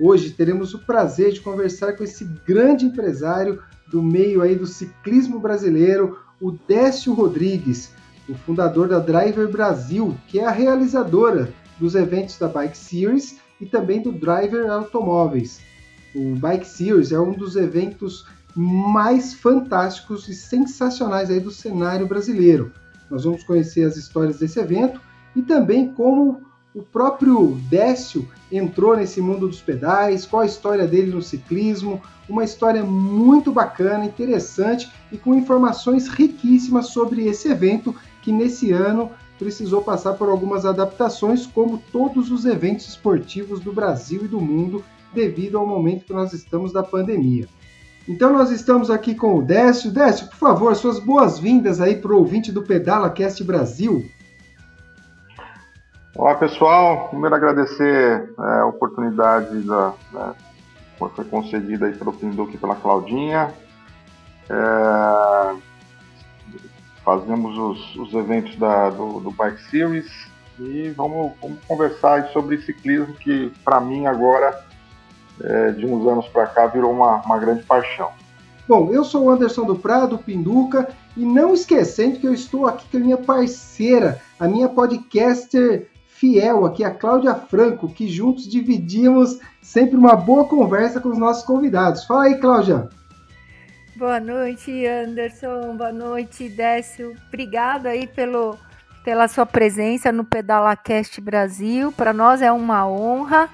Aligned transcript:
Hoje 0.00 0.30
teremos 0.30 0.74
o 0.74 0.78
prazer 0.78 1.32
de 1.32 1.40
conversar 1.40 1.94
com 1.94 2.04
esse 2.04 2.24
grande 2.46 2.86
empresário 2.86 3.60
do 3.88 4.00
meio 4.00 4.42
aí 4.42 4.54
do 4.54 4.66
ciclismo 4.66 5.40
brasileiro, 5.40 6.18
o 6.40 6.52
Décio 6.52 7.12
Rodrigues, 7.12 7.90
o 8.28 8.34
fundador 8.34 8.86
da 8.86 9.00
Driver 9.00 9.50
Brasil, 9.50 10.16
que 10.28 10.38
é 10.38 10.46
a 10.46 10.52
realizadora 10.52 11.52
dos 11.80 11.94
eventos 11.96 12.38
da 12.38 12.46
Bike 12.46 12.76
Series 12.76 13.38
e 13.60 13.66
também 13.66 14.00
do 14.00 14.12
Driver 14.12 14.70
Automóveis. 14.70 15.60
O 16.14 16.36
Bike 16.36 16.66
Series 16.66 17.10
é 17.10 17.18
um 17.18 17.32
dos 17.32 17.56
eventos 17.56 18.24
mais 18.54 19.34
fantásticos 19.34 20.28
e 20.28 20.34
sensacionais 20.34 21.30
aí 21.30 21.40
do 21.40 21.50
cenário 21.50 22.06
brasileiro. 22.06 22.72
Nós 23.10 23.24
vamos 23.24 23.42
conhecer 23.42 23.84
as 23.84 23.96
histórias 23.96 24.38
desse 24.38 24.60
evento 24.60 25.00
e 25.34 25.42
também 25.42 25.92
como 25.92 26.47
o 26.78 26.82
próprio 26.82 27.58
Décio 27.68 28.28
entrou 28.52 28.96
nesse 28.96 29.20
mundo 29.20 29.48
dos 29.48 29.60
pedais, 29.60 30.24
qual 30.24 30.42
a 30.42 30.46
história 30.46 30.86
dele 30.86 31.10
no 31.10 31.20
ciclismo, 31.20 32.00
uma 32.28 32.44
história 32.44 32.84
muito 32.84 33.50
bacana, 33.50 34.04
interessante 34.04 34.88
e 35.10 35.18
com 35.18 35.34
informações 35.34 36.06
riquíssimas 36.06 36.86
sobre 36.90 37.26
esse 37.26 37.48
evento 37.48 37.92
que 38.22 38.30
nesse 38.30 38.70
ano 38.70 39.10
precisou 39.40 39.82
passar 39.82 40.12
por 40.14 40.28
algumas 40.28 40.64
adaptações, 40.64 41.46
como 41.46 41.82
todos 41.90 42.30
os 42.30 42.44
eventos 42.44 42.86
esportivos 42.86 43.58
do 43.58 43.72
Brasil 43.72 44.24
e 44.24 44.28
do 44.28 44.40
mundo, 44.40 44.84
devido 45.12 45.58
ao 45.58 45.66
momento 45.66 46.04
que 46.04 46.12
nós 46.12 46.32
estamos 46.32 46.72
da 46.72 46.82
pandemia. 46.82 47.48
Então 48.06 48.32
nós 48.32 48.52
estamos 48.52 48.88
aqui 48.88 49.16
com 49.16 49.36
o 49.36 49.42
Décio. 49.42 49.90
Décio, 49.90 50.28
por 50.28 50.36
favor, 50.36 50.76
suas 50.76 51.00
boas-vindas 51.00 51.80
aí 51.80 51.96
para 51.96 52.12
o 52.12 52.18
ouvinte 52.18 52.52
do 52.52 52.62
Pedala 52.62 53.10
Cast 53.10 53.42
Brasil. 53.42 54.08
Olá 56.18 56.34
pessoal, 56.34 57.10
primeiro 57.10 57.36
agradecer 57.36 58.34
é, 58.36 58.60
a 58.62 58.66
oportunidade 58.66 59.60
da, 59.60 59.94
né, 60.12 60.34
que 60.98 61.14
foi 61.14 61.24
concedida 61.26 61.86
aí 61.86 61.92
pelo 61.92 62.12
Pinduque 62.12 62.56
e 62.56 62.58
pela 62.58 62.74
Claudinha. 62.74 63.54
É, 64.50 65.54
fazemos 67.04 67.56
os, 67.56 67.94
os 67.94 68.14
eventos 68.14 68.56
da, 68.56 68.90
do, 68.90 69.20
do, 69.20 69.30
Bike 69.30 69.62
Series 69.70 70.10
e 70.58 70.90
vamos, 70.90 71.34
vamos 71.40 71.60
conversar 71.68 72.26
sobre 72.30 72.60
ciclismo 72.62 73.14
que 73.14 73.52
para 73.64 73.80
mim 73.80 74.06
agora, 74.06 74.60
é, 75.40 75.70
de 75.70 75.86
uns 75.86 76.04
anos 76.04 76.26
para 76.26 76.48
cá, 76.48 76.66
virou 76.66 76.90
uma, 76.90 77.18
uma 77.18 77.38
grande 77.38 77.62
paixão. 77.62 78.10
Bom, 78.66 78.90
eu 78.90 79.04
sou 79.04 79.26
o 79.26 79.30
Anderson 79.30 79.64
do 79.64 79.76
Prado, 79.76 80.18
Pinduca, 80.18 80.88
e 81.16 81.24
não 81.24 81.54
esquecendo 81.54 82.18
que 82.18 82.26
eu 82.26 82.34
estou 82.34 82.66
aqui 82.66 82.88
com 82.90 82.96
a 82.96 83.00
minha 83.00 83.16
parceira, 83.16 84.20
a 84.40 84.48
minha 84.48 84.68
podcaster 84.68 85.88
fiel 86.18 86.66
aqui, 86.66 86.82
a 86.82 86.90
Cláudia 86.90 87.34
Franco, 87.34 87.88
que 87.88 88.08
juntos 88.08 88.48
dividimos 88.48 89.38
sempre 89.62 89.96
uma 89.96 90.16
boa 90.16 90.44
conversa 90.44 91.00
com 91.00 91.10
os 91.10 91.18
nossos 91.18 91.44
convidados. 91.44 92.04
Fala 92.04 92.24
aí, 92.24 92.38
Cláudia. 92.38 92.88
Boa 93.96 94.20
noite, 94.20 94.86
Anderson. 94.86 95.76
Boa 95.76 95.92
noite, 95.92 96.48
Décio. 96.48 97.14
Obrigado 97.28 97.86
aí 97.86 98.06
pelo, 98.06 98.56
pela 99.04 99.28
sua 99.28 99.46
presença 99.46 100.10
no 100.10 100.24
PedalaCast 100.24 101.20
Brasil. 101.20 101.92
Para 101.92 102.12
nós 102.12 102.42
é 102.42 102.50
uma 102.50 102.88
honra 102.88 103.48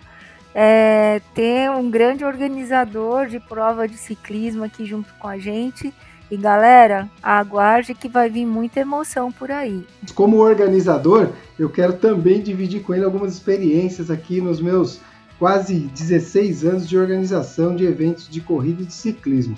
é, 0.55 1.21
ter 1.35 1.71
um 1.71 1.91
grande 1.91 2.25
organizador 2.25 3.27
de 3.27 3.41
prova 3.41 3.89
de 3.89 3.97
ciclismo 3.97 4.65
aqui 4.65 4.85
junto 4.85 5.13
com 5.15 5.29
a 5.29 5.37
gente. 5.37 5.93
E 6.31 6.37
galera, 6.37 7.09
aguarde 7.23 7.95
que 7.95 8.09
vai 8.09 8.31
vir 8.31 8.47
muita 8.47 8.81
emoção 8.81 9.31
por 9.31 9.51
aí. 9.51 9.87
Como 10.15 10.39
organizador, 10.39 11.31
eu 11.59 11.69
quero 11.69 11.95
também 11.95 12.41
dividir 12.41 12.83
com 12.83 12.95
ele 12.95 13.05
algumas 13.05 13.35
experiências 13.35 14.11
aqui 14.11 14.41
nos 14.41 14.61
meus 14.61 15.01
quase 15.39 15.81
16 15.81 16.65
anos 16.65 16.89
de 16.89 16.97
organização 16.97 17.77
de 17.77 17.85
eventos 17.85 18.29
de 18.29 18.41
corrida 18.41 18.83
e 18.83 18.87
de 18.87 18.95
ciclismo. 18.95 19.57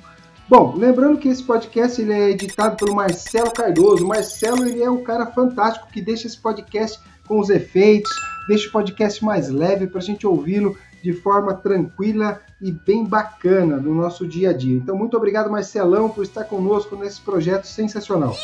Bom, 0.49 0.77
lembrando 0.77 1.19
que 1.19 1.29
esse 1.29 1.43
podcast 1.43 2.01
ele 2.01 2.13
é 2.13 2.31
editado 2.31 2.77
pelo 2.77 2.95
Marcelo 2.95 3.51
Cardoso. 3.51 4.05
O 4.05 4.09
Marcelo 4.09 4.67
ele 4.67 4.83
é 4.83 4.91
um 4.91 5.03
cara 5.03 5.27
fantástico 5.27 5.89
que 5.93 6.01
deixa 6.01 6.27
esse 6.27 6.39
podcast 6.39 7.01
com 7.27 7.41
os 7.41 7.51
efeitos, 7.51 8.11
deixa 8.49 8.69
o 8.69 8.73
podcast 8.73 9.25
mais 9.25 9.49
leve 9.49 9.89
para 9.89 9.99
a 9.99 10.05
gente 10.05 10.27
ouvi-lo 10.27 10.77
de 11.07 11.13
forma 11.13 11.55
tranquila 11.55 12.41
e 12.61 12.73
bem 12.73 13.05
bacana 13.05 13.77
no 13.77 13.95
nosso 13.95 14.27
dia 14.27 14.51
a 14.51 14.53
dia. 14.53 14.77
Então, 14.77 14.97
muito 14.97 15.17
obrigado, 15.17 15.49
Marcelão, 15.49 16.09
por 16.09 16.25
estar 16.25 16.43
conosco 16.43 16.97
nesse 16.97 17.21
projeto 17.21 17.65
sensacional. 17.65 18.35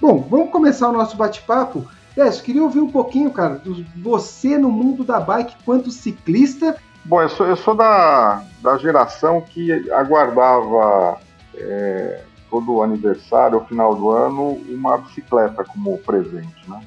Bom, 0.00 0.24
vamos 0.30 0.52
começar 0.52 0.88
o 0.88 0.92
nosso 0.92 1.16
bate-papo. 1.16 1.84
Décio, 2.14 2.44
queria 2.44 2.62
ouvir 2.62 2.78
um 2.78 2.90
pouquinho, 2.92 3.32
cara, 3.32 3.56
do 3.56 3.84
você 3.96 4.56
no 4.56 4.70
mundo 4.70 5.02
da 5.02 5.18
bike 5.18 5.56
quanto 5.64 5.90
ciclista. 5.90 6.76
Bom, 7.04 7.20
eu 7.20 7.28
sou, 7.28 7.46
eu 7.46 7.56
sou 7.56 7.74
da, 7.74 8.44
da 8.62 8.78
geração 8.78 9.40
que 9.40 9.90
aguardava 9.90 11.18
é, 11.56 12.22
todo 12.48 12.80
aniversário, 12.80 13.58
ao 13.58 13.66
final 13.66 13.96
do 13.96 14.08
ano, 14.10 14.52
uma 14.68 14.98
bicicleta 14.98 15.64
como 15.64 15.98
presente, 15.98 16.62
né? 16.68 16.80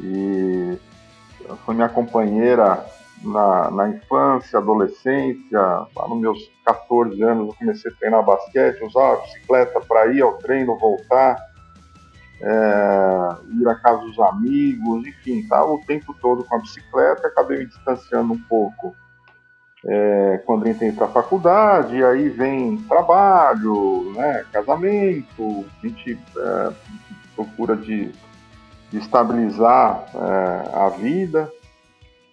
E 0.00 0.78
foi 1.64 1.74
minha 1.74 1.88
companheira 1.88 2.86
na, 3.22 3.70
na 3.70 3.88
infância, 3.88 4.58
adolescência, 4.58 5.60
lá 5.60 6.08
nos 6.08 6.20
meus 6.20 6.38
14 6.64 7.22
anos 7.22 7.48
eu 7.48 7.54
comecei 7.54 7.90
a 7.90 7.94
treinar 7.94 8.24
basquete, 8.24 8.84
usar 8.84 9.14
a 9.14 9.16
bicicleta 9.16 9.80
para 9.80 10.06
ir 10.12 10.22
ao 10.22 10.34
treino, 10.34 10.78
voltar, 10.78 11.36
é, 12.40 13.60
ir 13.60 13.68
à 13.68 13.74
casa 13.74 13.98
dos 14.02 14.18
amigos, 14.20 15.06
enfim, 15.06 15.38
estava 15.38 15.70
o 15.70 15.80
tempo 15.86 16.14
todo 16.20 16.44
com 16.44 16.56
a 16.56 16.58
bicicleta, 16.58 17.26
acabei 17.26 17.58
me 17.58 17.66
distanciando 17.66 18.32
um 18.32 18.42
pouco 18.42 18.94
é, 19.84 20.42
quando 20.44 20.68
entrei 20.68 20.92
para 20.92 21.06
a 21.06 21.10
faculdade, 21.10 22.02
aí 22.04 22.28
vem 22.28 22.76
trabalho, 22.78 24.12
né, 24.14 24.44
casamento, 24.52 25.64
a 25.82 25.86
gente 25.86 26.18
é, 26.36 26.72
procura 27.34 27.76
de, 27.76 28.12
de 28.90 28.98
estabilizar 28.98 30.04
é, 30.14 30.76
a 30.76 30.88
vida, 30.90 31.50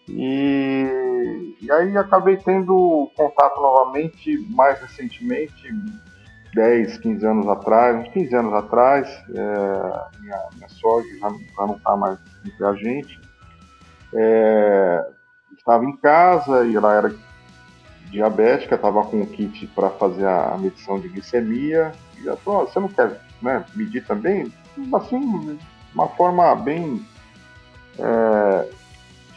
e, 0.08 1.56
e 1.62 1.72
aí 1.72 1.98
acabei 1.98 2.38
tendo 2.38 3.12
contato 3.16 3.60
novamente 3.62 4.38
mais 4.52 4.80
recentemente, 4.80 5.74
10, 6.54 6.98
15 7.00 7.26
anos 7.26 7.48
atrás, 7.48 7.98
uns 7.98 8.08
15 8.14 8.36
anos 8.36 8.54
atrás, 8.54 9.08
é, 9.30 10.20
minha, 10.20 10.50
minha 10.56 10.70
sogra 10.70 11.08
já, 11.20 11.30
já 11.30 11.66
não 11.66 11.76
está 11.76 11.96
mais 11.98 12.18
entre 12.46 12.66
a 12.66 12.74
gente, 12.74 13.20
é, 14.14 15.06
estava 15.58 15.84
em 15.84 15.98
casa 15.98 16.66
e 16.66 16.76
ela 16.76 16.94
era 16.94 17.16
diabética, 18.10 18.76
estava 18.76 19.04
com 19.04 19.22
o 19.22 19.28
kit 19.28 19.68
para 19.68 19.90
fazer 19.90 20.28
a 20.28 20.58
medição 20.58 21.00
de 21.00 21.10
glicemia, 21.10 21.92
e 22.22 22.28
ela 22.28 22.38
falou, 22.38 22.68
você 22.68 22.80
não 22.80 22.88
quer 22.88 23.20
né, 23.42 23.66
medir 23.76 24.06
também? 24.06 24.54
Assim, 24.94 25.60
uma 25.94 26.08
forma 26.10 26.56
bem 26.56 27.06
é, 28.00 28.70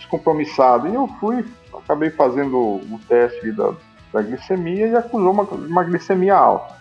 descompromissado. 0.09 0.89
E 0.89 0.95
eu 0.95 1.07
fui, 1.21 1.45
acabei 1.75 2.11
fazendo 2.11 2.57
o 2.57 3.01
teste 3.07 3.53
da, 3.53 3.73
da 4.13 4.23
glicemia 4.23 4.89
e 4.89 4.97
acusou 4.97 5.33
uma, 5.33 5.43
uma 5.43 5.85
glicemia 5.85 6.35
alta. 6.35 6.75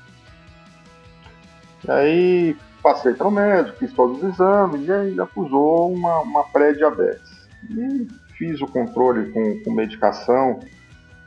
E 1.85 1.91
aí 1.91 2.57
passei 2.81 3.13
para 3.13 3.27
o 3.27 3.31
médico, 3.31 3.77
fiz 3.77 3.93
todos 3.93 4.17
os 4.17 4.33
exames 4.33 4.87
e 4.87 4.91
aí 4.91 5.19
acusou 5.19 5.93
uma, 5.93 6.21
uma 6.21 6.43
pré-diabetes. 6.45 7.47
E 7.69 8.07
fiz 8.37 8.61
o 8.61 8.67
controle 8.67 9.31
com, 9.31 9.63
com 9.63 9.71
medicação 9.71 10.59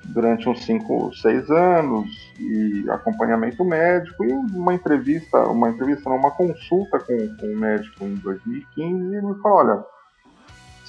durante 0.04 0.48
uns 0.48 0.64
5, 0.64 1.14
6 1.14 1.50
anos 1.50 2.32
e 2.38 2.88
acompanhamento 2.88 3.64
médico 3.64 4.24
e 4.24 4.32
uma 4.32 4.74
entrevista, 4.74 5.38
uma 5.48 5.68
entrevista, 5.68 6.08
não, 6.08 6.16
uma 6.16 6.30
consulta 6.30 6.98
com, 6.98 7.36
com 7.36 7.46
o 7.46 7.56
médico 7.56 8.04
em 8.04 8.14
2015 8.14 9.12
e 9.12 9.16
ele 9.16 9.26
me 9.26 9.40
falou, 9.42 9.58
olha, 9.58 9.84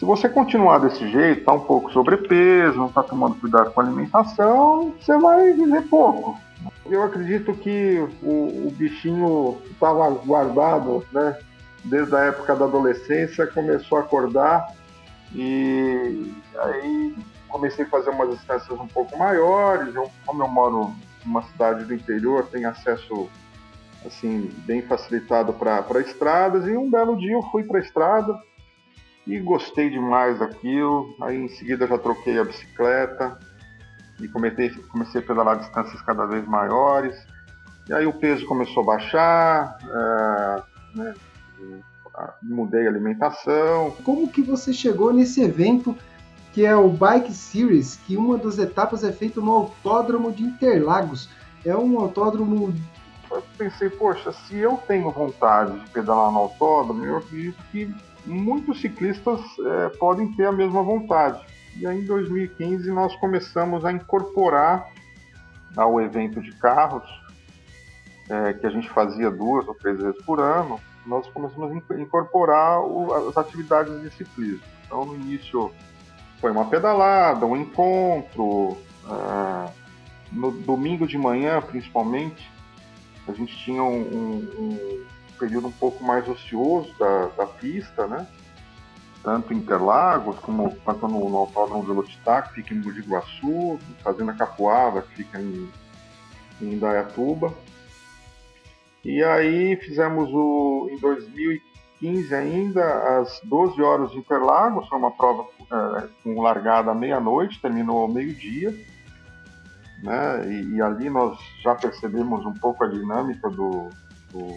se 0.02 0.06
você 0.06 0.28
continuar 0.28 0.80
desse 0.80 1.08
jeito, 1.12 1.46
tá 1.46 1.54
um 1.54 1.60
pouco 1.60 1.92
sobrepeso, 1.92 2.76
não 2.76 2.92
tá 2.92 3.04
tomando 3.04 3.36
cuidado 3.36 3.70
com 3.70 3.82
a 3.82 3.84
alimentação, 3.84 4.96
você 5.00 5.16
vai 5.20 5.54
viver 5.54 5.84
pouco. 5.84 6.40
Eu 6.88 7.04
acredito 7.04 7.54
que 7.54 8.00
o, 8.24 8.68
o 8.68 8.74
bichinho 8.76 9.62
estava 9.70 10.10
guardado, 10.10 11.06
né? 11.12 11.38
Desde 11.86 12.16
a 12.16 12.22
época 12.22 12.56
da 12.56 12.66
adolescência, 12.66 13.46
começou 13.46 14.00
a 14.00 14.02
acordar 14.02 14.74
e 15.36 16.34
aí 16.58 17.16
comecei 17.48 17.86
a 17.86 17.90
fazer 17.90 18.10
umas 18.10 18.32
distâncias 18.32 18.80
um 18.80 18.88
pouco 18.88 19.16
maiores. 19.20 19.94
Eu, 19.94 20.10
como 20.26 20.42
eu 20.42 20.48
moro 20.48 20.96
numa 21.24 21.44
cidade 21.44 21.86
do 21.86 21.94
interior, 21.94 22.48
tenho 22.52 22.68
acesso 22.68 23.30
assim 24.04 24.50
bem 24.66 24.82
facilitado 24.82 25.54
para 25.54 26.02
estradas. 26.02 26.66
E 26.66 26.76
um 26.76 26.90
belo 26.90 27.16
dia 27.18 27.34
eu 27.34 27.44
fui 27.52 27.64
para 27.64 27.78
a 27.78 27.84
estrada 27.84 28.51
e 29.26 29.40
gostei 29.40 29.90
demais 29.90 30.40
daquilo. 30.40 31.16
Aí 31.22 31.38
em 31.38 31.48
seguida 31.50 31.88
já 31.88 31.98
troquei 31.98 32.40
a 32.40 32.44
bicicleta 32.44 33.38
e 34.20 34.28
comecei, 34.28 34.70
comecei 34.70 35.22
a 35.22 35.24
pedalar 35.24 35.60
distâncias 35.60 36.02
cada 36.02 36.26
vez 36.26 36.46
maiores. 36.48 37.16
E 37.88 37.94
aí 37.94 38.06
o 38.06 38.14
peso 38.14 38.46
começou 38.46 38.84
a 38.84 38.86
baixar, 38.86 39.78
é, 39.84 40.64
né, 40.96 41.14
mudei 42.42 42.86
a 42.86 42.90
alimentação. 42.90 43.92
Como 44.04 44.28
que 44.30 44.42
você 44.42 44.74
chegou 44.74 45.12
nesse 45.12 45.42
evento 45.42 45.96
que 46.54 46.66
é 46.66 46.76
o 46.76 46.90
Bike 46.90 47.34
Series, 47.34 47.96
que 48.06 48.18
uma 48.18 48.38
das 48.38 48.60
etapas 48.60 49.06
é 49.06 49.12
feita 49.12 49.40
no 49.40 49.52
Autódromo 49.52 50.32
de 50.32 50.44
Interlagos? 50.44 51.30
É 51.66 51.76
um 51.76 52.00
autódromo 52.00 52.74
eu 53.32 53.42
pensei, 53.58 53.90
poxa, 53.90 54.32
se 54.34 54.58
eu 54.58 54.78
tenho 54.88 55.10
vontade 55.10 55.80
de 55.80 55.90
pedalar 55.92 56.32
no 56.32 56.40
autódromo, 56.40 57.06
eu 57.06 57.18
acredito 57.18 57.58
que 57.72 57.94
muitos 58.26 58.80
ciclistas 58.82 59.40
é, 59.60 59.90
podem 59.90 60.32
ter 60.34 60.46
a 60.46 60.52
mesma 60.52 60.84
vontade. 60.84 61.44
E 61.78 61.88
aí 61.88 62.00
em 62.00 62.06
2015 62.06 62.92
nós 62.92 63.16
começamos 63.16 63.86
a 63.86 63.92
incorporar 63.92 64.90
ao 65.76 66.02
evento 66.02 66.42
de 66.42 66.52
carros, 66.54 67.04
é, 68.30 68.54
que 68.54 68.66
a 68.66 68.70
gente 68.70 68.90
fazia 68.90 69.30
duas 69.32 69.68
ou 69.68 69.74
três 69.76 69.98
vezes 69.98 70.22
por 70.24 70.40
ano, 70.40 70.80
nós 71.06 71.28
começamos 71.30 71.72
a 71.72 72.00
incorporar 72.00 72.82
o, 72.82 73.14
as 73.30 73.38
atividades 73.38 74.02
de 74.02 74.10
ciclismo. 74.12 74.64
Então 74.86 75.06
no 75.06 75.16
início 75.16 75.72
foi 76.40 76.52
uma 76.52 76.66
pedalada, 76.66 77.46
um 77.46 77.56
encontro, 77.56 78.78
é, 79.06 79.72
no 80.32 80.52
domingo 80.52 81.08
de 81.08 81.18
manhã 81.18 81.62
principalmente, 81.62 82.52
a 83.28 83.34
gente 83.34 83.56
tinha 83.58 83.84
um, 83.84 84.02
um, 84.02 84.50
um 84.60 85.06
período 85.42 85.68
um 85.68 85.72
pouco 85.72 86.04
mais 86.04 86.28
ocioso 86.28 86.94
da, 86.98 87.28
da 87.38 87.46
pista, 87.46 88.06
né? 88.08 88.28
Tanto 89.24 89.54
em 89.54 89.58
Interlagos 89.58 90.40
como 90.40 90.76
quanto 90.78 91.08
no, 91.08 91.30
no 91.30 91.38
Autódromo 91.38 91.84
Velocitar, 91.84 92.48
que 92.48 92.56
fica 92.56 92.74
em 92.74 92.80
Mogi 92.80 93.02
Guaçu, 93.02 93.80
Fazenda 94.04 94.34
Capoava, 94.34 95.02
que 95.02 95.16
fica 95.16 95.40
em, 95.40 95.70
em 96.62 96.74
Indaiatuba. 96.74 97.54
E 99.04 99.24
aí 99.24 99.76
fizemos 99.78 100.30
o 100.32 100.88
em 100.92 100.98
2015 101.00 102.36
ainda 102.36 103.20
as 103.20 103.42
12 103.44 103.82
horas 103.82 104.12
de 104.12 104.20
Interlagos, 104.20 104.88
foi 104.88 104.98
uma 104.98 105.12
prova 105.12 105.46
é, 105.72 106.08
com 106.24 106.40
largada 106.42 106.92
à 106.92 106.96
meia-noite, 106.96 107.62
terminou 107.62 108.00
ao 108.00 108.08
meio-dia 108.08 108.74
né? 110.02 110.48
E, 110.48 110.76
e, 110.76 110.82
ali 110.82 111.10
nós 111.10 111.38
já 111.62 111.76
percebemos 111.76 112.46
um 112.46 112.54
pouco 112.54 112.84
a 112.84 112.88
dinâmica 112.88 113.50
do, 113.50 113.90
do, 114.32 114.48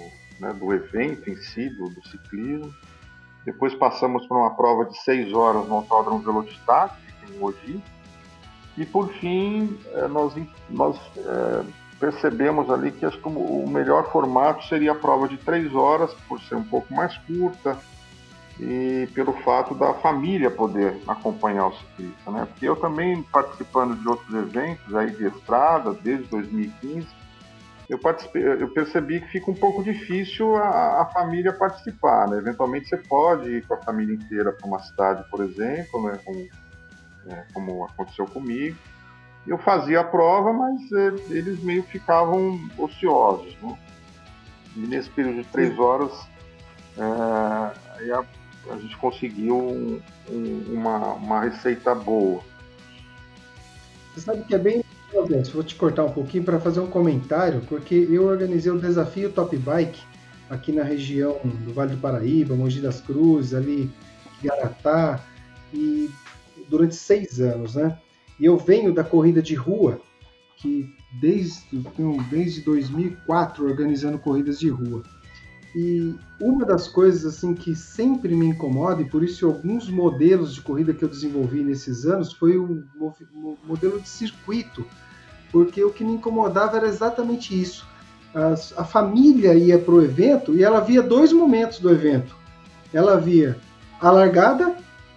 né, 0.40 0.52
do 0.52 0.72
evento 0.72 1.28
em 1.30 1.36
si, 1.36 1.68
do, 1.70 1.88
do, 1.88 2.06
ciclismo. 2.08 2.72
Depois 3.44 3.74
passamos 3.74 4.26
por 4.26 4.36
uma 4.36 4.54
prova 4.54 4.86
de 4.86 4.96
seis 4.98 5.32
horas 5.32 5.66
no 5.68 5.76
Autódromo 5.76 6.20
Velocitar, 6.20 6.98
em 7.28 7.38
Mogi. 7.38 7.82
E 8.76 8.84
por 8.84 9.12
fim, 9.14 9.78
é, 9.92 10.08
nós, 10.08 10.34
nós 10.68 10.98
é, 11.16 11.64
percebemos 12.00 12.70
ali 12.70 12.90
que 12.90 13.04
acho 13.04 13.18
que 13.18 13.28
o 13.28 13.68
melhor 13.68 14.10
formato 14.10 14.64
seria 14.66 14.92
a 14.92 14.94
prova 14.94 15.28
de 15.28 15.36
três 15.36 15.74
horas, 15.74 16.12
por 16.28 16.40
ser 16.40 16.56
um 16.56 16.64
pouco 16.64 16.92
mais 16.92 17.16
curta, 17.18 17.78
e 18.58 19.08
pelo 19.14 19.32
fato 19.32 19.74
da 19.74 19.94
família 19.94 20.50
poder 20.50 20.96
acompanhar 21.08 21.68
o 21.68 21.76
ciclista, 21.76 22.30
né? 22.30 22.46
Porque 22.46 22.68
eu 22.68 22.76
também 22.76 23.22
participando 23.24 23.96
de 23.96 24.08
outros 24.08 24.32
eventos 24.32 24.94
aí 24.94 25.10
de 25.10 25.26
estrada 25.26 25.92
desde 25.92 26.24
2015, 26.26 27.06
eu, 27.88 28.00
eu 28.58 28.68
percebi 28.70 29.20
que 29.20 29.28
fica 29.28 29.50
um 29.50 29.54
pouco 29.54 29.82
difícil 29.82 30.56
a, 30.56 31.02
a, 31.02 31.06
família 31.12 31.52
participar, 31.52 32.28
né? 32.28 32.38
Eventualmente 32.38 32.88
você 32.88 32.96
pode 32.96 33.50
ir 33.50 33.66
com 33.66 33.74
a 33.74 33.82
família 33.82 34.14
inteira 34.14 34.52
para 34.52 34.66
uma 34.66 34.78
cidade, 34.78 35.28
por 35.30 35.44
exemplo, 35.44 36.02
né? 36.02 36.18
Como, 36.24 36.48
é, 37.28 37.44
como 37.52 37.84
aconteceu 37.84 38.26
comigo. 38.26 38.76
Eu 39.46 39.58
fazia 39.58 40.00
a 40.00 40.04
prova, 40.04 40.52
mas 40.52 40.80
é, 40.92 41.06
eles 41.30 41.62
meio 41.62 41.82
ficavam 41.82 42.58
ociosos, 42.78 43.54
né? 43.60 43.78
E 44.76 44.80
nesse 44.80 45.10
período 45.10 45.42
de 45.42 45.48
três 45.48 45.78
horas, 45.78 46.12
é, 46.96 48.12
a, 48.12 48.24
a 48.70 48.76
gente 48.76 48.96
conseguiu 48.96 49.58
um, 49.58 50.00
um, 50.30 50.64
uma, 50.72 51.12
uma 51.14 51.40
receita 51.42 51.94
boa. 51.94 52.42
Você 54.14 54.20
sabe 54.20 54.44
que 54.44 54.54
é 54.54 54.58
bem 54.58 54.83
importante, 55.14 55.50
vou 55.50 55.62
te 55.62 55.74
cortar 55.76 56.04
um 56.04 56.12
pouquinho 56.12 56.44
para 56.44 56.60
fazer 56.60 56.80
um 56.80 56.88
comentário, 56.88 57.62
porque 57.68 57.94
eu 57.94 58.24
organizei 58.24 58.70
o 58.72 58.78
desafio 58.78 59.32
Top 59.32 59.56
Bike 59.56 60.00
aqui 60.50 60.72
na 60.72 60.82
região 60.82 61.40
do 61.64 61.72
Vale 61.72 61.94
do 61.94 62.00
Paraíba, 62.00 62.54
Mogi 62.54 62.80
das 62.80 63.00
Cruzes, 63.00 63.54
ali, 63.54 63.90
Garatá, 64.42 65.24
e 65.72 66.10
durante 66.68 66.94
seis 66.94 67.40
anos, 67.40 67.76
né? 67.76 67.98
E 68.38 68.44
eu 68.44 68.58
venho 68.58 68.92
da 68.92 69.04
corrida 69.04 69.40
de 69.40 69.54
rua, 69.54 70.00
que 70.56 70.92
desde, 71.20 71.78
desde 72.30 72.62
2004 72.62 73.64
organizando 73.64 74.18
corridas 74.18 74.58
de 74.58 74.68
rua. 74.68 75.02
E 75.74 76.14
uma 76.40 76.64
das 76.64 76.86
coisas 76.86 77.24
assim 77.24 77.52
que 77.52 77.74
sempre 77.74 78.34
me 78.34 78.46
incomoda, 78.46 79.02
e 79.02 79.04
por 79.04 79.24
isso 79.24 79.46
alguns 79.46 79.88
modelos 79.90 80.54
de 80.54 80.60
corrida 80.60 80.94
que 80.94 81.04
eu 81.04 81.08
desenvolvi 81.08 81.64
nesses 81.64 82.06
anos, 82.06 82.32
foi 82.32 82.56
o, 82.56 82.84
modelo 83.64 84.00
de 84.00 84.08
circuito, 84.08 84.86
porque 85.50 85.82
o 85.82 85.90
que 85.90 86.04
me 86.04 86.12
incomodava 86.12 86.76
era 86.76 86.86
exatamente 86.86 87.60
isso. 87.60 87.86
As, 88.32 88.72
a 88.76 88.84
família 88.84 89.54
ia 89.54 89.78
para 89.78 89.94
o 89.94 90.02
evento 90.02 90.54
e 90.54 90.62
ela 90.62 90.80
via 90.80 91.02
dois 91.02 91.32
momentos 91.32 91.80
do 91.80 91.90
evento. 91.90 92.36
Ela 92.92 93.16
via 93.16 93.56
a 94.00 94.10
largada 94.10 94.76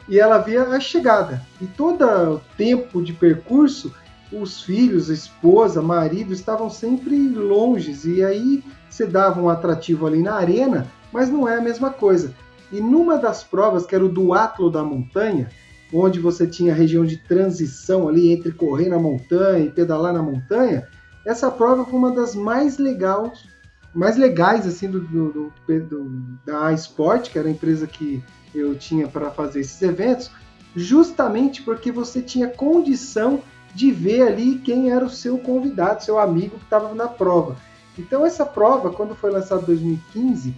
e 0.09 0.19
ela 0.19 0.39
via 0.39 0.63
a 0.63 0.79
chegada. 0.79 1.41
E 1.61 1.67
todo 1.67 2.03
o 2.03 2.41
tempo 2.55 3.01
de 3.01 3.13
percurso, 3.13 3.93
os 4.31 4.61
filhos, 4.61 5.09
esposa, 5.09 5.81
marido 5.81 6.33
estavam 6.33 6.69
sempre 6.69 7.17
longes. 7.29 8.05
E 8.05 8.23
aí 8.23 8.63
você 8.89 9.05
dava 9.05 9.41
um 9.41 9.49
atrativo 9.49 10.05
ali 10.05 10.21
na 10.21 10.35
arena, 10.35 10.87
mas 11.11 11.29
não 11.29 11.47
é 11.47 11.57
a 11.57 11.61
mesma 11.61 11.89
coisa. 11.89 12.33
E 12.71 12.81
numa 12.81 13.17
das 13.17 13.43
provas, 13.43 13.85
que 13.85 13.95
era 13.95 14.05
o 14.05 14.09
duatlo 14.09 14.69
da 14.69 14.83
montanha, 14.83 15.49
onde 15.93 16.19
você 16.19 16.45
tinha 16.45 16.73
a 16.73 16.75
região 16.75 17.05
de 17.05 17.17
transição 17.17 18.09
ali 18.09 18.31
entre 18.31 18.51
correr 18.51 18.89
na 18.89 18.99
montanha 18.99 19.65
e 19.65 19.69
pedalar 19.69 20.13
na 20.13 20.21
montanha, 20.21 20.87
essa 21.25 21.49
prova 21.49 21.85
foi 21.85 21.97
uma 21.97 22.11
das 22.11 22.35
mais 22.35 22.77
legais, 22.77 23.45
mais 23.93 24.17
legais 24.17 24.67
assim 24.67 24.89
do, 24.89 24.99
do, 24.99 25.53
do 25.67 26.11
da 26.45 26.73
Sport, 26.73 27.29
que 27.29 27.39
era 27.39 27.47
a 27.47 27.51
empresa 27.51 27.87
que 27.87 28.21
eu 28.53 28.75
tinha 28.75 29.07
para 29.07 29.29
fazer 29.31 29.61
esses 29.61 29.81
eventos, 29.81 30.29
justamente 30.75 31.61
porque 31.61 31.91
você 31.91 32.21
tinha 32.21 32.47
condição 32.47 33.41
de 33.73 33.91
ver 33.91 34.23
ali 34.23 34.59
quem 34.59 34.91
era 34.91 35.05
o 35.05 35.09
seu 35.09 35.37
convidado, 35.37 36.03
seu 36.03 36.17
amigo 36.19 36.57
que 36.57 36.63
estava 36.63 36.93
na 36.93 37.07
prova. 37.07 37.55
Então 37.97 38.25
essa 38.25 38.45
prova, 38.45 38.91
quando 38.91 39.15
foi 39.15 39.31
lançada 39.31 39.61
em 39.63 39.65
2015, 39.65 40.55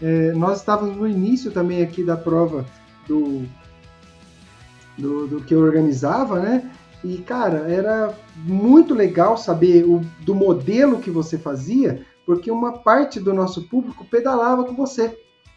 é, 0.00 0.32
nós 0.32 0.58
estávamos 0.58 0.96
no 0.96 1.08
início 1.08 1.50
também 1.50 1.82
aqui 1.82 2.02
da 2.02 2.16
prova 2.16 2.64
do, 3.06 3.42
do, 4.96 5.26
do, 5.26 5.40
que 5.42 5.54
eu 5.54 5.60
organizava, 5.60 6.40
né? 6.40 6.70
E 7.04 7.18
cara, 7.18 7.70
era 7.70 8.14
muito 8.36 8.94
legal 8.94 9.36
saber 9.36 9.84
o, 9.84 10.00
do 10.20 10.34
modelo 10.34 11.00
que 11.00 11.10
você 11.10 11.38
fazia, 11.38 12.04
porque 12.24 12.50
uma 12.50 12.78
parte 12.78 13.20
do 13.20 13.32
nosso 13.34 13.68
público 13.68 14.04
pedalava 14.04 14.64
com 14.64 14.74
você. 14.74 15.16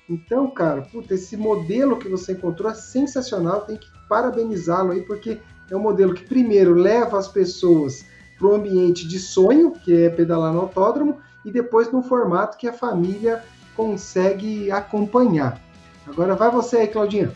Então, 0.09 0.49
cara, 0.49 0.81
puta, 0.81 1.13
esse 1.13 1.37
modelo 1.37 1.97
que 1.97 2.09
você 2.09 2.33
encontrou 2.33 2.69
é 2.69 2.73
sensacional, 2.73 3.61
tem 3.61 3.77
que 3.77 3.87
parabenizá-lo 4.09 4.91
aí, 4.91 5.01
porque 5.03 5.39
é 5.71 5.75
um 5.75 5.79
modelo 5.79 6.13
que 6.13 6.23
primeiro 6.23 6.73
leva 6.73 7.17
as 7.17 7.29
pessoas 7.29 8.05
para 8.37 8.47
o 8.47 8.55
ambiente 8.55 9.07
de 9.07 9.17
sonho, 9.17 9.71
que 9.71 10.03
é 10.05 10.09
pedalar 10.09 10.51
no 10.51 10.61
autódromo, 10.61 11.19
e 11.45 11.51
depois 11.51 11.91
no 11.91 12.03
formato 12.03 12.57
que 12.57 12.67
a 12.67 12.73
família 12.73 13.43
consegue 13.75 14.69
acompanhar. 14.69 15.61
Agora 16.05 16.35
vai 16.35 16.51
você 16.51 16.77
aí, 16.77 16.87
Claudinha. 16.87 17.31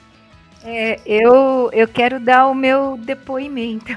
É, 0.64 1.00
eu, 1.06 1.70
eu 1.72 1.88
quero 1.88 2.20
dar 2.20 2.48
o 2.48 2.54
meu 2.54 2.98
depoimento. 2.98 3.94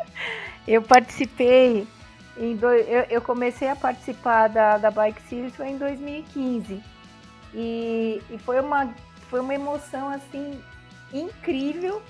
eu 0.66 0.80
participei, 0.80 1.86
em 2.38 2.56
do, 2.56 2.68
eu, 2.68 3.04
eu, 3.10 3.20
comecei 3.20 3.68
a 3.68 3.76
participar 3.76 4.48
da, 4.48 4.78
da 4.78 4.90
Bike 4.90 5.20
Series 5.28 5.54
foi 5.54 5.68
em 5.68 5.76
2015. 5.76 6.80
E, 7.52 8.22
e 8.30 8.38
foi, 8.38 8.60
uma, 8.60 8.88
foi 9.28 9.40
uma 9.40 9.54
emoção 9.54 10.08
assim 10.08 10.58
incrível 11.12 12.00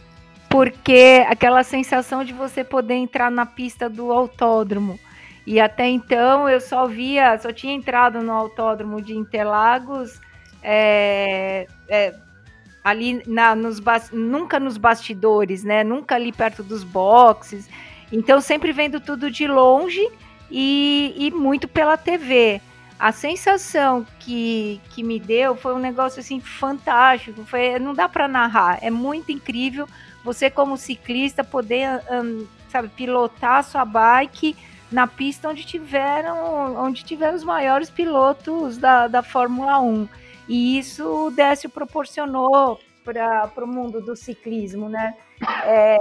porque 0.54 1.26
aquela 1.28 1.64
sensação 1.64 2.22
de 2.22 2.32
você 2.32 2.62
poder 2.62 2.94
entrar 2.94 3.28
na 3.28 3.44
pista 3.44 3.90
do 3.90 4.12
autódromo. 4.12 5.00
E 5.44 5.58
até 5.58 5.88
então 5.88 6.48
eu 6.48 6.60
só 6.60 6.86
via, 6.86 7.36
só 7.40 7.52
tinha 7.52 7.74
entrado 7.74 8.22
no 8.22 8.30
autódromo 8.30 9.02
de 9.02 9.16
Interlagos 9.16 10.20
é, 10.62 11.66
é, 11.88 12.14
ali 12.84 13.20
na, 13.26 13.56
nos 13.56 13.82
nunca 14.12 14.60
nos 14.60 14.76
bastidores, 14.76 15.64
né? 15.64 15.82
Nunca 15.82 16.14
ali 16.14 16.30
perto 16.30 16.62
dos 16.62 16.84
boxes. 16.84 17.68
Então 18.12 18.40
sempre 18.40 18.70
vendo 18.70 19.00
tudo 19.00 19.32
de 19.32 19.48
longe 19.48 20.08
e, 20.48 21.16
e 21.18 21.32
muito 21.32 21.66
pela 21.66 21.96
TV. 21.96 22.60
A 22.96 23.10
sensação 23.10 24.06
que, 24.20 24.80
que 24.90 25.02
me 25.02 25.18
deu 25.18 25.56
foi 25.56 25.74
um 25.74 25.80
negócio 25.80 26.20
assim 26.20 26.38
fantástico. 26.38 27.44
Foi, 27.44 27.76
não 27.80 27.92
dá 27.92 28.08
para 28.08 28.28
narrar. 28.28 28.78
É 28.80 28.88
muito 28.88 29.32
incrível 29.32 29.88
você 30.24 30.50
como 30.50 30.76
ciclista 30.76 31.44
poder, 31.44 32.00
um, 32.10 32.46
sabe, 32.70 32.88
pilotar 32.88 33.58
a 33.58 33.62
sua 33.62 33.84
bike 33.84 34.56
na 34.90 35.06
pista 35.06 35.48
onde 35.48 35.64
tiveram, 35.64 36.76
onde 36.76 37.04
tiveram 37.04 37.34
os 37.34 37.44
maiores 37.44 37.90
pilotos 37.90 38.78
da, 38.78 39.06
da 39.06 39.22
Fórmula 39.22 39.78
1. 39.80 40.08
E 40.48 40.78
isso 40.78 41.26
o 41.26 41.30
Décio 41.30 41.68
proporcionou 41.68 42.80
para 43.04 43.64
o 43.64 43.66
mundo 43.66 44.00
do 44.00 44.16
ciclismo, 44.16 44.88
né? 44.88 45.14
É, 45.64 45.98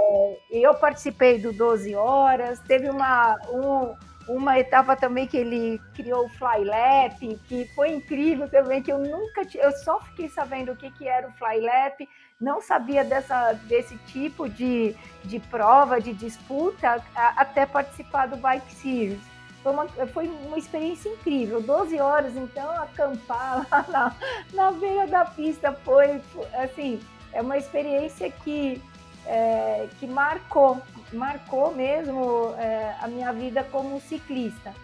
eu 0.50 0.74
participei 0.74 1.38
do 1.38 1.52
12 1.52 1.94
Horas, 1.94 2.60
teve 2.60 2.88
uma, 2.88 3.36
um, 3.50 3.94
uma 4.32 4.58
etapa 4.58 4.96
também 4.96 5.26
que 5.26 5.36
ele 5.36 5.78
criou 5.94 6.24
o 6.24 6.28
Flylap, 6.30 7.20
que 7.46 7.66
foi 7.74 7.90
incrível 7.90 8.48
também, 8.48 8.82
que 8.82 8.92
eu 8.92 8.98
nunca 8.98 9.42
eu 9.54 9.72
só 9.72 10.00
fiquei 10.00 10.28
sabendo 10.28 10.72
o 10.72 10.76
que, 10.76 10.90
que 10.92 11.06
era 11.06 11.28
o 11.28 11.32
Flylap, 11.32 12.08
não 12.40 12.60
sabia 12.60 13.04
dessa, 13.04 13.52
desse 13.52 13.96
tipo 14.06 14.48
de, 14.48 14.94
de 15.24 15.38
prova, 15.38 16.00
de 16.00 16.12
disputa, 16.12 17.02
a, 17.14 17.40
até 17.40 17.64
participar 17.66 18.26
do 18.26 18.36
Bike 18.36 18.72
Series. 18.74 19.20
Foi 19.62 19.72
uma, 19.72 19.86
foi 20.08 20.28
uma 20.28 20.58
experiência 20.58 21.08
incrível. 21.08 21.62
12 21.62 21.98
horas, 22.00 22.36
então, 22.36 22.70
acampar 22.72 23.66
lá 23.70 23.84
na, 23.88 24.16
na 24.52 24.70
beira 24.72 25.06
da 25.06 25.24
pista 25.24 25.72
foi, 25.72 26.20
assim, 26.62 27.00
é 27.32 27.40
uma 27.40 27.56
experiência 27.56 28.30
que, 28.30 28.82
é, 29.26 29.88
que 29.98 30.06
marcou, 30.06 30.82
marcou 31.12 31.74
mesmo 31.74 32.54
é, 32.58 32.94
a 33.00 33.08
minha 33.08 33.32
vida 33.32 33.64
como 33.64 34.00
ciclista. 34.00 34.74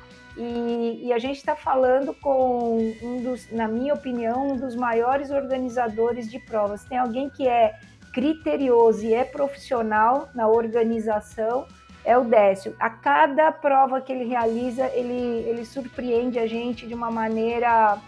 E, 0.42 1.08
e 1.08 1.12
a 1.12 1.18
gente 1.18 1.36
está 1.36 1.54
falando 1.54 2.14
com 2.14 2.94
um 3.02 3.22
dos, 3.22 3.50
na 3.52 3.68
minha 3.68 3.92
opinião, 3.92 4.52
um 4.52 4.56
dos 4.56 4.74
maiores 4.74 5.30
organizadores 5.30 6.30
de 6.30 6.38
provas. 6.38 6.82
Tem 6.84 6.96
alguém 6.96 7.28
que 7.28 7.46
é 7.46 7.78
criterioso 8.10 9.04
e 9.04 9.12
é 9.12 9.22
profissional 9.22 10.30
na 10.34 10.48
organização 10.48 11.66
é 12.04 12.16
o 12.16 12.24
Décio. 12.24 12.74
A 12.80 12.88
cada 12.88 13.52
prova 13.52 14.00
que 14.00 14.10
ele 14.10 14.24
realiza, 14.24 14.86
ele, 14.94 15.46
ele 15.46 15.64
surpreende 15.66 16.38
a 16.38 16.46
gente 16.46 16.86
de 16.86 16.94
uma 16.94 17.10
maneira, 17.10 17.98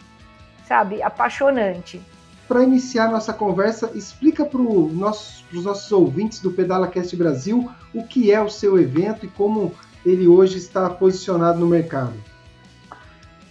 sabe, 0.67 1.03
apaixonante. 1.03 2.01
Para 2.49 2.63
iniciar 2.63 3.11
nossa 3.11 3.33
conversa, 3.33 3.91
explica 3.95 4.45
para 4.45 4.61
os 4.61 4.93
nossos, 4.95 5.93
ouvintes 5.93 6.41
do 6.41 6.51
Pedala 6.51 6.89
Cast 6.89 7.15
Brasil 7.17 7.71
o 7.95 8.05
que 8.05 8.33
é 8.33 8.41
o 8.41 8.49
seu 8.49 8.79
evento 8.79 9.27
e 9.27 9.29
como 9.29 9.75
ele 10.05 10.27
hoje 10.27 10.59
está 10.59 10.89
posicionado 10.91 11.59
no 11.59 11.67
mercado. 11.67 12.15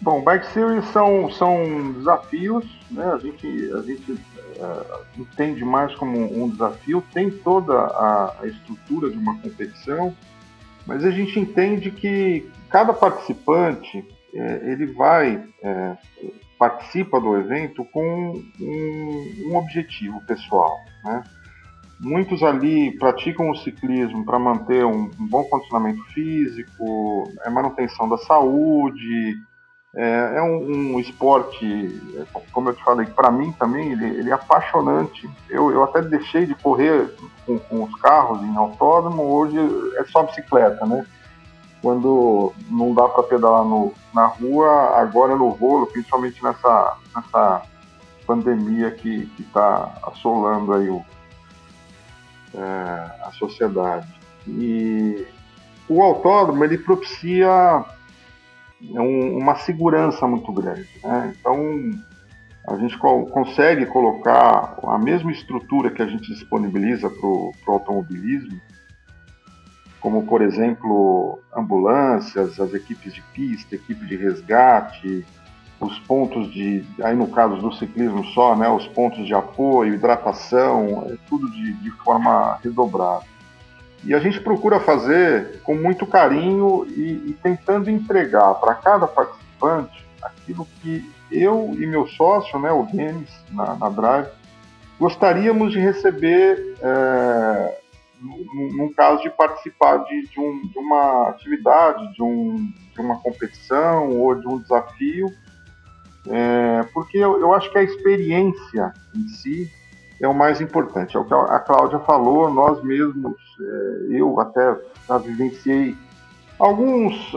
Bom, 0.02 0.24
Bike 0.24 0.48
Series 0.48 0.86
são, 0.86 1.32
são 1.32 1.94
desafios, 1.94 2.66
né? 2.90 3.06
a 3.06 3.18
gente, 3.18 3.72
a 3.72 3.82
gente 3.82 4.12
uh, 4.14 5.06
entende 5.16 5.64
mais 5.64 5.94
como 5.96 6.44
um 6.44 6.50
desafio, 6.50 7.04
tem 7.14 7.30
toda 7.30 7.74
a, 7.74 8.36
a 8.42 8.48
estrutura 8.48 9.12
de 9.12 9.18
uma 9.18 9.38
competição, 9.40 10.16
mas 10.88 11.06
a 11.06 11.12
gente 11.12 11.40
entende 11.40 11.92
que 11.92 12.50
cada 12.70 12.94
participante 12.94 14.04
é, 14.34 14.72
ele 14.72 14.88
vai 14.88 15.44
é, 15.62 15.98
participa 16.58 17.20
do 17.20 17.38
evento 17.38 17.84
com 17.86 18.42
um, 18.60 19.50
um 19.50 19.56
objetivo 19.56 20.22
pessoal, 20.22 20.80
né? 21.04 21.24
Muitos 22.04 22.42
ali 22.42 22.98
praticam 22.98 23.52
o 23.52 23.56
ciclismo 23.58 24.26
para 24.26 24.40
manter 24.40 24.84
um, 24.84 25.04
um, 25.20 25.28
bom 25.28 25.44
condicionamento 25.44 26.04
físico, 26.06 27.32
é 27.46 27.50
manutenção 27.52 28.10
da 28.10 28.18
saúde, 28.18 29.36
é, 29.96 30.38
é 30.38 30.42
um, 30.42 30.96
um, 30.96 31.00
esporte, 31.00 32.02
como 32.52 32.70
eu 32.70 32.74
te 32.74 32.84
falei, 32.84 33.06
para 33.06 33.30
mim 33.30 33.52
também 33.52 33.92
ele, 33.92 34.06
ele, 34.18 34.32
é 34.32 34.34
apaixonante. 34.34 35.30
Eu, 35.48 35.70
eu 35.70 35.84
até 35.84 36.02
deixei 36.02 36.48
de 36.48 36.56
correr 36.56 37.14
com, 37.46 37.60
com, 37.60 37.84
os 37.84 37.94
carros 38.02 38.42
em 38.42 38.58
autódromo, 38.58 39.22
hoje 39.22 39.58
é 39.98 40.04
só 40.06 40.24
bicicleta, 40.24 40.84
né? 40.88 41.06
Quando 41.84 42.52
não 42.68 42.96
dá 42.96 43.08
para 43.10 43.24
pedalar 43.24 43.64
no, 43.64 43.94
na 44.12 44.26
rua, 44.26 44.98
agora 45.00 45.36
no 45.36 45.50
rolo, 45.50 45.86
principalmente 45.86 46.44
nessa, 46.44 46.98
nessa 47.16 47.62
pandemia 48.26 48.90
que 48.90 49.32
está 49.40 49.92
assolando 50.04 50.74
aí 50.74 50.90
o, 50.90 50.98
é, 51.00 51.21
a 52.58 53.32
sociedade. 53.38 54.08
E 54.48 55.26
o 55.88 56.02
autódromo 56.02 56.64
ele 56.64 56.78
propicia 56.78 57.86
um, 58.82 59.38
uma 59.38 59.56
segurança 59.56 60.28
muito 60.28 60.52
grande. 60.52 60.90
Né? 61.04 61.34
Então, 61.40 61.92
a 62.68 62.78
gente 62.78 62.98
co 62.98 63.26
consegue 63.28 63.86
colocar 63.88 64.78
a 64.84 64.98
mesma 64.98 65.32
estrutura 65.32 65.92
que 65.92 66.02
a 66.02 66.08
gente 66.08 66.32
disponibiliza 66.34 67.10
para 67.10 67.28
o 67.28 67.54
automobilismo, 67.68 68.60
como, 70.00 70.26
por 70.26 70.42
exemplo, 70.42 71.40
ambulâncias, 71.56 72.60
as 72.60 72.74
equipes 72.74 73.14
de 73.14 73.22
pista, 73.34 73.76
equipe 73.76 74.06
de 74.06 74.16
resgate, 74.16 75.26
os 75.82 75.98
pontos 76.00 76.52
de, 76.54 76.86
aí 77.04 77.16
no 77.16 77.28
caso 77.28 77.58
do 77.58 77.74
ciclismo 77.74 78.24
só, 78.26 78.56
né, 78.56 78.70
os 78.70 78.88
pontos 78.88 79.26
de 79.26 79.34
apoio, 79.34 79.96
hidratação, 79.96 81.08
é 81.10 81.18
tudo 81.28 81.50
de, 81.50 81.74
de 81.74 81.92
forma 82.04 82.60
redobrada. 82.64 83.26
E 84.04 84.14
a 84.14 84.20
gente 84.20 84.40
procura 84.40 84.80
fazer 84.80 85.62
com 85.64 85.76
muito 85.76 86.06
carinho 86.06 86.86
e, 86.88 87.30
e 87.30 87.38
tentando 87.42 87.90
entregar 87.90 88.54
para 88.56 88.76
cada 88.76 89.08
participante 89.08 90.06
aquilo 90.22 90.68
que 90.82 91.12
eu 91.32 91.74
e 91.74 91.86
meu 91.88 92.08
sócio, 92.08 92.60
né, 92.60 92.72
o 92.72 92.84
Denis, 92.84 93.30
na, 93.52 93.76
na 93.76 93.90
Drive, 93.90 94.28
gostaríamos 95.00 95.72
de 95.72 95.80
receber 95.80 96.76
é, 96.82 97.80
num, 98.22 98.94
caso 98.94 99.24
de 99.24 99.30
participar 99.32 99.98
de, 100.06 100.28
de, 100.28 100.40
um, 100.40 100.62
de 100.68 100.78
uma 100.78 101.30
atividade, 101.30 102.14
de, 102.14 102.22
um, 102.22 102.72
de, 102.94 103.02
uma 103.02 103.18
competição 103.20 104.10
ou 104.10 104.36
de 104.36 104.48
um 104.48 104.60
desafio, 104.60 105.28
é, 106.28 106.84
porque 106.94 107.18
eu, 107.18 107.40
eu 107.40 107.54
acho 107.54 107.72
que 107.72 107.78
a 107.78 107.84
experiência 107.84 108.94
em 109.16 109.28
si 109.28 109.72
é 110.22 110.28
o 110.28 110.34
mais 110.34 110.62
importante. 110.62 111.18
É 111.18 111.20
o 111.20 111.26
que 111.26 111.34
a 111.34 111.60
Cláudia 111.60 112.00
falou, 112.00 112.52
nós 112.52 112.82
mesmos, 112.84 113.36
é, 113.60 114.06
eu 114.10 114.40
até 114.40 114.78
já 115.08 115.18
vivenciei 115.18 115.98
alguns 116.60 117.34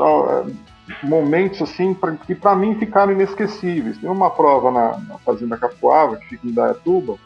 momentos 1.03 1.63
assim 1.63 1.95
pra, 1.95 2.13
que 2.13 2.35
para 2.35 2.55
mim 2.55 2.79
ficaram 2.79 3.13
inesquecíveis. 3.13 3.99
Tem 3.99 4.11
uma 4.11 4.31
prova 4.31 4.71
na, 4.71 4.99
na 4.99 5.19
Fazenda 5.19 5.57
Capuava, 5.57 6.17
que 6.17 6.29
fica 6.29 6.47
em 6.47 6.53
Dayatuba, 6.53 7.17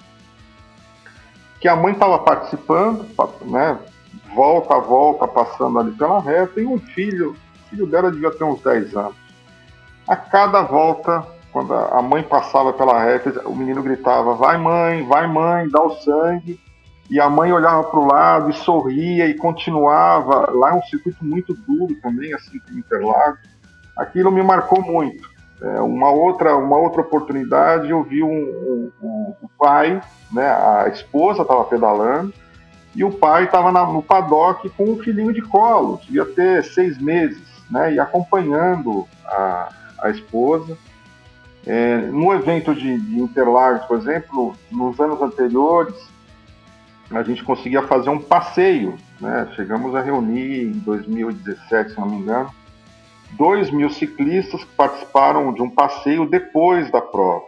que 1.60 1.66
a 1.66 1.74
mãe 1.74 1.92
estava 1.92 2.20
participando, 2.20 3.04
né, 3.46 3.76
volta 4.32 4.76
a 4.76 4.78
volta, 4.78 5.26
passando 5.26 5.78
ali 5.80 5.90
pela 5.90 6.20
reta, 6.20 6.60
e 6.60 6.66
um 6.66 6.78
filho, 6.78 7.32
o 7.32 7.68
filho 7.68 7.86
dela 7.86 8.12
devia 8.12 8.30
ter 8.30 8.44
uns 8.44 8.62
10 8.62 8.94
anos. 8.96 9.16
A 10.06 10.14
cada 10.14 10.62
volta 10.62 11.26
quando 11.52 11.74
a 11.74 12.02
mãe 12.02 12.22
passava 12.22 12.72
pela 12.72 13.02
reta, 13.02 13.48
o 13.48 13.54
menino 13.54 13.82
gritava: 13.82 14.34
Vai, 14.34 14.58
mãe, 14.58 15.06
vai, 15.06 15.26
mãe, 15.26 15.68
dá 15.68 15.82
o 15.82 15.96
sangue. 15.96 16.60
E 17.10 17.18
a 17.18 17.30
mãe 17.30 17.50
olhava 17.50 17.84
para 17.84 17.98
o 17.98 18.06
lado 18.06 18.50
e 18.50 18.54
sorria 18.54 19.26
e 19.26 19.34
continuava. 19.34 20.50
Lá 20.52 20.70
é 20.70 20.74
um 20.74 20.82
circuito 20.82 21.24
muito 21.24 21.54
duro 21.54 21.94
também, 22.02 22.34
assim 22.34 22.60
Interlagos. 22.70 23.40
Aquilo 23.96 24.30
me 24.30 24.42
marcou 24.42 24.82
muito. 24.82 25.26
É, 25.60 25.80
uma 25.80 26.10
outra 26.10 26.56
uma 26.56 26.76
outra 26.76 27.00
oportunidade 27.00 27.90
eu 27.90 28.04
vi 28.04 28.22
um, 28.22 28.28
um, 28.28 28.92
um, 29.02 29.34
o 29.42 29.50
pai, 29.58 30.00
né, 30.30 30.46
a 30.46 30.88
esposa 30.88 31.42
estava 31.42 31.64
pedalando 31.64 32.32
e 32.94 33.02
o 33.02 33.10
pai 33.10 33.44
estava 33.44 33.72
no 33.72 34.00
paddock 34.00 34.68
com 34.70 34.84
um 34.84 34.98
filhinho 34.98 35.32
de 35.32 35.42
colo, 35.42 36.00
devia 36.04 36.24
ter 36.26 36.62
seis 36.62 36.96
meses, 36.98 37.42
né, 37.68 37.92
e 37.92 37.98
acompanhando 37.98 39.04
a, 39.24 39.68
a 40.02 40.10
esposa. 40.10 40.78
É, 41.70 41.98
no 41.98 42.32
evento 42.32 42.74
de, 42.74 42.98
de 42.98 43.20
Interlagos, 43.20 43.84
por 43.84 43.98
exemplo, 43.98 44.56
nos 44.72 44.98
anos 44.98 45.20
anteriores, 45.20 45.94
a 47.10 47.22
gente 47.22 47.44
conseguia 47.44 47.82
fazer 47.82 48.08
um 48.08 48.18
passeio. 48.18 48.96
Né? 49.20 49.46
Chegamos 49.54 49.94
a 49.94 50.00
reunir 50.00 50.62
em 50.62 50.72
2017, 50.72 51.90
se 51.90 52.00
não 52.00 52.08
me 52.08 52.16
engano, 52.16 52.50
2 53.32 53.70
mil 53.70 53.90
ciclistas 53.90 54.64
que 54.64 54.74
participaram 54.74 55.52
de 55.52 55.60
um 55.60 55.68
passeio 55.68 56.24
depois 56.24 56.90
da 56.90 57.02
prova. 57.02 57.44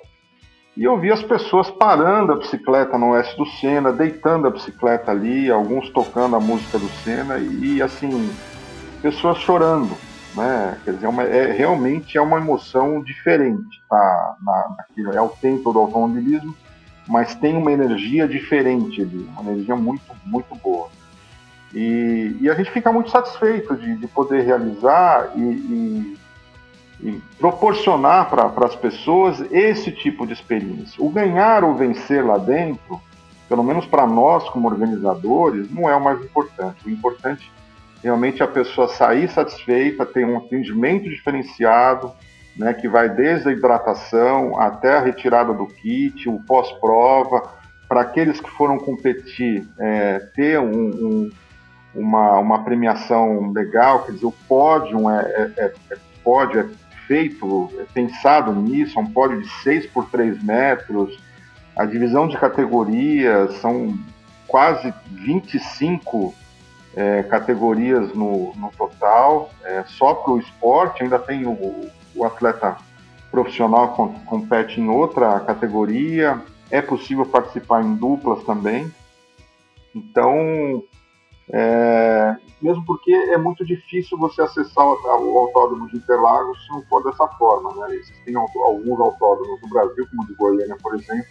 E 0.77 0.85
eu 0.85 0.99
vi 0.99 1.11
as 1.11 1.23
pessoas 1.23 1.71
parando 1.71 2.33
a 2.33 2.37
bicicleta 2.37 2.99
no 2.99 3.13
oeste 3.13 3.35
do 3.39 3.47
Sena, 3.47 3.91
deitando 3.91 4.47
a 4.47 4.51
bicicleta 4.51 5.13
ali, 5.13 5.51
alguns 5.51 5.89
tocando 5.89 6.37
a 6.37 6.41
música 6.41 6.79
do 6.79 6.89
Sena 7.03 7.39
e 7.39 7.81
assim, 7.81 8.31
pessoas 9.01 9.39
chorando 9.39 9.97
né? 10.35 10.79
Quer 10.85 10.95
dizer, 10.95 11.07
é, 11.07 11.09
uma, 11.09 11.23
é 11.25 11.53
realmente 11.53 12.17
é 12.17 12.21
uma 12.21 12.39
emoção 12.39 13.03
diferente, 13.03 13.83
tá? 13.89 14.37
Na, 14.43 14.75
naquilo, 14.79 15.13
é 15.13 15.21
o 15.21 15.29
tempo 15.29 15.73
do 15.73 15.79
automobilismo, 15.79 16.55
mas 17.07 17.35
tem 17.35 17.57
uma 17.57 17.73
energia 17.73 18.29
diferente 18.29 19.03
ali, 19.03 19.29
uma 19.37 19.51
energia 19.53 19.77
muito, 19.77 20.03
muito 20.25 20.55
boa. 20.57 20.89
E, 21.75 22.37
e 22.41 22.51
a 22.51 22.55
gente 22.55 22.71
fica 22.71 22.93
muito 22.93 23.11
satisfeito 23.11 23.77
de, 23.77 23.97
de 23.97 24.07
poder 24.09 24.43
realizar 24.43 25.31
e, 25.37 25.41
e, 25.41 26.19
e 27.01 27.23
proporcionar 27.39 28.29
para 28.29 28.67
as 28.67 28.75
pessoas 28.75 29.41
esse 29.53 29.93
tipo 29.93 30.27
de 30.27 30.33
experiência. 30.33 31.03
O 31.03 31.09
ganhar 31.09 31.63
ou 31.63 31.75
vencer 31.75 32.25
lá 32.25 32.39
dentro, 32.39 33.01
pelo 33.49 33.63
menos 33.63 33.87
para 33.87 34.07
nós 34.07 34.49
como 34.49 34.69
organizadores, 34.69 35.71
não 35.71 35.89
é 35.89 35.95
o 35.95 36.03
mais 36.03 36.21
importante. 36.21 36.85
O 36.85 36.91
importante 36.91 37.51
realmente 38.03 38.43
a 38.43 38.49
pessoa 38.49 38.89
sair 38.89 39.29
satisfeita, 39.29 40.07
ter 40.07 40.25
um 40.25 40.37
atendimento 40.37 41.09
diferenciado, 41.09 42.13
né, 42.57 42.75
que 42.75 42.89
vai 42.89 43.09
desde 43.09 43.49
a 43.49 43.53
hidratação 43.53 44.59
até 44.59 44.97
a 44.97 45.01
retirada 45.01 45.53
do 45.53 45.67
kit, 45.67 46.29
o 46.29 46.41
pós-prova, 46.41 47.55
para 47.89 48.03
aqueles 48.03 48.41
que 48.41 48.51
foram 48.51 48.79
competir, 48.79 49.67
é, 49.79 50.21
ter 50.35 50.61
um, 50.61 50.71
um, 50.71 51.31
uma, 51.95 52.39
uma 52.39 52.65
premiação 52.65 53.53
legal, 53.53 54.05
quer 54.05 54.13
dizer, 54.13 54.27
o 54.27 54.35
pódio 54.49 55.11
é, 55.11 55.21
é, 55.23 55.53
é, 55.65 55.75
é 55.93 55.97
pódio 56.23 56.61
é 56.61 56.67
feito, 57.07 57.71
é 57.79 57.85
pensado 57.93 58.55
nisso, 58.55 58.99
é 58.99 59.03
um 59.03 59.11
pódio 59.11 59.43
de 59.43 59.49
6 59.63 59.87
por 59.87 60.09
3 60.11 60.43
metros, 60.43 61.19
a 61.77 61.85
divisão 61.85 62.29
de 62.29 62.37
categorias 62.37 63.55
são 63.61 63.99
quase 64.47 64.93
25 65.11 66.35
é, 66.95 67.23
categorias 67.23 68.15
no, 68.15 68.53
no 68.57 68.71
total, 68.77 69.51
é, 69.65 69.85
só 69.85 70.15
para 70.15 70.33
o 70.33 70.39
esporte, 70.39 71.03
ainda 71.03 71.19
tem 71.19 71.47
o, 71.47 71.91
o 72.15 72.25
atleta 72.25 72.77
profissional 73.31 73.95
que 73.95 74.25
compete 74.27 74.81
em 74.81 74.89
outra 74.89 75.41
categoria, 75.41 76.41
é 76.71 76.83
possível 76.83 77.25
participar 77.25 77.83
em 77.83 77.95
duplas 77.95 78.43
também. 78.45 78.93
Então, 79.95 80.83
é, 81.53 82.37
mesmo 82.63 82.85
porque 82.85 83.13
é 83.13 83.37
muito 83.37 83.65
difícil 83.65 84.17
você 84.19 84.43
acessar 84.43 84.85
o, 84.85 85.33
o 85.33 85.39
autódromo 85.39 85.89
de 85.89 85.97
Interlagos 85.97 86.65
se 86.65 86.73
não 86.73 86.83
for 86.83 87.03
dessa 87.05 87.27
forma. 87.29 87.75
Né? 87.75 87.97
Existem 87.97 88.35
alguns 88.37 89.01
autódromos 89.01 89.61
no 89.63 89.69
Brasil, 89.69 90.07
como 90.11 90.23
o 90.23 90.27
de 90.27 90.35
Goiânia, 90.35 90.77
por 90.81 90.95
exemplo, 90.95 91.27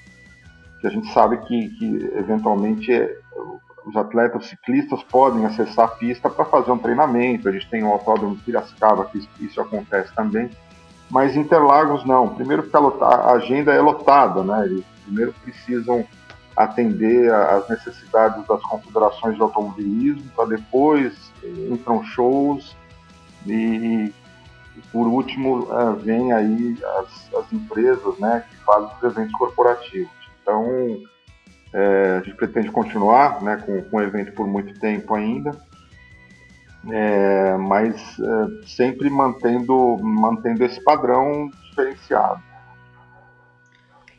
que 0.82 0.88
a 0.88 0.90
gente 0.90 1.12
sabe 1.14 1.38
que, 1.46 1.70
que 1.78 2.12
eventualmente 2.18 2.92
é, 2.94 3.16
os 3.90 3.96
atletas 3.96 4.46
ciclistas 4.46 5.02
podem 5.04 5.46
acessar 5.46 5.86
a 5.86 5.92
pista 5.92 6.30
para 6.30 6.46
fazer 6.46 6.72
um 6.72 6.78
treinamento. 6.78 7.50
A 7.50 7.52
gente 7.52 7.70
tem 7.70 7.84
o 7.84 7.92
autódromo 7.92 8.36
de 8.36 8.44
Piracicaba, 8.44 9.06
que 9.06 9.28
isso 9.40 9.60
acontece 9.60 10.14
também. 10.14 10.50
Mas 11.10 11.36
Interlagos 11.36 12.06
não. 12.06 12.30
Primeiro 12.30 12.64
porque 12.64 13.04
a, 13.04 13.32
agenda 13.32 13.74
é 13.74 13.82
lotada, 13.82 14.44
né? 14.44 14.66
Eles 14.66 14.86
primeiro 15.04 15.34
precisam 15.44 16.06
atender 16.56 17.34
às 17.34 17.68
necessidades 17.68 18.46
das 18.46 18.62
confederações 18.64 19.36
de 19.36 19.42
automobilismo, 19.42 20.30
para 20.36 20.46
depois 20.50 21.32
entram 21.44 22.04
shows 22.04 22.76
e, 23.48 24.14
por 24.92 25.08
último 25.08 25.60
uh, 25.64 25.96
vem 25.96 26.34
aí 26.34 26.78
as, 27.00 27.34
as, 27.34 27.54
empresas 27.54 28.20
né, 28.20 28.44
que 28.50 28.58
fazem 28.58 28.90
os 28.98 29.04
eventos 29.04 29.34
corporativos. 29.38 30.12
Então 30.42 30.68
é, 31.74 32.20
a 32.20 32.24
gente 32.24 32.36
pretende 32.36 32.72
continuar 32.72 33.42
né, 33.42 33.58
com, 33.58 33.82
com 33.82 33.98
o 33.98 34.02
evento 34.02 34.32
por 34.34 34.48
muito 34.48 34.80
tempo 34.80 35.14
ainda, 35.14 35.52
é, 36.90 37.58
mas 37.58 38.18
é, 38.20 38.68
sempre 38.68 39.10
mantendo, 39.10 39.98
mantendo 40.02 40.64
esse 40.64 40.82
padrão 40.84 41.50
diferenciado. 41.70 42.42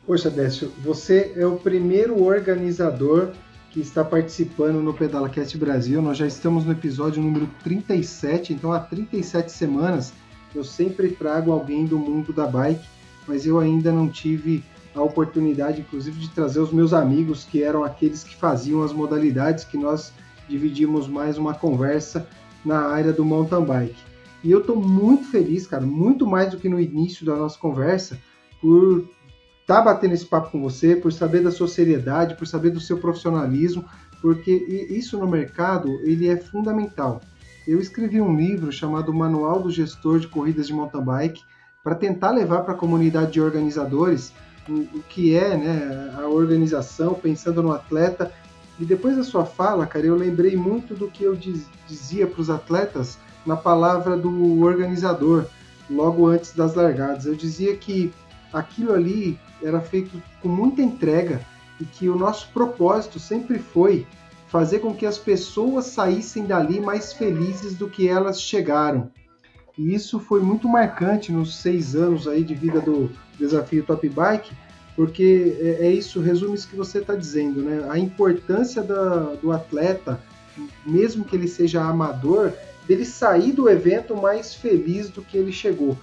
Poxa, 0.05 0.29
Décio, 0.29 0.71
você 0.79 1.33
é 1.35 1.45
o 1.45 1.57
primeiro 1.57 2.23
organizador 2.23 3.31
que 3.69 3.79
está 3.79 4.03
participando 4.03 4.81
no 4.81 4.93
PedalaCast 4.93 5.57
Brasil. 5.57 6.01
Nós 6.01 6.17
já 6.17 6.27
estamos 6.27 6.65
no 6.65 6.73
episódio 6.73 7.21
número 7.23 7.47
37, 7.63 8.53
então 8.53 8.73
há 8.73 8.79
37 8.79 9.51
semanas 9.51 10.13
eu 10.53 10.63
sempre 10.63 11.09
trago 11.11 11.51
alguém 11.51 11.85
do 11.85 11.97
mundo 11.97 12.33
da 12.33 12.45
bike, 12.45 12.85
mas 13.25 13.45
eu 13.45 13.59
ainda 13.59 13.91
não 13.91 14.09
tive 14.09 14.63
a 14.93 15.01
oportunidade, 15.01 15.81
inclusive, 15.81 16.19
de 16.19 16.29
trazer 16.29 16.59
os 16.59 16.71
meus 16.71 16.93
amigos, 16.93 17.45
que 17.45 17.63
eram 17.63 17.83
aqueles 17.83 18.23
que 18.23 18.35
faziam 18.35 18.83
as 18.83 18.91
modalidades, 18.91 19.63
que 19.63 19.77
nós 19.77 20.13
dividimos 20.47 21.07
mais 21.07 21.37
uma 21.37 21.53
conversa 21.53 22.27
na 22.65 22.79
área 22.79 23.13
do 23.13 23.23
mountain 23.23 23.63
bike. 23.63 24.11
E 24.43 24.51
eu 24.51 24.59
estou 24.59 24.75
muito 24.75 25.25
feliz, 25.25 25.67
cara, 25.67 25.85
muito 25.85 26.25
mais 26.25 26.51
do 26.51 26.57
que 26.57 26.67
no 26.67 26.79
início 26.79 27.25
da 27.25 27.35
nossa 27.35 27.57
conversa, 27.57 28.19
por 28.59 29.09
estar 29.61 29.77
tá 29.77 29.81
batendo 29.81 30.13
esse 30.13 30.25
papo 30.25 30.51
com 30.51 30.61
você, 30.61 30.95
por 30.95 31.13
saber 31.13 31.41
da 31.41 31.51
sua 31.51 31.67
seriedade, 31.67 32.35
por 32.35 32.47
saber 32.47 32.71
do 32.71 32.79
seu 32.79 32.97
profissionalismo, 32.97 33.85
porque 34.21 34.51
isso 34.89 35.17
no 35.17 35.27
mercado 35.27 35.89
ele 36.03 36.27
é 36.27 36.37
fundamental. 36.37 37.21
Eu 37.67 37.79
escrevi 37.79 38.19
um 38.19 38.35
livro 38.35 38.71
chamado 38.71 39.13
Manual 39.13 39.61
do 39.61 39.71
Gestor 39.71 40.19
de 40.19 40.27
Corridas 40.27 40.67
de 40.67 40.73
Mountain 40.73 41.03
Bike 41.03 41.41
para 41.83 41.95
tentar 41.95 42.31
levar 42.31 42.61
para 42.63 42.73
a 42.73 42.77
comunidade 42.77 43.33
de 43.33 43.41
organizadores 43.41 44.33
o, 44.69 45.01
que 45.09 45.35
é 45.35 45.57
né, 45.57 46.13
a 46.17 46.27
organização, 46.27 47.13
pensando 47.13 47.63
no 47.63 47.71
atleta 47.71 48.31
e 48.79 48.85
depois 48.85 49.15
da 49.15 49.23
sua 49.23 49.45
fala, 49.45 49.85
cara, 49.85 50.05
eu 50.05 50.15
lembrei 50.15 50.55
muito 50.55 50.95
do 50.95 51.09
que 51.09 51.23
eu 51.23 51.35
diz, 51.35 51.65
dizia 51.87 52.25
para 52.25 52.41
os 52.41 52.49
atletas 52.49 53.17
na 53.45 53.55
palavra 53.55 54.17
do 54.17 54.61
organizador, 54.61 55.45
logo 55.89 56.27
antes 56.27 56.53
das 56.53 56.73
largadas. 56.73 57.25
Eu 57.25 57.35
dizia 57.35 57.75
que 57.75 58.13
aquilo 58.51 58.93
ali 58.93 59.39
era 59.61 59.79
feito 59.81 60.21
com 60.41 60.49
muita 60.49 60.81
entrega 60.81 61.41
e 61.79 61.85
que 61.85 62.09
o 62.09 62.15
nosso 62.15 62.49
propósito 62.51 63.19
sempre 63.19 63.59
foi 63.59 64.05
fazer 64.47 64.79
com 64.79 64.93
que 64.93 65.05
as 65.05 65.17
pessoas 65.17 65.85
saíssem 65.85 66.45
dali 66.45 66.79
mais 66.79 67.13
felizes 67.13 67.75
do 67.75 67.87
que 67.87 68.07
elas 68.07 68.41
chegaram. 68.41 69.09
E 69.77 69.93
isso 69.93 70.19
foi 70.19 70.41
muito 70.41 70.67
marcante 70.67 71.31
nos 71.31 71.55
seis 71.55 71.95
anos 71.95 72.27
aí 72.27 72.43
de 72.43 72.53
vida 72.53 72.81
do 72.81 73.09
desafio 73.41 73.83
Top 73.83 74.07
Bike, 74.07 74.51
porque 74.95 75.57
é, 75.59 75.87
é 75.87 75.91
isso, 75.91 76.21
resume 76.21 76.55
isso 76.55 76.67
que 76.67 76.75
você 76.75 76.99
está 76.99 77.15
dizendo, 77.15 77.61
né? 77.61 77.85
A 77.89 77.97
importância 77.97 78.81
da, 78.81 79.33
do 79.41 79.51
atleta, 79.51 80.19
mesmo 80.85 81.25
que 81.25 81.35
ele 81.35 81.47
seja 81.47 81.81
amador, 81.81 82.53
dele 82.87 83.05
sair 83.05 83.51
do 83.51 83.69
evento 83.69 84.15
mais 84.15 84.53
feliz 84.53 85.09
do 85.09 85.21
que 85.21 85.37
ele 85.37 85.51
chegou. 85.51 85.97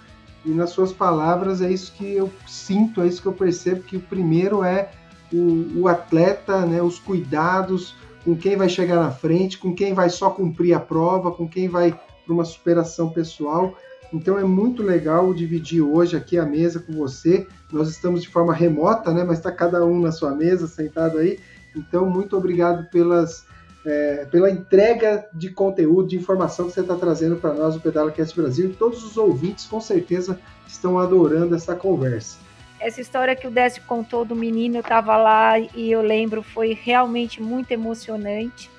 E 0.44 0.50
nas 0.50 0.70
suas 0.70 0.92
palavras 0.92 1.60
é 1.60 1.70
isso 1.70 1.92
que 1.92 2.14
eu 2.14 2.30
sinto, 2.46 3.02
é 3.02 3.06
isso 3.06 3.20
que 3.20 3.28
eu 3.28 3.32
percebo 3.32 3.82
que 3.82 3.96
o 3.96 4.00
primeiro 4.00 4.62
é 4.62 4.90
o, 5.32 5.80
o 5.80 5.88
atleta, 5.88 6.64
né, 6.64 6.80
os 6.80 6.98
cuidados 6.98 7.94
com 8.24 8.36
quem 8.36 8.56
vai 8.56 8.68
chegar 8.68 8.96
na 8.96 9.10
frente, 9.10 9.58
com 9.58 9.74
quem 9.74 9.92
vai 9.92 10.08
só 10.10 10.30
cumprir 10.30 10.74
a 10.74 10.80
prova, 10.80 11.30
com 11.30 11.48
quem 11.48 11.68
vai 11.68 11.92
para 11.92 12.34
uma 12.34 12.44
superação 12.44 13.10
pessoal. 13.10 13.76
Então 14.12 14.38
é 14.38 14.44
muito 14.44 14.82
legal 14.82 15.34
dividir 15.34 15.82
hoje 15.82 16.16
aqui 16.16 16.38
a 16.38 16.46
mesa 16.46 16.80
com 16.80 16.92
você. 16.92 17.46
Nós 17.70 17.88
estamos 17.88 18.22
de 18.22 18.28
forma 18.28 18.54
remota, 18.54 19.12
né? 19.12 19.22
Mas 19.24 19.38
está 19.38 19.52
cada 19.52 19.84
um 19.84 20.00
na 20.00 20.12
sua 20.12 20.34
mesa, 20.34 20.66
sentado 20.66 21.18
aí. 21.18 21.38
Então, 21.76 22.08
muito 22.08 22.36
obrigado 22.36 22.88
pelas, 22.90 23.44
é, 23.84 24.26
pela 24.30 24.50
entrega 24.50 25.28
de 25.34 25.50
conteúdo, 25.50 26.08
de 26.08 26.16
informação 26.16 26.66
que 26.66 26.72
você 26.72 26.80
está 26.80 26.96
trazendo 26.96 27.36
para 27.36 27.52
nós, 27.52 27.76
o 27.76 27.80
Pedala 27.80 28.10
Cast 28.10 28.34
Brasil. 28.34 28.70
E 28.70 28.72
todos 28.72 29.04
os 29.04 29.16
ouvintes, 29.16 29.66
com 29.66 29.80
certeza, 29.80 30.40
estão 30.66 30.98
adorando 30.98 31.54
essa 31.54 31.74
conversa. 31.74 32.38
Essa 32.80 33.00
história 33.00 33.34
que 33.34 33.46
o 33.46 33.50
Décio 33.50 33.82
contou 33.86 34.24
do 34.24 34.36
menino, 34.36 34.76
eu 34.76 34.80
estava 34.80 35.16
lá 35.16 35.58
e 35.58 35.90
eu 35.90 36.00
lembro, 36.00 36.42
foi 36.42 36.78
realmente 36.80 37.42
muito 37.42 37.72
emocionante, 37.72 38.70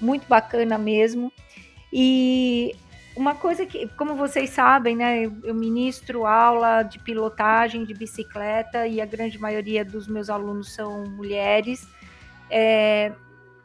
muito 0.00 0.26
bacana 0.26 0.78
mesmo. 0.78 1.30
E 1.92 2.74
uma 3.14 3.34
coisa 3.34 3.66
que, 3.66 3.88
como 3.96 4.14
vocês 4.14 4.50
sabem, 4.50 4.96
né, 4.96 5.24
eu 5.24 5.54
ministro 5.54 6.26
aula 6.26 6.82
de 6.82 6.98
pilotagem 6.98 7.84
de 7.84 7.94
bicicleta 7.94 8.86
e 8.86 9.00
a 9.00 9.06
grande 9.06 9.38
maioria 9.38 9.84
dos 9.84 10.08
meus 10.08 10.30
alunos 10.30 10.72
são 10.72 11.04
mulheres. 11.04 11.86
É, 12.50 13.12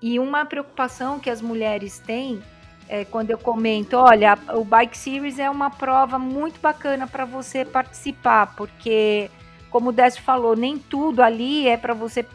e 0.01 0.19
uma 0.19 0.45
preocupação 0.45 1.19
que 1.19 1.29
as 1.29 1.41
mulheres 1.41 1.99
têm 1.99 2.41
é, 2.89 3.03
quando 3.05 3.31
eu 3.31 3.38
comento, 3.38 3.97
olha, 3.97 4.38
o 4.53 4.63
Bike 4.63 4.97
Series 4.97 5.39
é 5.39 5.49
uma 5.49 5.69
prova 5.69 6.17
muito 6.17 6.60
bacana 6.60 7.05
para 7.05 7.25
você 7.25 7.65
participar, 7.65 8.55
porque 8.55 9.29
como 9.69 9.89
o 9.89 9.91
Décio 9.91 10.21
falou, 10.23 10.56
nem 10.56 10.77
tudo 10.77 11.21
ali 11.21 11.67
é 11.67 11.75
para 11.75 11.93
você. 11.93 12.25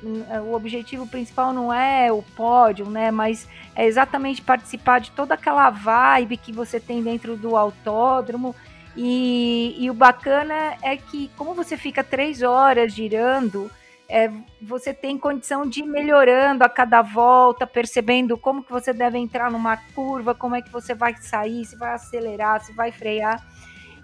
O 0.46 0.54
objetivo 0.54 1.06
principal 1.06 1.52
não 1.52 1.72
é 1.72 2.12
o 2.12 2.22
pódio, 2.22 2.88
né? 2.88 3.10
Mas 3.10 3.48
é 3.74 3.86
exatamente 3.86 4.42
participar 4.42 5.00
de 5.00 5.10
toda 5.12 5.34
aquela 5.34 5.70
vibe 5.70 6.36
que 6.36 6.52
você 6.52 6.78
tem 6.78 7.02
dentro 7.02 7.36
do 7.36 7.56
autódromo. 7.56 8.54
E, 8.96 9.74
e 9.78 9.90
o 9.90 9.94
bacana 9.94 10.76
é 10.82 10.96
que, 10.96 11.30
como 11.36 11.54
você 11.54 11.76
fica 11.76 12.04
três 12.04 12.42
horas 12.42 12.92
girando, 12.92 13.70
é, 14.08 14.30
você 14.60 14.92
tem 14.92 15.16
condição 15.16 15.66
de 15.66 15.80
ir 15.80 15.86
melhorando 15.86 16.62
a 16.62 16.68
cada 16.68 17.00
volta, 17.00 17.66
percebendo 17.66 18.36
como 18.36 18.62
que 18.62 18.70
você 18.70 18.92
deve 18.92 19.16
entrar 19.16 19.50
numa 19.50 19.78
curva, 19.94 20.34
como 20.34 20.54
é 20.54 20.60
que 20.60 20.70
você 20.70 20.94
vai 20.94 21.16
sair, 21.16 21.64
se 21.64 21.76
vai 21.76 21.94
acelerar, 21.94 22.62
se 22.62 22.74
vai 22.74 22.92
frear. 22.92 23.42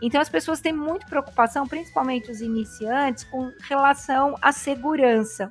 Então 0.01 0.21
as 0.21 0.29
pessoas 0.29 0.61
têm 0.61 0.73
muita 0.73 1.07
preocupação, 1.07 1.67
principalmente 1.67 2.31
os 2.31 2.41
iniciantes, 2.41 3.25
com 3.25 3.53
relação 3.69 4.37
à 4.41 4.53
segurança. 4.53 5.51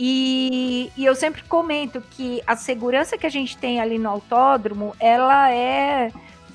E, 0.00 0.92
e, 0.96 1.04
eu 1.04 1.14
sempre 1.14 1.42
comento 1.42 2.00
que 2.00 2.40
a 2.46 2.54
segurança 2.54 3.18
que 3.18 3.26
a 3.26 3.30
gente 3.30 3.56
tem 3.58 3.80
ali 3.80 3.98
no 3.98 4.08
autódromo, 4.08 4.94
ela 5.00 5.50
é 5.50 6.12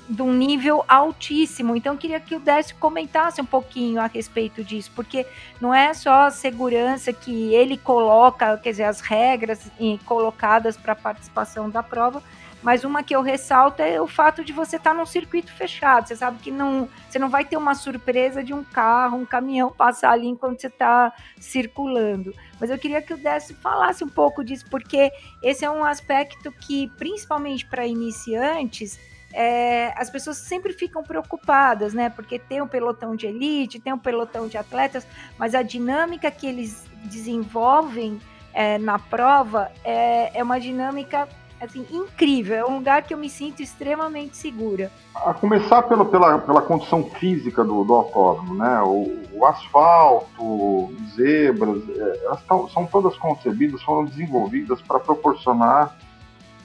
de 0.08 0.22
um 0.22 0.32
nível 0.32 0.84
altíssimo. 0.88 1.76
Então, 1.76 1.94
eu 1.94 1.98
queria 1.98 2.20
que 2.20 2.34
o 2.34 2.40
Décio 2.40 2.76
comentasse 2.76 3.40
um 3.40 3.44
pouquinho 3.44 4.00
a 4.00 4.06
respeito 4.06 4.62
disso, 4.64 4.90
porque 4.94 5.26
não 5.60 5.74
é 5.74 5.92
só 5.92 6.24
a 6.24 6.30
segurança 6.30 7.12
que 7.12 7.54
ele 7.54 7.76
coloca, 7.76 8.56
quer 8.58 8.70
dizer, 8.70 8.84
as 8.84 9.00
regras 9.00 9.70
colocadas 10.04 10.76
para 10.76 10.92
a 10.92 10.96
participação 10.96 11.68
da 11.68 11.82
prova, 11.82 12.22
mas 12.64 12.82
uma 12.82 13.02
que 13.02 13.14
eu 13.14 13.20
ressalto 13.20 13.82
é 13.82 14.00
o 14.00 14.06
fato 14.06 14.42
de 14.42 14.50
você 14.50 14.76
estar 14.76 14.92
tá 14.92 14.96
num 14.96 15.04
circuito 15.04 15.52
fechado. 15.52 16.08
Você 16.08 16.16
sabe 16.16 16.38
que 16.38 16.50
não, 16.50 16.88
você 17.06 17.18
não 17.18 17.28
vai 17.28 17.44
ter 17.44 17.58
uma 17.58 17.74
surpresa 17.74 18.42
de 18.42 18.54
um 18.54 18.64
carro, 18.64 19.18
um 19.18 19.26
caminhão 19.26 19.70
passar 19.76 20.12
ali 20.12 20.26
enquanto 20.26 20.62
você 20.62 20.68
está 20.68 21.12
circulando. 21.38 22.34
Mas 22.58 22.70
eu 22.70 22.78
queria 22.78 23.02
que 23.02 23.12
o 23.12 23.18
Décio 23.18 23.54
falasse 23.56 24.02
um 24.02 24.08
pouco 24.08 24.42
disso, 24.42 24.64
porque 24.70 25.12
esse 25.42 25.62
é 25.62 25.70
um 25.70 25.84
aspecto 25.84 26.50
que, 26.50 26.88
principalmente 26.96 27.66
para 27.66 27.86
iniciantes, 27.86 28.98
é, 29.30 29.92
as 29.98 30.08
pessoas 30.08 30.38
sempre 30.38 30.72
ficam 30.72 31.02
preocupadas, 31.02 31.92
né? 31.92 32.08
Porque 32.08 32.38
tem 32.38 32.62
um 32.62 32.66
pelotão 32.66 33.14
de 33.14 33.26
elite, 33.26 33.78
tem 33.78 33.92
um 33.92 33.98
pelotão 33.98 34.48
de 34.48 34.56
atletas, 34.56 35.06
mas 35.36 35.54
a 35.54 35.60
dinâmica 35.60 36.30
que 36.30 36.46
eles 36.46 36.86
desenvolvem 37.04 38.18
é, 38.54 38.78
na 38.78 38.98
prova 38.98 39.70
é, 39.84 40.38
é 40.38 40.42
uma 40.42 40.58
dinâmica 40.58 41.28
assim, 41.60 41.86
incrível. 41.90 42.56
É 42.56 42.64
um 42.64 42.76
lugar 42.76 43.02
que 43.02 43.14
eu 43.14 43.18
me 43.18 43.28
sinto 43.28 43.62
extremamente 43.62 44.36
segura. 44.36 44.90
A 45.14 45.32
começar 45.34 45.82
pelo, 45.82 46.04
pela, 46.06 46.38
pela 46.38 46.62
condição 46.62 47.04
física 47.04 47.64
do, 47.64 47.84
do 47.84 47.94
autódromo, 47.94 48.54
né? 48.54 48.80
O, 48.82 49.22
o 49.32 49.46
asfalto, 49.46 50.92
zebras, 51.14 51.82
é, 51.88 52.24
elas 52.24 52.42
tão, 52.44 52.68
são 52.68 52.86
todas 52.86 53.16
concebidas, 53.16 53.82
foram 53.82 54.04
desenvolvidas 54.04 54.80
para 54.82 55.00
proporcionar 55.00 55.96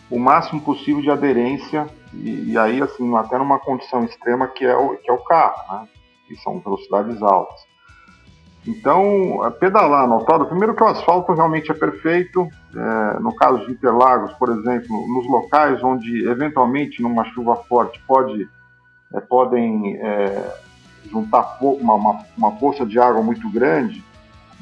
o 0.09 0.17
máximo 0.17 0.61
possível 0.61 1.01
de 1.01 1.11
aderência 1.11 1.87
e, 2.13 2.51
e, 2.51 2.57
aí 2.57 2.81
assim 2.81 3.15
até 3.15 3.37
numa 3.37 3.59
condição 3.59 4.03
extrema 4.03 4.47
que 4.47 4.65
é 4.65 4.75
o 4.75 4.97
que 4.97 5.09
é 5.09 5.13
o 5.13 5.19
carro, 5.19 5.73
né? 5.73 5.87
Que 6.27 6.35
são 6.37 6.59
velocidades 6.59 7.21
altas. 7.21 7.61
Então, 8.69 9.43
é, 9.47 9.49
pedalar 9.49 10.07
no 10.07 10.15
autódromo, 10.15 10.49
primeiro 10.49 10.75
que 10.75 10.83
o 10.83 10.87
asfalto 10.87 11.33
realmente 11.33 11.71
é 11.71 11.73
perfeito. 11.73 12.47
É, 12.75 13.19
no 13.19 13.33
caso 13.35 13.65
de 13.65 13.71
Interlagos, 13.71 14.31
por 14.33 14.49
exemplo, 14.49 15.07
nos 15.07 15.27
locais 15.27 15.83
onde 15.83 16.27
eventualmente 16.29 17.01
numa 17.01 17.25
chuva 17.25 17.55
forte 17.67 17.99
pode 18.07 18.47
é, 19.11 19.19
podem 19.19 19.97
é, 19.97 20.55
juntar 21.09 21.57
uma, 21.59 21.95
uma, 21.95 22.25
uma 22.37 22.51
poça 22.57 22.85
de 22.85 22.99
água 22.99 23.23
muito 23.23 23.49
grande, 23.49 24.05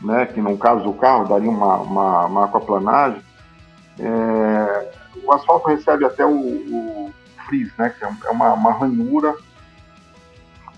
né, 0.02 0.26
que 0.26 0.39
no 0.39 0.58
caso 0.58 0.86
do 0.86 0.93
carro 0.93 1.28
daria 1.28 1.50
uma, 1.50 1.76
uma, 1.76 2.26
uma 2.28 2.46
aquaplanagem, 2.46 3.22
é, 4.00 4.91
o 5.22 5.34
asfalto 5.34 5.67
recebe 5.67 6.06
até 6.06 6.26
o, 6.26 6.32
o 6.32 7.13
frizz, 7.46 7.76
né, 7.78 7.89
que 7.89 8.06
é 8.06 8.32
uma, 8.32 8.54
uma 8.54 8.72
ranhura 8.72 9.36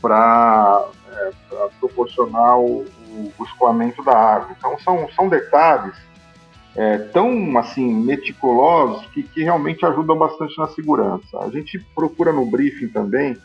para 0.02 0.84
é, 1.12 1.32
proporcionar 1.80 2.58
o, 2.58 2.86
o, 3.38 3.44
escoamento 3.44 4.04
da 4.04 4.18
água. 4.18 4.56
Então 4.58 4.78
são, 4.80 5.10
são 5.16 5.30
detalhes 5.30 5.96
é, 6.76 6.98
tão 6.98 7.58
assim 7.58 7.94
meticulosos 7.94 9.06
que, 9.08 9.24
que 9.24 9.44
realmente 9.44 9.86
ajudam 9.86 10.18
bastante 10.18 10.58
na 10.58 10.68
segurança. 10.68 11.40
A 11.40 11.50
gente 11.50 11.80
procura 11.96 12.32
no 12.32 12.46
briefing 12.46 12.88
também 12.88 13.38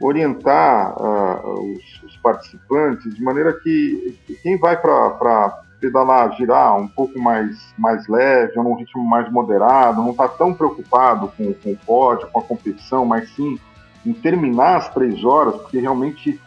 orientar 0.00 0.94
uh, 1.00 1.74
os, 1.74 2.02
os, 2.04 2.16
participantes 2.18 3.14
de 3.14 3.22
maneira 3.22 3.52
que, 3.52 4.16
que 4.26 4.34
quem 4.36 4.56
vai 4.56 4.76
para 4.76 5.62
pedalar, 5.80 6.36
girar 6.36 6.76
um 6.76 6.86
pouco 6.86 7.18
mais, 7.18 7.74
mais 7.76 8.06
leve, 8.06 8.56
num 8.56 8.74
ritmo 8.74 9.02
mais 9.04 9.30
moderado, 9.30 10.02
não 10.02 10.10
está 10.10 10.28
tão 10.28 10.54
preocupado 10.54 11.32
com, 11.36 11.52
com 11.54 11.72
o 11.72 11.76
pódio, 11.76 12.28
com 12.28 12.38
a 12.38 12.42
competição, 12.42 13.04
mas 13.04 13.28
sim 13.30 13.58
em 14.06 14.12
terminar 14.12 14.76
as 14.76 14.88
três 14.94 15.24
horas, 15.24 15.56
porque 15.56 15.78
realmente 15.78 16.40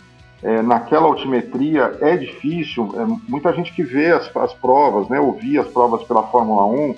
é, 0.43 0.61
naquela 0.61 1.07
altimetria 1.07 1.97
é 2.01 2.17
difícil. 2.17 2.93
É, 2.95 3.05
muita 3.29 3.53
gente 3.53 3.73
que 3.73 3.83
vê 3.83 4.11
as, 4.11 4.35
as 4.35 4.53
provas, 4.53 5.07
né, 5.09 5.19
ouvir 5.19 5.59
as 5.59 5.67
provas 5.67 6.03
pela 6.03 6.23
Fórmula 6.23 6.65
1, 6.65 6.95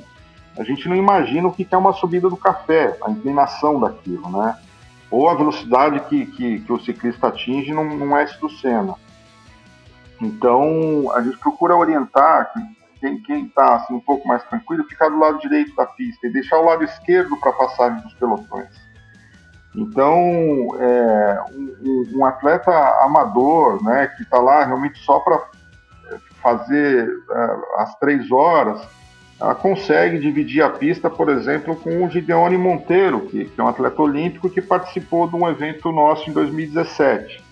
a 0.58 0.64
gente 0.64 0.88
não 0.88 0.96
imagina 0.96 1.48
o 1.48 1.54
que 1.54 1.68
é 1.70 1.78
uma 1.78 1.94
subida 1.94 2.30
do 2.30 2.38
café, 2.38 2.98
a 3.04 3.10
inclinação 3.10 3.80
daquilo, 3.80 4.30
né? 4.30 4.56
Ou 5.10 5.28
a 5.28 5.34
velocidade 5.34 6.00
que, 6.02 6.26
que, 6.28 6.60
que 6.60 6.74
o 6.74 6.80
ciclista 6.80 7.28
atinge 7.28 7.74
num, 7.74 7.98
num 7.98 8.16
S 8.18 8.40
do 8.40 8.50
Senna. 8.50 8.96
Então, 10.22 11.12
a 11.14 11.22
gente 11.22 11.38
procura 11.38 11.76
orientar 11.76 12.54
que 12.54 13.20
quem 13.22 13.46
está 13.46 13.76
assim, 13.76 13.96
um 13.96 14.00
pouco 14.00 14.28
mais 14.28 14.44
tranquilo, 14.44 14.86
ficar 14.86 15.10
do 15.10 15.20
lado 15.20 15.40
direito 15.40 15.76
da 15.76 15.86
pista 15.86 16.26
e 16.26 16.32
deixar 16.32 16.60
o 16.60 16.66
lado 16.66 16.84
esquerdo 16.84 17.36
para 17.38 17.52
passagem 17.52 18.02
dos 18.02 18.14
pelotões. 18.14 18.70
Então, 19.76 20.68
é, 20.80 21.40
um, 21.52 22.18
um, 22.18 22.26
atleta 22.26 22.72
amador, 23.04 23.84
né, 23.84 24.08
que 24.16 24.22
está 24.22 24.40
lá 24.40 24.64
realmente 24.64 25.00
só 25.00 25.20
para 25.20 25.36
é, 26.12 26.18
fazer 26.42 27.10
é, 27.32 27.58
as 27.78 27.98
três 27.98 28.32
horas, 28.32 28.88
ela 29.42 29.56
consegue 29.56 30.20
dividir 30.20 30.62
a 30.62 30.70
pista, 30.70 31.10
por 31.10 31.28
exemplo, 31.28 31.76
com 31.76 32.06
o 32.06 32.10
Gideone 32.10 32.58
Monteiro, 32.58 33.22
que, 33.22 33.46
que, 33.46 33.60
é 33.60 33.64
um 33.64 33.68
atleta 33.68 34.02
olímpico 34.02 34.50
que 34.50 34.62
participou 34.62 35.28
de 35.28 35.36
um 35.36 35.50
evento 35.50 35.92
nosso 35.92 36.30
em 36.30 36.34
2017, 36.34 37.44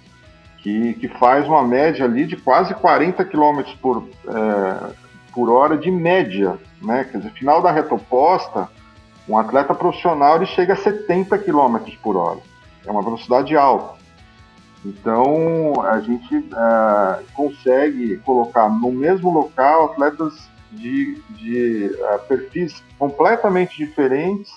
que, 0.60 0.94
que 0.94 1.08
faz 1.08 1.48
uma 1.48 1.64
média 1.64 2.06
ali 2.06 2.28
de 2.28 2.38
quase 2.38 2.76
40 2.76 3.26
km 3.26 3.64
por, 3.82 4.08
é, 4.28 4.94
por 5.34 5.50
hora 5.50 5.76
de 5.76 5.90
média, 5.90 6.56
né? 6.82 7.04
Quer 7.04 7.18
dizer, 7.18 7.32
final 7.32 7.64
da 7.64 7.72
reta 7.72 7.96
oposta, 7.96 8.70
um 9.32 9.38
atleta 9.38 9.74
profissional 9.74 10.36
ele 10.36 10.46
chega 10.46 10.74
a 10.74 10.76
70 10.78 11.38
km 11.38 11.78
por 12.04 12.18
hora. 12.18 12.40
É 12.86 12.92
uma 12.92 13.02
velocidade 13.02 13.56
alta. 13.56 14.02
Então 14.84 15.74
a 15.86 16.02
gente 16.02 16.36
é, 16.36 17.24
consegue 17.34 18.18
colocar 18.18 18.68
no 18.68 18.92
mesmo 18.92 19.32
local 19.32 19.86
atletas 19.86 20.34
de, 20.72 21.16
de 21.30 21.96
é, 21.98 22.18
perfis 22.18 22.84
completamente 22.98 23.78
diferentes 23.78 24.52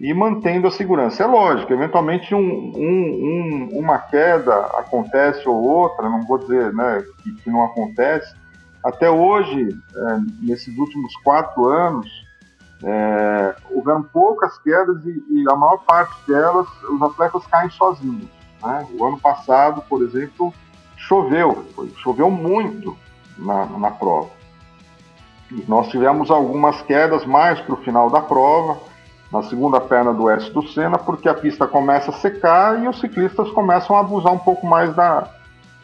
e 0.00 0.14
mantendo 0.14 0.68
a 0.68 0.70
segurança. 0.70 1.22
É 1.22 1.26
lógico, 1.26 1.72
eventualmente 1.72 2.34
um, 2.34 2.38
um, 2.40 3.68
um, 3.72 3.78
uma 3.78 3.98
queda 3.98 4.54
acontece 4.78 5.46
ou 5.48 5.62
outra, 5.62 6.08
não 6.08 6.22
vou 6.26 6.38
dizer 6.38 6.72
né, 6.72 7.04
que, 7.22 7.32
que 7.34 7.50
não 7.50 7.64
acontece. 7.64 8.34
Até 8.82 9.10
hoje, 9.10 9.68
é, 9.94 10.18
nesses 10.40 10.76
últimos 10.78 11.14
quatro 11.16 11.66
anos, 11.66 12.08
é, 12.84 13.54
houveram 13.70 14.02
poucas 14.02 14.58
quedas 14.58 15.04
e, 15.04 15.24
e, 15.30 15.44
a 15.48 15.54
maior 15.54 15.78
parte 15.84 16.14
delas 16.26 16.66
os 16.82 17.00
atletas 17.00 17.46
caem 17.46 17.70
sozinhos. 17.70 18.28
Né? 18.62 18.86
O 18.98 19.04
ano 19.04 19.20
passado, 19.20 19.82
por 19.88 20.02
exemplo, 20.02 20.52
choveu, 20.96 21.64
foi, 21.74 21.90
choveu 22.02 22.30
muito 22.30 22.96
na, 23.38 23.66
na 23.66 23.90
prova. 23.90 24.30
E 25.50 25.64
nós 25.68 25.88
tivemos 25.88 26.30
algumas 26.30 26.82
quedas 26.82 27.24
mais 27.24 27.60
para 27.60 27.74
o 27.74 27.82
final 27.82 28.10
da 28.10 28.20
prova, 28.20 28.80
na 29.30 29.42
segunda 29.44 29.80
perna 29.80 30.12
do 30.12 30.28
S 30.28 30.50
do 30.50 30.66
Senna, 30.68 30.98
porque 30.98 31.28
a 31.28 31.34
pista 31.34 31.66
começa 31.66 32.10
a 32.10 32.14
secar 32.14 32.82
e 32.82 32.88
os 32.88 32.98
ciclistas 33.00 33.48
começam 33.50 33.96
a 33.96 34.00
abusar 34.00 34.32
um 34.32 34.38
pouco 34.38 34.66
mais 34.66 34.94
da. 34.94 35.28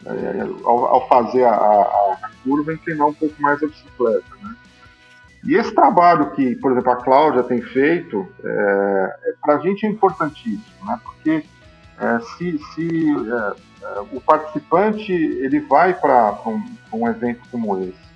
É, 0.05 0.47
ao, 0.63 0.85
ao, 0.85 1.07
fazer 1.09 1.43
a, 1.43 1.51
a, 1.51 2.17
a 2.23 2.29
curva, 2.43 2.73
inclinar 2.73 3.07
um 3.07 3.13
pouco 3.13 3.35
mais 3.41 3.61
a 3.61 3.67
bicicleta. 3.67 4.23
Né? 4.41 4.55
E 5.43 5.55
esse 5.55 5.73
trabalho 5.73 6.31
que, 6.31 6.55
por 6.57 6.71
exemplo, 6.71 6.91
a 6.91 6.97
Cláudia 6.97 7.43
tem 7.43 7.61
feito, 7.61 8.27
é, 8.43 9.17
é 9.23 9.33
para 9.41 9.55
a 9.55 9.59
gente 9.59 9.85
é 9.85 9.89
importantíssimo, 9.89 10.85
né? 10.85 10.99
porque 11.03 11.43
é, 11.99 12.19
se, 12.19 12.57
se 12.73 13.07
é, 13.09 13.85
é, 13.85 13.99
o 14.11 14.21
participante 14.21 15.11
ele 15.11 15.59
vai 15.61 15.93
para 15.93 16.37
um, 16.45 16.63
um, 16.93 17.07
evento 17.07 17.41
como 17.51 17.77
esse 17.79 18.09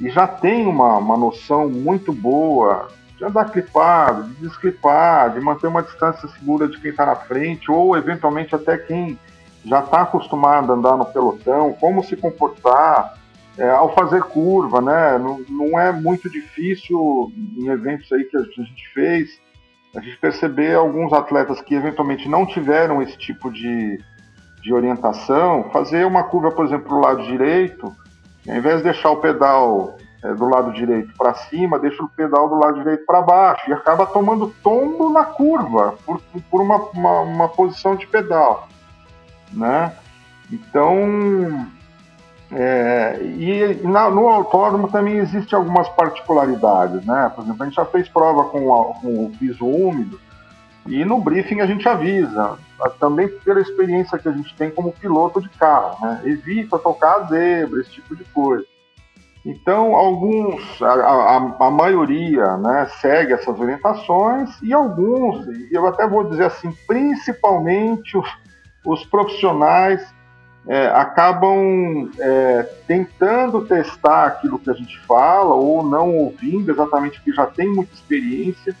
e 0.00 0.08
já 0.10 0.26
tem 0.26 0.66
uma, 0.66 0.98
uma 0.98 1.16
noção 1.16 1.68
muito 1.68 2.12
boa 2.12 2.88
de 3.16 3.24
andar 3.24 3.50
clipado, 3.50 4.28
de 4.28 4.34
desclipar, 4.36 5.32
de 5.32 5.40
manter 5.40 5.66
uma 5.66 5.82
distância 5.82 6.28
segura 6.28 6.68
de 6.68 6.78
quem 6.80 6.92
está 6.92 7.04
na 7.04 7.16
frente, 7.16 7.68
ou 7.68 7.96
eventualmente 7.96 8.54
até 8.54 8.78
quem 8.78 9.18
já 9.64 9.80
está 9.80 10.02
acostumado 10.02 10.70
a 10.70 10.76
andar 10.76 10.96
no 10.96 11.04
pelotão, 11.04 11.72
como 11.80 12.04
se 12.04 12.16
comportar, 12.16 13.14
é, 13.58 13.68
ao 13.68 13.92
fazer 13.92 14.22
curva, 14.22 14.80
né? 14.80 15.18
Não, 15.18 15.40
não, 15.48 15.78
é 15.78 15.90
muito 15.90 16.30
difícil 16.30 17.32
em 17.56 17.66
eventos 17.66 18.10
aí 18.12 18.24
que 18.24 18.36
a 18.36 18.42
gente 18.42 18.88
fez, 18.94 19.40
a 19.96 20.00
gente 20.00 20.16
perceber 20.18 20.76
alguns 20.76 21.12
atletas 21.12 21.60
que 21.60 21.74
eventualmente 21.74 22.28
não 22.28 22.46
tiveram 22.46 23.02
esse 23.02 23.18
tipo 23.18 23.50
de, 23.50 23.98
de 24.62 24.72
orientação, 24.72 25.70
fazer 25.72 26.06
uma 26.06 26.22
curva, 26.22 26.52
por 26.52 26.64
exemplo, 26.64 26.88
do 26.88 27.00
lado 27.00 27.22
direito, 27.24 27.92
ao 28.48 28.56
invés 28.56 28.78
de 28.78 28.84
deixar 28.84 29.10
o 29.10 29.16
pedal 29.16 29.96
é, 30.22 30.32
do 30.34 30.48
lado 30.48 30.72
direito 30.72 31.12
para 31.18 31.34
cima, 31.34 31.80
deixa 31.80 32.02
o 32.02 32.08
pedal 32.08 32.48
do 32.48 32.54
lado 32.54 32.78
direito 32.78 33.04
para 33.04 33.22
baixo 33.22 33.68
e 33.68 33.72
acaba 33.72 34.06
tomando 34.06 34.54
tombo 34.62 35.10
na 35.10 35.24
curva 35.24 35.96
por, 36.06 36.20
por 36.48 36.60
uma, 36.60 36.76
uma, 36.76 37.20
uma 37.22 37.48
posição 37.48 37.96
de 37.96 38.06
pedal, 38.06 38.68
né? 39.52 39.92
Então 40.50 41.66
É, 42.50 43.18
e 43.22 43.86
na, 43.86 44.08
no 44.08 44.26
autódromo 44.28 44.88
também 44.88 45.18
existe 45.18 45.54
algumas 45.54 45.88
particularidades, 45.90 47.04
né? 47.04 47.30
Por 47.34 47.44
exemplo, 47.44 47.62
a 47.62 47.66
gente 47.66 47.76
já 47.76 47.84
fez 47.84 48.08
prova 48.08 48.44
com, 48.44 48.74
a, 48.74 48.94
com 48.94 49.26
o 49.26 49.30
piso 49.38 49.66
úmido 49.66 50.18
e 50.86 51.04
no 51.04 51.20
briefing 51.20 51.60
a 51.60 51.66
gente 51.66 51.86
avisa, 51.86 52.58
também 52.98 53.28
pela 53.28 53.60
experiência 53.60 54.18
que 54.18 54.28
a 54.28 54.32
gente 54.32 54.54
tem 54.56 54.70
como 54.70 54.92
piloto 54.92 55.42
de 55.42 55.48
carro, 55.50 55.98
né? 56.00 56.22
Evita 56.24 56.78
tocar 56.78 57.16
a 57.16 57.24
zebra, 57.24 57.80
esse 57.80 57.90
tipo 57.90 58.16
de 58.16 58.24
coisa. 58.24 58.64
Então, 59.44 59.94
alguns, 59.94 60.82
a, 60.82 60.92
a, 60.92 61.36
a, 61.36 61.70
maioria, 61.70 62.56
né, 62.56 62.86
segue 63.00 63.32
essas 63.32 63.58
orientações 63.58 64.50
e 64.62 64.72
alguns, 64.72 65.46
eu 65.70 65.86
até 65.86 66.06
vou 66.06 66.24
dizer 66.24 66.46
assim, 66.46 66.72
principalmente 66.86 68.16
os, 68.16 68.28
os 68.84 69.06
profissionais 69.06 70.02
é, 70.68 70.86
acabam 70.88 72.10
é, 72.18 72.62
tentando 72.86 73.64
testar 73.64 74.26
aquilo 74.26 74.58
que 74.58 74.68
a 74.68 74.74
gente 74.74 74.98
fala 75.00 75.54
ou 75.54 75.82
não 75.82 76.14
ouvindo 76.14 76.70
exatamente 76.70 77.16
porque 77.16 77.32
já 77.32 77.46
tem 77.46 77.72
muita 77.72 77.94
experiência 77.94 78.76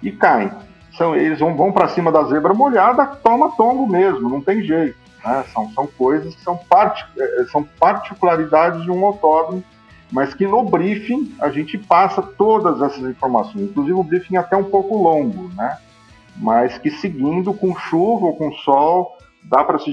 e 0.00 0.12
caem. 0.12 0.52
São, 0.96 1.16
eles 1.16 1.40
vão, 1.40 1.56
vão 1.56 1.72
para 1.72 1.88
cima 1.88 2.12
da 2.12 2.22
zebra 2.24 2.54
molhada, 2.54 3.04
toma 3.06 3.50
tombo 3.56 3.88
mesmo, 3.88 4.28
não 4.28 4.40
tem 4.40 4.62
jeito. 4.62 4.96
Né? 5.24 5.44
São, 5.52 5.68
são 5.70 5.86
coisas 5.86 6.32
que 6.32 6.42
são, 6.42 6.56
part, 6.56 7.04
é, 7.18 7.44
são 7.50 7.64
particularidades 7.64 8.84
de 8.84 8.90
um 8.90 9.04
autódromo, 9.04 9.64
mas 10.12 10.32
que 10.34 10.46
no 10.46 10.62
briefing 10.62 11.34
a 11.40 11.48
gente 11.50 11.76
passa 11.76 12.22
todas 12.22 12.80
essas 12.80 13.02
informações, 13.10 13.64
inclusive 13.64 13.98
o 13.98 14.04
briefing 14.04 14.36
é 14.36 14.38
até 14.38 14.56
um 14.56 14.64
pouco 14.64 14.96
longo, 14.96 15.50
né? 15.56 15.76
mas 16.36 16.78
que 16.78 16.90
seguindo 16.90 17.52
com 17.52 17.74
chuva 17.74 18.26
ou 18.26 18.36
com 18.36 18.52
sol, 18.52 19.16
dá 19.44 19.64
para 19.64 19.78
se 19.78 19.90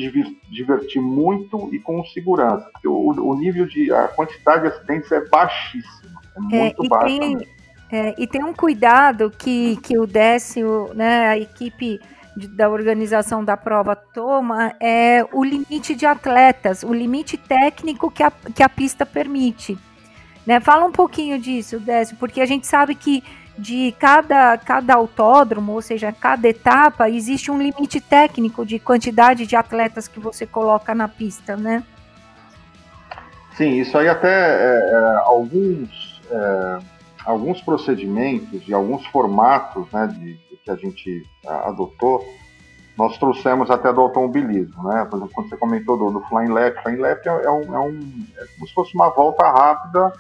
divertir 0.50 1.02
muito 1.02 1.70
e 1.74 1.80
com 1.80 2.04
segurança. 2.06 2.70
Porque 2.72 2.88
o, 2.88 3.10
o, 3.10 3.36
nível 3.36 3.66
de. 3.66 3.92
a 3.92 4.08
quantidade 4.08 4.62
de 4.62 4.68
acidentes 4.68 5.12
é 5.12 5.26
baixíssima. 5.28 6.22
É, 6.52 6.56
é 6.56 6.62
muito 6.62 6.86
é, 6.86 6.88
baixa. 6.88 7.06
Tem, 7.06 7.48
é, 7.92 8.16
e 8.18 8.28
tem 8.28 8.44
um 8.44 8.54
cuidado 8.54 9.32
que, 9.32 9.78
que 9.78 9.98
o 9.98 10.06
Décio, 10.06 10.92
né, 10.94 11.28
a 11.28 11.38
equipe 11.38 12.00
de, 12.38 12.48
da 12.48 12.70
organização 12.70 13.44
da 13.44 13.58
prova 13.58 13.96
toma, 13.96 14.74
é 14.80 15.26
o 15.34 15.44
limite 15.44 15.96
de 15.96 16.06
atletas, 16.06 16.84
o 16.84 16.94
limite 16.94 17.36
técnico 17.36 18.12
que 18.12 18.22
a, 18.22 18.32
que 18.32 18.62
a 18.62 18.70
pista 18.70 19.06
permite. 19.06 19.78
Né? 20.46 20.60
Fala 20.60 20.86
um 20.86 20.92
pouquinho 20.92 21.40
disso, 21.40 21.80
Décio, 21.80 22.16
porque 22.18 22.42
a 22.42 22.46
gente 22.46 22.68
sabe 22.68 22.96
que 22.96 23.24
de 23.60 23.94
cada, 24.00 24.58
cada 24.58 24.96
autódromo, 24.96 25.74
ou 25.74 25.82
seja, 25.82 26.12
cada 26.12 26.48
etapa, 26.48 27.10
existe 27.10 27.52
um 27.52 27.62
limite 27.62 28.00
técnico 28.00 28.66
de 28.66 28.80
quantidade 28.80 29.46
de 29.46 29.56
atletas 29.56 30.08
que 30.08 30.20
você 30.20 30.48
coloca 30.48 30.96
na 30.96 31.08
pista, 31.08 31.58
né? 31.58 31.84
Sim, 33.58 33.80
isso 33.80 33.98
aí 33.98 34.08
até 34.08 34.30
é, 34.30 34.90
é, 34.90 35.16
alguns, 35.26 36.22
é, 36.32 36.80
alguns 37.26 37.62
procedimentos 37.62 38.66
e 38.66 38.74
alguns 38.74 39.06
formatos 39.08 39.86
né, 39.92 40.08
de, 40.08 40.40
que 40.64 40.72
a 40.72 40.76
gente 40.76 41.26
é, 41.46 41.50
adotou, 41.68 42.24
nós 42.98 43.18
trouxemos 43.18 43.70
até 43.70 43.92
do 43.92 44.02
automobilismo, 44.02 44.84
né? 44.84 45.06
Por 45.06 45.18
exemplo, 45.18 45.34
quando 45.34 45.50
você 45.50 45.58
comentou 45.58 45.98
do, 45.98 46.12
do 46.12 46.22
Flying 46.28 46.52
Lap, 46.52 46.82
Flying 46.84 46.98
Lap 46.98 47.26
é, 47.26 47.30
é, 47.30 47.50
um, 47.50 47.76
é, 47.76 47.80
um, 47.80 48.26
é 48.38 48.46
como 48.56 48.68
se 48.68 48.74
fosse 48.74 48.96
uma 48.96 49.10
volta 49.10 49.44
rápida 49.50 50.14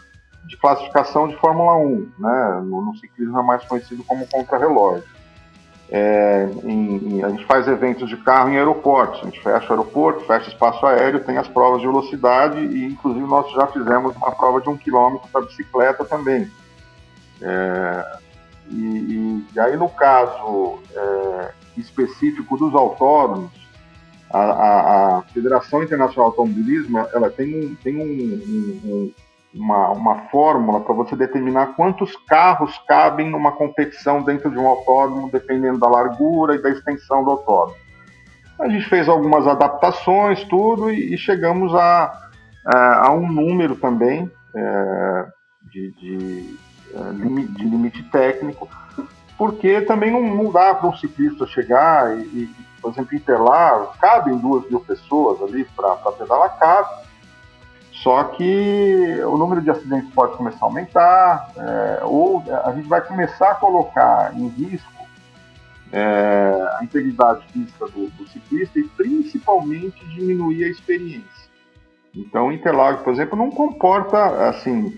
de 0.45 0.57
classificação 0.57 1.27
de 1.27 1.35
Fórmula 1.37 1.77
1, 1.77 2.11
né? 2.17 2.61
No, 2.63 2.85
no 2.85 2.95
ciclismo 2.95 3.39
é 3.39 3.43
mais 3.43 3.63
conhecido 3.65 4.03
como 4.03 4.27
contrarrelógio. 4.27 5.03
É, 5.91 6.47
em, 6.63 7.17
em, 7.17 7.23
a 7.23 7.29
gente 7.29 7.45
faz 7.45 7.67
eventos 7.67 8.07
de 8.07 8.17
carro 8.17 8.49
em 8.49 8.57
aeroportos, 8.57 9.21
a 9.21 9.25
gente 9.25 9.41
fecha 9.41 9.67
o 9.67 9.71
aeroporto, 9.71 10.25
fecha 10.25 10.49
espaço 10.49 10.85
aéreo, 10.85 11.23
tem 11.23 11.37
as 11.37 11.47
provas 11.47 11.81
de 11.81 11.87
velocidade 11.87 12.59
e 12.59 12.85
inclusive 12.85 13.25
nós 13.25 13.51
já 13.51 13.65
fizemos 13.67 14.15
uma 14.15 14.31
prova 14.31 14.61
de 14.61 14.69
um 14.69 14.77
quilômetro 14.77 15.27
para 15.29 15.41
bicicleta 15.41 16.05
também. 16.05 16.49
É, 17.41 18.17
e, 18.69 19.43
e, 19.55 19.59
aí 19.59 19.75
no 19.77 19.89
caso 19.89 20.77
é, 20.95 21.51
específico 21.75 22.55
dos 22.55 22.75
autódromos, 22.75 23.51
a, 24.29 24.39
a, 24.39 25.17
a, 25.17 25.21
Federação 25.23 25.81
Internacional 25.81 26.29
de 26.31 26.37
Automobilismo 26.37 26.99
ela 26.99 27.31
tem 27.31 27.65
um, 27.65 27.75
tem 27.75 27.97
um, 27.97 28.03
um, 28.03 29.13
uma, 29.53 29.89
uma 29.89 30.15
fórmula 30.29 30.81
para 30.81 30.93
você 30.93 31.15
determinar 31.15 31.75
quantos 31.75 32.15
carros 32.27 32.77
cabem 32.87 33.29
numa 33.29 33.51
competição 33.51 34.21
dentro 34.21 34.49
de 34.49 34.57
um 34.57 34.67
autódromo, 34.67 35.31
dependendo 35.31 35.79
da 35.79 35.87
largura 35.87 36.55
e 36.55 36.61
da 36.61 36.69
extensão 36.69 37.23
do 37.23 37.31
autódromo. 37.31 37.79
A 38.59 38.67
gente 38.67 38.87
fez 38.89 39.07
algumas 39.07 39.47
adaptações, 39.47 40.43
tudo, 40.43 40.91
e, 40.91 41.13
e 41.13 41.17
chegamos 41.17 41.73
a, 41.73 42.29
a, 42.65 43.07
a, 43.07 43.11
um 43.13 43.31
número 43.31 43.75
também 43.75 44.29
é, 44.53 45.25
de, 45.71 45.91
de, 45.93 46.57
é, 46.93 47.11
de, 47.13 47.63
limite 47.63 48.03
técnico, 48.11 48.69
porque 49.37 49.81
também 49.81 50.11
não, 50.11 50.21
não 50.21 50.51
dá 50.51 50.75
para 50.75 50.89
um 50.89 50.95
ciclista 50.95 51.47
chegar 51.47 52.17
e, 52.17 52.21
e, 52.21 52.49
por 52.81 52.91
exemplo, 52.91 53.15
Interlar, 53.15 53.97
cabem 53.99 54.37
duas 54.37 54.69
mil 54.69 54.81
pessoas 54.81 55.41
ali 55.41 55.65
para 55.75 55.95
pedalar, 56.11 56.57
cabe, 56.59 57.08
só 58.03 58.23
que 58.23 59.21
o 59.25 59.37
número 59.37 59.61
de 59.61 59.69
acidentes 59.69 60.09
pode 60.13 60.37
começar 60.37 60.59
a 60.61 60.65
aumentar, 60.65 61.51
é, 61.57 61.99
ou 62.03 62.43
a 62.63 62.71
gente 62.71 62.87
vai 62.87 63.01
começar 63.01 63.51
a 63.51 63.55
colocar 63.55 64.33
em 64.35 64.47
risco 64.47 64.99
é, 65.91 66.77
a 66.79 66.83
integridade 66.83 67.45
física 67.51 67.87
do, 67.87 68.09
do, 68.11 68.27
ciclista 68.29 68.79
e 68.79 68.83
principalmente 68.83 70.05
diminuir 70.07 70.63
a 70.63 70.69
experiência. 70.69 71.49
Então, 72.15 72.51
Interlagos, 72.51 73.01
por 73.01 73.11
exemplo, 73.11 73.37
não 73.37 73.51
comporta 73.51 74.47
assim 74.47 74.97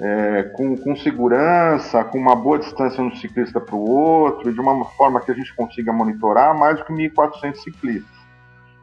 é, 0.00 0.42
com, 0.54 0.76
com, 0.76 0.96
segurança, 0.96 2.02
com 2.04 2.18
uma 2.18 2.34
boa 2.34 2.58
distância 2.58 2.96
de 2.96 3.02
um 3.02 3.14
ciclista 3.14 3.60
para 3.60 3.76
o 3.76 3.88
outro, 3.88 4.52
de 4.52 4.60
uma 4.60 4.84
forma 4.96 5.20
que 5.20 5.30
a 5.30 5.34
gente 5.34 5.54
consiga 5.54 5.92
monitorar 5.92 6.58
mais 6.58 6.78
do 6.78 6.84
que 6.84 6.92
1.400 6.92 7.54
ciclistas. 7.56 8.14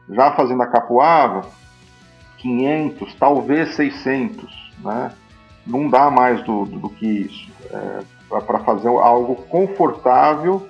Já 0.08 0.32
fazendo 0.32 0.62
a 0.62 0.66
Capuava, 0.66 1.42
500, 2.42 3.14
talvez 3.14 3.74
600, 3.76 4.72
né? 4.80 5.12
Não 5.66 5.88
dá 5.88 6.10
mais 6.10 6.42
do, 6.42 6.64
do, 6.64 6.78
do 6.80 6.90
que 6.90 7.06
isso. 7.06 7.48
É, 7.70 8.00
para 8.40 8.58
fazer 8.60 8.88
algo 8.88 9.36
confortável 9.44 10.68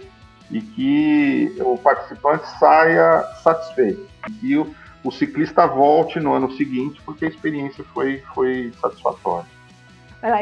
e 0.51 0.61
que 0.61 1.57
o 1.61 1.79
participante 1.79 2.47
saia 2.59 3.23
satisfeito. 3.43 4.07
E 4.43 4.57
o, 4.57 4.75
o 5.03 5.11
ciclista 5.11 5.67
volte 5.67 6.21
no 6.21 6.35
ano 6.35 6.53
seguinte 6.53 7.01
porque 7.05 7.25
a 7.25 7.29
experiência 7.29 7.83
foi, 7.95 8.23
foi 8.35 8.73
satisfatória. 8.81 9.47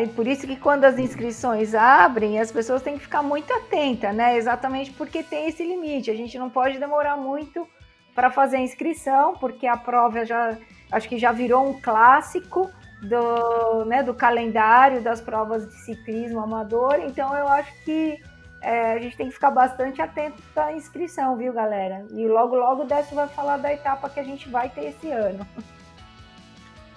E 0.03 0.09
por 0.09 0.27
isso 0.27 0.47
que 0.47 0.57
quando 0.57 0.85
as 0.85 0.99
inscrições 0.99 1.75
abrem, 1.75 2.39
as 2.39 2.53
pessoas 2.53 2.83
têm 2.83 2.99
que 2.99 3.05
ficar 3.05 3.23
muito 3.23 3.51
atentas, 3.51 4.15
né? 4.15 4.37
Exatamente 4.37 4.91
porque 4.91 5.23
tem 5.23 5.49
esse 5.49 5.65
limite. 5.65 6.11
A 6.11 6.15
gente 6.15 6.39
não 6.39 6.51
pode 6.51 6.79
demorar 6.79 7.17
muito 7.17 7.67
para 8.15 8.31
fazer 8.31 8.59
a 8.59 8.61
inscrição, 8.61 9.35
porque 9.41 9.67
a 9.67 9.79
prova 9.79 10.27
já 10.27 10.59
acho 10.91 11.09
que 11.09 11.19
já 11.19 11.33
virou 11.33 11.69
um 11.69 11.81
clássico 11.81 12.71
do, 13.03 13.85
né, 13.87 14.03
do 14.03 14.15
calendário 14.15 15.03
das 15.03 15.21
provas 15.21 15.67
de 15.67 15.75
ciclismo 15.75 16.41
amador. 16.41 16.97
Então 17.01 17.35
eu 17.35 17.49
acho 17.49 17.73
que 17.85 18.19
é, 18.61 18.93
a 18.93 18.99
gente 18.99 19.17
tem 19.17 19.29
que 19.29 19.35
ficar 19.35 19.51
bastante 19.51 20.03
atento 20.03 20.43
à 20.55 20.73
inscrição, 20.73 21.37
viu, 21.37 21.53
galera? 21.53 22.05
E 22.13 22.27
logo, 22.29 22.55
logo 22.55 22.83
o 22.83 22.87
Décio 22.87 23.15
vai 23.15 23.29
falar 23.29 23.57
da 23.57 23.73
etapa 23.73 24.09
que 24.11 24.21
a 24.21 24.25
gente 24.25 24.49
vai 24.49 24.69
ter 24.69 24.87
esse 24.87 25.11
ano. 25.11 25.47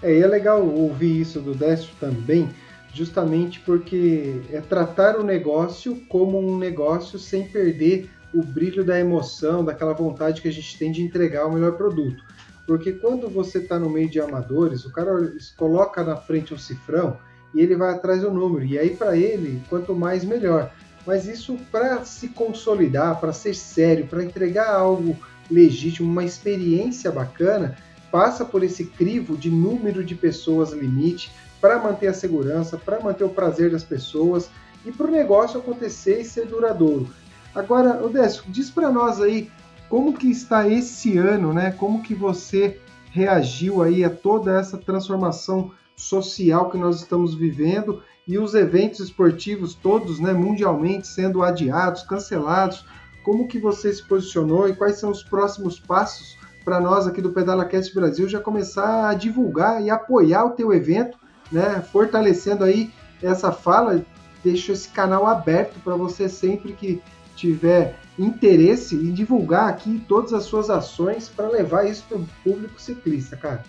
É, 0.02 0.12
e 0.12 0.22
é 0.22 0.28
legal 0.28 0.62
ouvir 0.62 1.22
isso 1.22 1.40
do 1.40 1.56
Décio 1.56 1.96
também, 2.00 2.50
justamente 2.94 3.62
porque 3.62 4.42
é 4.52 4.60
tratar 4.60 5.18
o 5.18 5.24
negócio 5.24 5.96
como 6.10 6.38
um 6.38 6.58
negócio 6.58 7.18
sem 7.18 7.48
perder 7.48 8.10
o 8.34 8.44
brilho 8.44 8.84
da 8.84 9.00
emoção, 9.00 9.64
daquela 9.64 9.94
vontade 9.94 10.42
que 10.42 10.48
a 10.48 10.52
gente 10.52 10.78
tem 10.78 10.92
de 10.92 11.02
entregar 11.02 11.46
o 11.46 11.54
melhor 11.54 11.78
produto. 11.78 12.22
Porque 12.66 12.94
quando 12.94 13.30
você 13.30 13.58
está 13.58 13.78
no 13.78 13.90
meio 13.90 14.10
de 14.10 14.20
amadores, 14.20 14.86
o 14.86 14.92
cara 14.92 15.12
coloca 15.58 16.04
na 16.04 16.16
frente 16.16 16.54
um 16.54 16.58
cifrão 16.58 17.18
e 17.54 17.62
ele 17.62 17.76
vai 17.76 17.94
atrás 17.94 18.22
do 18.22 18.32
número. 18.32 18.66
E 18.66 18.80
aí, 18.80 18.96
para 18.96 19.18
ele, 19.18 19.62
quanto 19.70 19.94
mais, 19.94 20.24
melhor. 20.24 20.72
Mas 21.06 21.28
isso, 21.28 21.58
para 21.72 22.06
se 22.06 22.30
consolidar, 22.30 23.20
para 23.20 23.34
ser 23.34 23.54
sério, 23.54 24.08
para 24.08 24.24
entregar 24.24 24.74
algo 24.74 25.18
legítimo, 25.52 26.10
uma 26.10 26.24
experiência 26.24 27.12
bacana, 27.12 27.78
passa 28.10 28.46
por 28.46 28.64
esse 28.64 28.86
crivo 28.86 29.36
de 29.36 29.50
número 29.50 30.04
de 30.04 30.16
pessoas 30.16 30.72
limite 30.72 31.32
para 31.60 31.80
manter 31.80 32.08
a 32.08 32.14
segurança, 32.14 32.78
para 32.78 33.00
manter 33.00 33.24
o 33.24 33.30
prazer 33.30 33.72
das 33.72 33.84
pessoas 33.84 34.50
e 34.86 34.92
para 34.92 35.08
o 35.08 35.12
negócio 35.12 35.60
acontecer 35.60 36.22
e 36.22 36.26
ser 36.26 36.46
duradouro. 36.46 37.08
Agora, 37.54 38.04
Odécio, 38.04 38.44
diz 38.48 38.70
para 38.70 38.92
nós 38.92 39.22
aí 39.22 39.50
como 39.94 40.12
que 40.12 40.32
está 40.32 40.68
esse 40.68 41.20
ano, 41.20 41.54
né? 41.54 41.70
Como 41.70 42.02
que 42.02 42.16
você 42.16 42.80
reagiu 43.12 43.84
aí 43.84 44.04
a 44.04 44.10
toda 44.10 44.60
essa 44.60 44.76
transformação 44.76 45.70
social 45.96 46.72
que 46.72 46.80
nós 46.80 47.02
estamos 47.02 47.36
vivendo 47.36 48.02
e 48.28 48.40
os 48.40 48.56
eventos 48.56 49.02
esportivos 49.02 49.76
todos, 49.76 50.20
né, 50.20 50.34
mundialmente 50.34 51.08
sendo 51.08 51.44
adiados, 51.44 52.02
cancelados? 52.02 52.84
Como 53.24 53.48
que 53.48 53.60
você 53.60 53.94
se 53.94 54.02
posicionou 54.02 54.68
e 54.68 54.76
quais 54.76 54.96
são 54.96 55.12
os 55.12 55.22
próximos 55.22 55.80
passos 55.80 56.40
para 56.66 56.80
nós 56.80 57.06
aqui 57.06 57.22
do 57.22 57.32
PedalaCast 57.32 57.94
Brasil 57.94 58.28
já 58.28 58.40
começar 58.40 59.08
a 59.08 59.14
divulgar 59.14 59.80
e 59.80 59.92
apoiar 59.92 60.44
o 60.46 60.56
teu 60.56 60.74
evento, 60.74 61.20
né? 61.52 61.84
Fortalecendo 61.92 62.64
aí 62.64 62.92
essa 63.22 63.52
fala, 63.52 64.04
deixo 64.44 64.72
esse 64.72 64.90
canal 64.90 65.28
aberto 65.28 65.80
para 65.84 65.96
você 65.96 66.28
sempre 66.28 66.74
que 66.74 67.00
tiver 67.36 68.03
interesse 68.18 68.96
em 68.96 69.12
divulgar 69.12 69.70
aqui 69.70 70.04
todas 70.08 70.34
as 70.34 70.44
suas 70.44 70.70
ações 70.70 71.30
para 71.30 71.48
levar 71.48 71.86
isso 71.86 72.04
para 72.08 72.18
o 72.18 72.28
público 72.44 72.80
ciclista, 72.80 73.36
cara. 73.36 73.64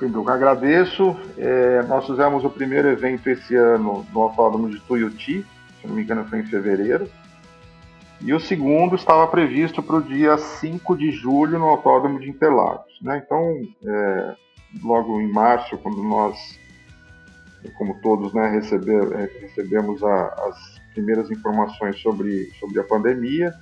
Eu 0.00 0.28
agradeço. 0.28 1.16
É, 1.36 1.82
nós 1.82 2.06
fizemos 2.06 2.44
o 2.44 2.50
primeiro 2.50 2.88
evento 2.88 3.28
esse 3.28 3.56
ano 3.56 4.06
no 4.12 4.20
Autódromo 4.20 4.68
de 4.70 4.78
Tuiuti, 4.80 5.44
se 5.80 5.86
não 5.86 5.94
me 5.94 6.02
engano 6.02 6.24
foi 6.26 6.40
em 6.40 6.46
fevereiro. 6.46 7.08
E 8.20 8.34
o 8.34 8.38
segundo 8.38 8.94
estava 8.94 9.26
previsto 9.26 9.82
para 9.82 9.96
o 9.96 10.02
dia 10.02 10.36
5 10.36 10.96
de 10.96 11.10
julho 11.10 11.58
no 11.58 11.66
Autódromo 11.66 12.20
de 12.20 12.28
Interlagos. 12.28 13.00
Né? 13.00 13.22
Então, 13.24 13.62
é, 13.82 14.34
logo 14.84 15.20
em 15.20 15.32
março, 15.32 15.78
quando 15.78 16.02
nós, 16.02 16.36
como 17.76 18.00
todos, 18.00 18.32
né, 18.32 18.48
receber, 18.48 19.12
é, 19.12 19.40
recebemos 19.40 20.02
a, 20.02 20.26
as 20.48 20.80
primeiras 20.94 21.30
informações 21.30 22.00
sobre, 22.00 22.50
sobre 22.58 22.80
a 22.80 22.84
pandemia, 22.84 23.54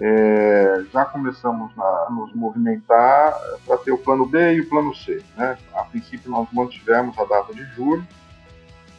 é, 0.00 0.84
já 0.92 1.04
começamos 1.04 1.70
a 1.78 2.08
nos 2.10 2.34
movimentar 2.34 3.32
para 3.64 3.78
ter 3.78 3.92
o 3.92 3.98
plano 3.98 4.26
B 4.26 4.54
e 4.54 4.60
o 4.60 4.68
plano 4.68 4.94
C. 4.94 5.22
Né? 5.36 5.56
A 5.72 5.84
princípio, 5.84 6.30
nós 6.30 6.48
mantivemos 6.52 7.16
a 7.18 7.24
data 7.24 7.54
de 7.54 7.64
julho, 7.74 8.06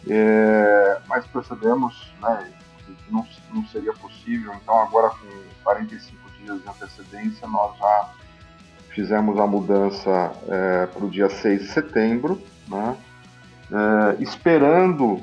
é, 0.08 1.01
mas 1.08 1.25
percebemos 1.28 2.13
né, 2.21 2.54
que 2.86 3.12
não, 3.12 3.28
não 3.54 3.65
seria 3.67 3.93
possível. 3.93 4.54
Então, 4.54 4.80
agora 4.80 5.10
com 5.10 5.63
45 5.63 6.30
dias 6.39 6.62
de 6.62 6.69
antecedência, 6.69 7.47
nós 7.47 7.78
já 7.78 8.10
fizemos 8.89 9.38
a 9.38 9.45
mudança 9.45 10.32
é, 10.47 10.86
para 10.86 11.04
o 11.04 11.10
dia 11.10 11.30
6 11.30 11.60
de 11.60 11.67
setembro, 11.67 12.41
né? 12.69 12.95
É, 13.71 14.21
esperando 14.21 15.21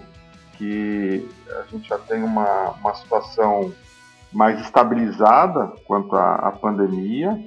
que 0.57 1.29
a 1.51 1.63
gente 1.71 1.89
já 1.89 1.99
tenha 1.99 2.25
uma, 2.25 2.71
uma 2.71 2.95
situação 2.95 3.73
mais 4.33 4.61
estabilizada 4.61 5.73
quanto 5.87 6.17
à, 6.17 6.37
à 6.37 6.53
pandemia 6.53 7.39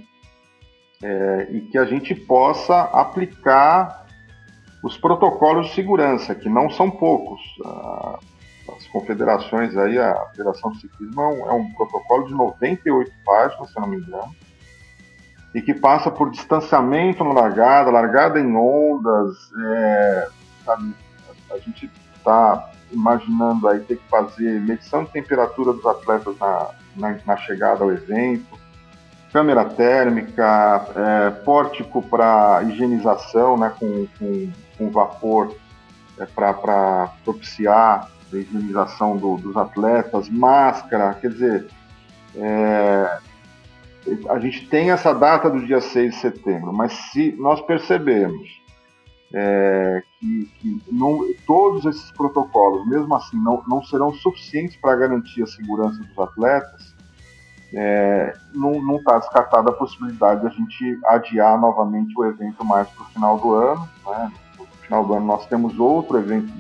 é, 1.03 1.47
e 1.51 1.61
que 1.61 1.77
a 1.77 1.85
gente 1.85 2.13
possa 2.13 2.81
aplicar 2.81 4.05
os 4.83 4.97
protocolos 4.97 5.67
de 5.67 5.73
segurança, 5.73 6.35
que 6.35 6.47
não 6.47 6.69
são 6.69 6.91
poucos. 6.91 7.41
as 8.75 8.85
confederações 8.87 9.75
aí, 9.75 9.97
a 9.97 10.15
Federação 10.35 10.71
de 10.71 10.81
Ciclismo 10.81 11.21
é 11.21 11.27
um, 11.27 11.49
é 11.49 11.53
um, 11.53 11.71
protocolo 11.73 12.27
de 12.27 12.33
98 12.33 13.11
páginas, 13.25 13.71
se 13.71 13.79
não 13.79 13.87
me 13.87 13.97
engano, 13.97 14.35
e 15.55 15.61
que 15.61 15.73
passa 15.73 16.11
por 16.11 16.29
distanciamento 16.29 17.23
na 17.23 17.33
largada, 17.33 17.89
largada 17.89 18.39
em 18.39 18.55
ondas, 18.55 19.35
é, 19.59 20.27
a 20.73 21.57
gente 21.59 21.89
está 22.15 22.71
imaginando 22.91 23.67
aí 23.67 23.79
ter 23.81 23.97
que 23.97 24.07
fazer 24.09 24.61
medição 24.61 25.03
de 25.03 25.11
temperatura 25.11 25.73
dos 25.73 25.85
atletas 25.85 26.37
na, 26.39 26.69
na, 26.95 27.19
na 27.25 27.37
chegada 27.37 27.83
ao 27.83 27.91
evento, 27.91 28.57
câmera 29.31 29.65
térmica, 29.65 30.85
é, 30.95 31.29
pórtico 31.29 32.01
para 32.01 32.63
higienização, 32.63 33.57
né, 33.57 33.73
com, 33.77 34.07
com, 34.17 34.51
com 34.77 34.91
vapor 34.91 35.55
é, 36.17 36.25
para 36.25 37.09
propiciar 37.23 38.09
a 38.31 38.35
higienização 38.35 39.17
do, 39.17 39.37
dos 39.37 39.57
atletas, 39.57 40.29
máscara, 40.29 41.13
quer 41.15 41.29
dizer, 41.31 41.67
é, 42.35 43.19
a 44.29 44.39
gente 44.39 44.67
tem 44.67 44.91
essa 44.91 45.13
data 45.13 45.49
do 45.49 45.65
dia 45.65 45.81
6 45.81 46.13
de 46.13 46.19
setembro, 46.21 46.71
mas 46.71 46.93
se 47.11 47.35
nós 47.37 47.59
percebemos 47.61 48.64
é, 49.37 50.01
que, 50.17 50.45
que 50.59 50.81
não, 50.89 51.19
todos 51.45 51.85
esses 51.85 52.09
protocolos, 52.11 52.87
mesmo 52.87 53.13
assim, 53.15 53.37
não, 53.37 53.61
não 53.67 53.83
serão 53.83 54.13
suficientes 54.13 54.77
para 54.77 54.95
garantir 54.95 55.43
a 55.43 55.47
segurança 55.47 56.01
dos 56.01 56.17
atletas, 56.17 56.95
é, 57.73 58.33
não 58.53 58.95
está 58.95 59.19
descartada 59.19 59.71
a 59.71 59.73
possibilidade 59.73 60.39
de 60.39 60.47
a 60.47 60.49
gente 60.51 60.99
adiar 61.07 61.59
novamente 61.59 62.13
o 62.17 62.23
evento 62.23 62.63
mais 62.63 62.87
para 62.87 63.03
o 63.03 63.07
final 63.07 63.37
do 63.37 63.53
ano. 63.53 63.89
Né? 64.05 64.31
No 64.57 64.65
final 64.65 65.05
do 65.05 65.13
ano 65.13 65.25
nós 65.25 65.45
temos 65.47 65.77
outro 65.77 66.17
evento 66.17 66.53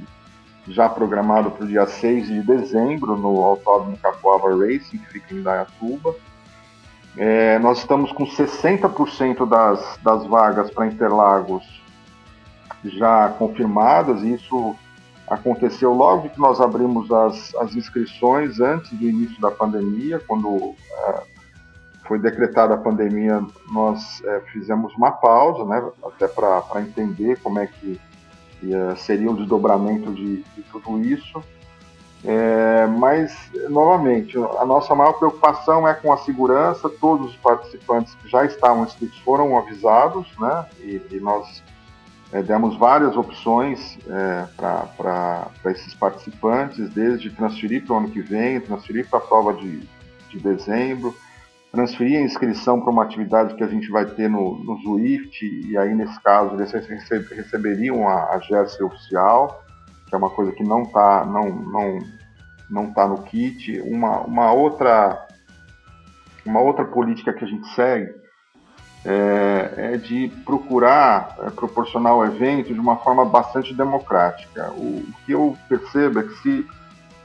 já 0.67 0.89
programado 0.89 1.51
para 1.51 1.63
o 1.63 1.67
dia 1.67 1.87
6 1.87 2.27
de 2.27 2.41
dezembro 2.41 3.15
no 3.15 3.41
Autódromo 3.41 3.95
Capoava 3.97 4.49
Racing, 4.49 4.97
que 4.97 5.13
fica 5.13 5.33
em 5.33 5.41
Dayatuba. 5.41 6.13
É, 7.15 7.57
nós 7.59 7.77
estamos 7.77 8.11
com 8.11 8.25
60% 8.25 9.47
das, 9.47 9.97
das 10.03 10.25
vagas 10.25 10.69
para 10.69 10.87
Interlagos 10.87 11.84
já 12.89 13.29
confirmadas, 13.29 14.21
e 14.21 14.33
isso 14.33 14.75
aconteceu 15.27 15.93
logo 15.93 16.29
que 16.29 16.39
nós 16.39 16.61
abrimos 16.61 17.11
as, 17.11 17.55
as 17.55 17.75
inscrições 17.75 18.59
antes 18.59 18.91
do 18.91 19.03
início 19.03 19.39
da 19.41 19.49
pandemia, 19.49 20.21
quando 20.27 20.75
é, 20.91 21.23
foi 22.07 22.19
decretada 22.19 22.75
a 22.75 22.77
pandemia, 22.77 23.43
nós 23.71 24.21
é, 24.23 24.41
fizemos 24.51 24.93
uma 24.95 25.11
pausa, 25.11 25.65
né, 25.65 25.91
até 26.03 26.27
para 26.27 26.81
entender 26.81 27.39
como 27.41 27.59
é 27.59 27.67
que 27.67 27.99
é, 28.63 28.95
seria 28.95 29.31
o 29.31 29.35
desdobramento 29.35 30.11
de, 30.13 30.43
de 30.43 30.61
tudo 30.71 31.01
isso. 31.01 31.43
É, 32.27 32.87
mas, 32.87 33.37
novamente, 33.69 34.35
a 34.37 34.65
nossa 34.65 34.95
maior 34.95 35.13
preocupação 35.13 35.87
é 35.87 35.93
com 35.93 36.11
a 36.11 36.17
segurança. 36.17 36.89
Todos 36.89 37.29
os 37.29 37.35
participantes 37.35 38.15
que 38.15 38.27
já 38.27 38.43
estavam 38.43 38.83
inscritos 38.83 39.19
foram 39.19 39.55
avisados, 39.55 40.27
né? 40.39 40.65
E, 40.79 41.01
e 41.11 41.19
nós 41.19 41.63
é, 42.35 42.43
demos 42.43 42.75
várias 42.75 43.15
opções 43.15 43.97
é, 44.09 44.45
para 44.57 45.49
esses 45.67 45.93
participantes, 45.93 46.89
desde 46.89 47.29
transferir 47.29 47.85
para 47.85 47.95
o 47.95 47.97
ano 47.99 48.11
que 48.11 48.21
vem, 48.21 48.59
transferir 48.59 49.07
para 49.09 49.19
a 49.19 49.21
prova 49.21 49.53
de, 49.53 49.79
de 50.29 50.39
dezembro, 50.39 51.15
transferir 51.71 52.19
a 52.19 52.21
inscrição 52.21 52.81
para 52.81 52.91
uma 52.91 53.03
atividade 53.03 53.55
que 53.55 53.63
a 53.63 53.67
gente 53.67 53.89
vai 53.89 54.05
ter 54.05 54.29
no, 54.29 54.61
no 54.65 54.77
Zwift, 54.81 55.45
e 55.45 55.77
aí 55.77 55.95
nesse 55.95 56.19
caso 56.19 56.55
eles 56.55 56.73
receberiam 56.73 58.05
a, 58.05 58.35
a 58.35 58.83
oficial, 58.83 59.63
que 60.05 60.13
é 60.13 60.17
uma 60.17 60.29
coisa 60.29 60.51
que 60.51 60.63
não 60.63 60.83
está 60.83 61.23
não, 61.25 61.49
não, 61.49 61.99
não 62.69 62.93
tá 62.93 63.07
no 63.07 63.23
kit. 63.23 63.79
Uma, 63.79 64.19
uma, 64.19 64.51
outra, 64.51 65.25
uma 66.45 66.59
outra 66.59 66.83
política 66.83 67.31
que 67.31 67.45
a 67.45 67.47
gente 67.47 67.65
segue 67.73 68.24
é, 69.05 69.93
é 69.93 69.97
de 69.97 70.29
procurar 70.43 71.35
é, 71.39 71.49
proporcionar 71.51 72.15
o 72.15 72.25
evento 72.25 72.73
de 72.73 72.79
uma 72.79 72.97
forma 72.97 73.23
bastante 73.23 73.73
democrática. 73.73 74.71
O, 74.71 74.99
o 74.99 75.13
que 75.25 75.31
eu 75.31 75.55
percebo 75.69 76.19
é 76.19 76.23
que 76.23 76.33
se 76.41 76.67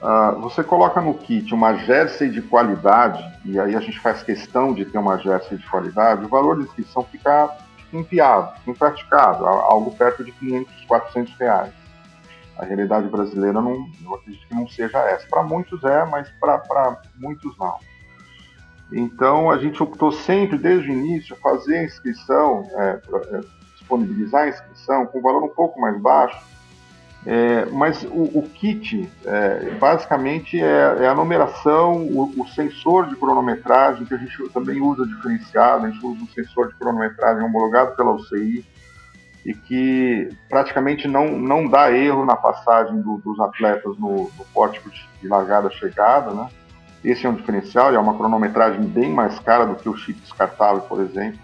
uh, 0.03 0.39
você 0.41 0.63
coloca 0.63 1.01
no 1.01 1.15
kit 1.15 1.55
uma 1.55 1.75
jersey 1.79 2.31
de 2.31 2.43
qualidade, 2.43 3.25
e 3.45 3.59
aí 3.59 3.75
a 3.75 3.81
gente 3.81 3.99
faz 3.99 4.23
questão 4.23 4.75
de 4.75 4.85
ter 4.85 4.99
uma 4.99 5.17
jersey 5.17 5.57
de 5.57 5.67
qualidade, 5.69 6.25
o 6.25 6.29
valor 6.29 6.59
de 6.59 6.65
inscrição 6.65 7.03
fica 7.05 7.51
inviável, 7.93 8.53
impraticável, 8.67 9.47
algo 9.47 9.91
perto 9.97 10.23
de 10.23 10.33
500, 10.33 10.85
400 10.87 11.35
reais. 11.37 11.73
A 12.59 12.65
realidade 12.67 13.09
brasileira 13.09 13.61
não, 13.61 13.87
eu 14.05 14.15
acredito 14.15 14.47
que 14.47 14.55
não 14.55 14.69
seja 14.69 14.99
essa. 14.99 15.27
Para 15.29 15.43
muitos 15.43 15.83
é, 15.83 16.05
mas 16.05 16.29
para 16.39 17.01
muitos 17.17 17.57
não. 17.59 17.75
Então 18.93 19.51
a 19.51 19.59
gente 19.59 19.83
optou 19.83 20.11
sempre, 20.11 20.59
desde 20.59 20.91
o 20.91 20.93
início, 20.93 21.37
fazer 21.37 21.79
a 21.79 21.85
inscrição, 21.85 22.69
é, 22.75 23.01
é, 23.33 23.41
disponibilizar 23.75 24.45
a 24.45 24.49
inscrição 24.49 25.07
com 25.07 25.21
valor 25.21 25.45
um 25.45 25.55
pouco 25.55 25.81
mais 25.81 26.01
baixo, 26.01 26.39
é, 27.27 27.67
mas 27.67 28.03
o, 28.05 28.39
o 28.39 28.51
kit 28.55 29.11
é, 29.27 29.71
basicamente 29.79 30.59
é, 30.59 30.97
é, 31.01 31.07
a 31.07 31.15
numeração, 31.15 31.99
o, 32.07 32.33
o, 32.41 32.49
sensor 32.49 33.09
de 33.09 33.17
cronometragem, 33.17 34.07
que 34.07 34.15
a 34.15 34.17
gente 34.17 34.49
também 34.51 34.81
usa 34.81 35.07
diferenciado, 35.07 35.85
a 35.85 35.91
gente 35.91 36.05
usa 36.05 36.23
um 36.23 36.29
sensor 36.29 36.69
de 36.69 36.75
cronometragem 36.77 37.45
homologado 37.45 37.95
pela 37.95 38.13
UCI 38.13 38.65
e 39.45 39.53
que 39.53 40.31
praticamente 40.49 41.07
não, 41.07 41.39
não 41.39 41.69
dá 41.69 41.93
erro 41.93 42.25
na 42.25 42.37
passagem 42.37 43.01
do, 43.03 43.19
dos 43.19 43.39
atletas 43.39 43.99
no, 43.99 44.31
no 44.39 44.45
pórtico 44.55 44.91
de 44.91 45.29
largada-chegada, 45.29 46.31
né? 46.33 46.49
Esse 47.05 47.27
é 47.27 47.29
um 47.29 47.35
diferencial 47.35 47.93
e 47.93 47.97
é 47.97 47.99
uma 47.99 48.17
cronometragem 48.17 48.83
bem 48.83 49.11
mais 49.11 49.39
cara 49.39 49.65
do 49.65 49.75
que 49.75 49.89
o 49.89 49.97
chip 49.97 50.21
descartável, 50.21 50.83
por 50.83 51.01
exemplo. 51.01 51.39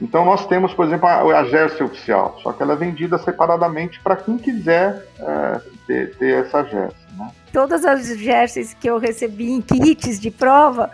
Então 0.00 0.24
nós 0.24 0.46
temos, 0.46 0.74
por 0.74 0.84
exemplo, 0.84 1.06
a, 1.06 1.20
a 1.20 1.44
Jersey 1.44 1.82
oficial, 1.82 2.36
só 2.42 2.52
que 2.52 2.62
ela 2.62 2.72
é 2.72 2.76
vendida 2.76 3.16
separadamente 3.18 4.00
para 4.00 4.16
quem 4.16 4.36
quiser 4.36 5.06
é, 5.18 5.60
ter, 5.86 6.16
ter, 6.16 6.44
essa 6.44 6.64
Jersey. 6.64 6.96
Né? 7.16 7.30
Todas 7.52 7.84
as 7.84 8.06
Jerseys 8.18 8.74
que 8.74 8.90
eu 8.90 8.98
recebi 8.98 9.52
em 9.52 9.60
kits 9.60 10.18
de 10.18 10.30
prova, 10.30 10.90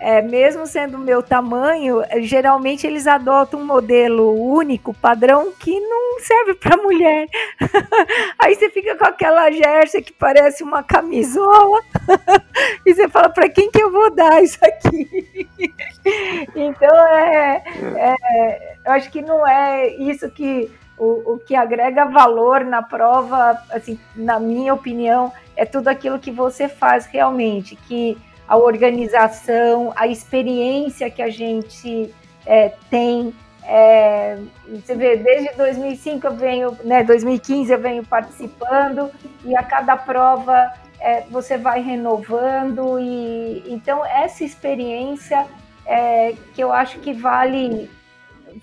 é, 0.00 0.22
mesmo 0.22 0.66
sendo 0.66 0.96
o 0.96 1.00
meu 1.00 1.22
tamanho, 1.22 2.02
geralmente 2.20 2.86
eles 2.86 3.06
adotam 3.06 3.60
um 3.60 3.64
modelo 3.64 4.32
único, 4.32 4.94
padrão, 4.94 5.52
que 5.58 5.78
não 5.80 6.20
serve 6.20 6.54
para 6.54 6.76
mulher. 6.76 7.26
Aí 8.38 8.54
você 8.54 8.70
fica 8.70 8.96
com 8.96 9.04
aquela 9.04 9.50
jersey 9.50 10.02
que 10.02 10.12
parece 10.12 10.62
uma 10.62 10.82
camisola 10.82 11.80
e 12.86 12.94
você 12.94 13.08
fala, 13.08 13.28
para 13.28 13.48
quem 13.48 13.70
que 13.70 13.82
eu 13.82 13.90
vou 13.90 14.10
dar 14.14 14.42
isso 14.42 14.58
aqui? 14.64 15.48
então, 16.54 17.06
é, 17.08 17.62
é, 17.96 18.76
eu 18.86 18.92
acho 18.92 19.10
que 19.10 19.20
não 19.20 19.46
é 19.46 19.88
isso 19.88 20.30
que 20.30 20.70
o, 20.96 21.34
o 21.34 21.38
que 21.38 21.54
agrega 21.54 22.04
valor 22.04 22.64
na 22.64 22.82
prova, 22.82 23.58
assim, 23.70 23.98
na 24.14 24.38
minha 24.38 24.74
opinião, 24.74 25.32
é 25.56 25.64
tudo 25.64 25.88
aquilo 25.88 26.18
que 26.18 26.30
você 26.30 26.68
faz 26.68 27.06
realmente, 27.06 27.76
que 27.76 28.16
a 28.48 28.56
organização, 28.56 29.92
a 29.94 30.08
experiência 30.08 31.10
que 31.10 31.20
a 31.20 31.28
gente 31.28 32.12
é, 32.46 32.72
tem. 32.90 33.34
É, 33.62 34.38
você 34.66 34.94
vê, 34.94 35.16
desde 35.16 35.54
2005 35.54 36.26
eu 36.26 36.34
venho, 36.34 36.78
né, 36.82 37.04
2015 37.04 37.70
eu 37.70 37.78
venho 37.78 38.02
participando 38.02 39.10
e 39.44 39.54
a 39.54 39.62
cada 39.62 39.94
prova 39.94 40.72
é, 40.98 41.20
você 41.30 41.58
vai 41.58 41.82
renovando 41.82 42.98
e 42.98 43.62
então 43.66 44.02
essa 44.06 44.42
experiência 44.42 45.46
é, 45.84 46.34
que 46.54 46.62
eu 46.62 46.72
acho 46.72 46.98
que 47.00 47.12
vale, 47.12 47.90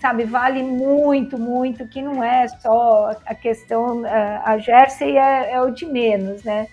sabe, 0.00 0.24
vale 0.24 0.64
muito, 0.64 1.38
muito, 1.38 1.86
que 1.86 2.02
não 2.02 2.22
é 2.22 2.48
só 2.48 3.12
a 3.24 3.34
questão, 3.34 4.04
é, 4.04 4.40
a 4.44 4.58
Jersey 4.58 5.16
é, 5.16 5.52
é 5.52 5.60
o 5.60 5.70
de 5.70 5.86
menos, 5.86 6.42
né? 6.42 6.66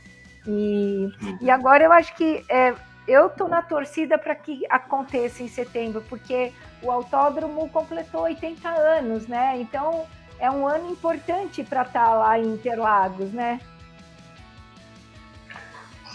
E, 0.47 1.07
e 1.39 1.51
agora 1.51 1.83
eu 1.83 1.91
acho 1.91 2.15
que 2.15 2.43
é, 2.49 2.73
eu 3.07 3.29
tô 3.29 3.47
na 3.47 3.61
torcida 3.61 4.17
para 4.17 4.35
que 4.35 4.65
aconteça 4.69 5.43
em 5.43 5.47
setembro, 5.47 6.01
porque 6.07 6.53
o 6.81 6.89
autódromo 6.89 7.69
completou 7.69 8.21
80 8.21 8.69
anos, 8.69 9.27
né? 9.27 9.59
Então 9.59 10.05
é 10.39 10.49
um 10.49 10.67
ano 10.67 10.91
importante 10.91 11.63
para 11.63 11.81
estar 11.81 12.05
tá 12.05 12.13
lá 12.13 12.39
em 12.39 12.53
Interlagos, 12.53 13.31
né? 13.31 13.59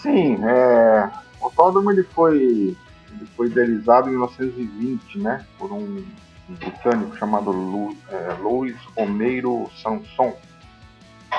Sim, 0.01 0.39
é, 0.43 1.09
o 1.39 1.45
autódromo 1.45 1.91
ele 1.91 2.03
foi, 2.03 2.75
ele 3.11 3.25
foi 3.35 3.47
idealizado 3.47 4.07
em 4.07 4.11
1920, 4.11 5.19
né? 5.19 5.45
Por 5.57 5.71
um 5.71 6.03
britânico 6.47 7.15
chamado 7.17 7.51
Lu, 7.51 7.95
é, 8.09 8.33
Louis 8.41 8.75
Romeiro 8.97 9.69
Sanson. 9.81 10.35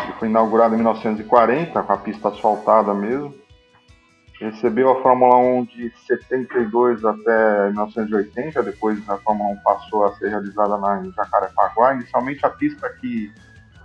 Ele 0.05 0.13
foi 0.19 0.29
inaugurado 0.29 0.75
em 0.75 0.79
1940 0.79 1.83
com 1.83 1.93
a 1.93 1.97
pista 1.97 2.29
asfaltada 2.29 2.95
mesmo 2.95 3.40
recebeu 4.41 4.91
a 4.91 5.03
Fórmula 5.03 5.37
1 5.37 5.65
de 5.67 5.93
72 6.07 7.05
até 7.05 7.67
1980, 7.69 8.63
depois 8.63 8.99
a 9.09 9.19
Fórmula 9.19 9.51
1 9.51 9.57
passou 9.59 10.07
a 10.07 10.15
ser 10.17 10.31
realizada 10.31 10.79
na, 10.79 11.05
em 11.05 11.13
Jacarepaguá. 11.13 11.95
Inicialmente 11.95 12.45
a 12.47 12.51
pista 12.51 12.87
aqui 12.87 13.31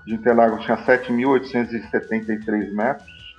de 0.06 0.14
Interlagos 0.14 0.64
tinha 0.64 0.78
7.873 0.78 2.72
metros. 2.72 3.36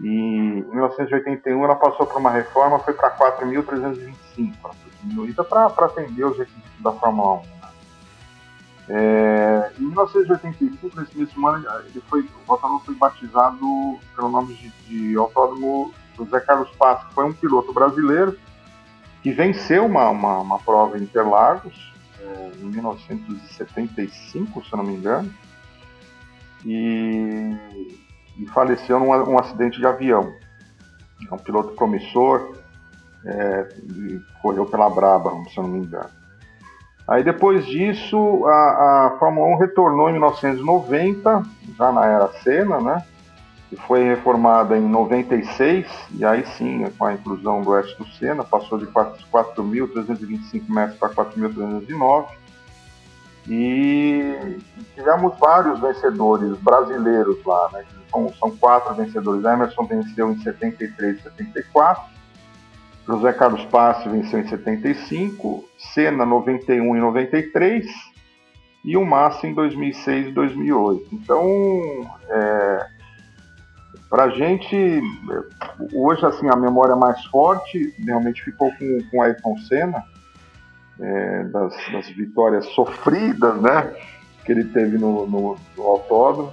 E 0.00 0.08
em 0.08 0.62
1981 0.64 1.64
ela 1.64 1.74
passou 1.74 2.06
por 2.06 2.18
uma 2.18 2.30
reforma, 2.30 2.78
foi 2.80 2.92
para 2.94 3.16
4.325, 3.16 4.54
diminuída 5.02 5.42
para 5.42 5.66
atender 5.66 6.24
os 6.24 6.38
requisitos 6.38 6.82
da 6.82 6.92
Fórmula 6.92 7.40
1. 7.40 7.42
Né? 7.42 7.48
É, 8.90 9.72
em 9.78 9.82
1985, 9.82 11.00
nesse 11.00 11.18
mesmo 11.18 11.46
ano, 11.46 11.66
ele 11.86 12.02
foi, 12.08 12.22
o 12.22 12.52
autódromo 12.52 12.80
foi 12.80 12.94
batizado 12.94 13.98
pelo 14.14 14.28
nome 14.28 14.54
de, 14.54 14.70
de 14.86 15.16
Autódromo 15.16 15.92
o 16.18 16.26
Zé 16.26 16.40
Carlos 16.40 16.70
Passo 16.76 17.06
foi 17.12 17.24
um 17.24 17.32
piloto 17.32 17.72
brasileiro 17.72 18.36
que 19.22 19.32
venceu 19.32 19.86
uma, 19.86 20.08
uma, 20.10 20.38
uma 20.38 20.58
prova 20.58 20.98
em 20.98 21.02
Interlagos 21.02 21.92
é, 22.20 22.50
em 22.60 22.64
1975, 22.64 24.64
se 24.64 24.76
não 24.76 24.84
me 24.84 24.94
engano, 24.94 25.32
e, 26.64 27.56
e 28.38 28.46
faleceu 28.46 28.98
num 28.98 29.08
um 29.08 29.38
acidente 29.38 29.78
de 29.78 29.86
avião. 29.86 30.32
É 31.30 31.34
um 31.34 31.38
piloto 31.38 31.74
promissor, 31.74 32.56
é, 33.24 33.68
correu 34.40 34.66
pela 34.66 34.88
Braba, 34.88 35.30
se 35.50 35.56
não 35.56 35.68
me 35.68 35.80
engano. 35.80 36.10
Aí 37.08 37.24
depois 37.24 37.66
disso, 37.66 38.46
a, 38.46 39.06
a 39.06 39.16
Fórmula 39.18 39.48
1 39.56 39.58
retornou 39.58 40.08
em 40.10 40.12
1990, 40.12 41.42
já 41.76 41.92
na 41.92 42.06
era 42.06 42.28
Senna, 42.42 42.80
né? 42.80 43.04
Que 43.68 43.76
foi 43.76 44.02
reformada 44.02 44.76
em 44.76 44.88
96, 44.88 45.86
e 46.14 46.24
aí 46.24 46.44
sim, 46.56 46.84
com 46.96 47.04
a 47.04 47.14
inclusão 47.14 47.62
do 47.62 47.70
Oeste 47.70 47.96
do 47.98 48.06
Sena, 48.12 48.42
passou 48.42 48.78
de 48.78 48.86
4.325 48.86 50.62
metros 50.68 50.98
para 50.98 51.10
4.309. 51.10 52.28
E 53.46 54.58
tivemos 54.94 55.38
vários 55.38 55.80
vencedores 55.80 56.56
brasileiros 56.58 57.42
lá, 57.44 57.70
né? 57.72 57.84
São, 58.10 58.32
são 58.34 58.50
quatro 58.56 58.94
vencedores. 58.94 59.44
Emerson 59.44 59.84
venceu 59.84 60.30
em 60.30 60.38
73 60.42 61.18
e 61.18 61.22
74. 61.22 62.18
José 63.06 63.32
Carlos 63.32 63.64
Passe 63.66 64.06
venceu 64.06 64.40
em 64.40 64.48
75, 64.48 65.64
Senna 65.78 66.26
91 66.26 66.94
e 66.94 67.00
93 67.00 67.86
e 68.84 68.96
o 68.98 69.04
Massa 69.04 69.46
em 69.46 69.54
2006 69.54 70.28
e 70.28 70.30
2008. 70.30 71.08
Então, 71.14 71.42
é, 72.28 72.86
para 74.08 74.24
a 74.24 74.30
gente, 74.30 75.00
hoje 75.92 76.24
assim, 76.24 76.48
a 76.48 76.56
memória 76.56 76.96
mais 76.96 77.22
forte 77.26 77.94
realmente 77.98 78.42
ficou 78.42 78.70
com, 78.72 78.98
com 79.10 79.22
Ayrton 79.22 79.56
Senna, 79.68 80.02
é, 80.98 81.44
das, 81.44 81.74
das, 81.92 82.08
vitórias 82.08 82.66
sofridas, 82.66 83.60
né, 83.60 83.92
que 84.44 84.52
ele 84.52 84.64
teve 84.64 84.96
no, 84.98 85.26
no, 85.26 85.56
no 85.76 85.82
autódromo, 85.82 86.52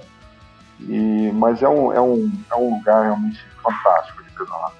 e, 0.80 1.30
mas 1.32 1.62
é 1.62 1.68
um, 1.68 1.92
é, 1.92 2.00
um, 2.00 2.30
é 2.50 2.56
um 2.56 2.76
lugar 2.76 3.04
realmente 3.04 3.42
fantástico 3.62 4.22
de 4.22 4.30
pedalar. 4.30 4.72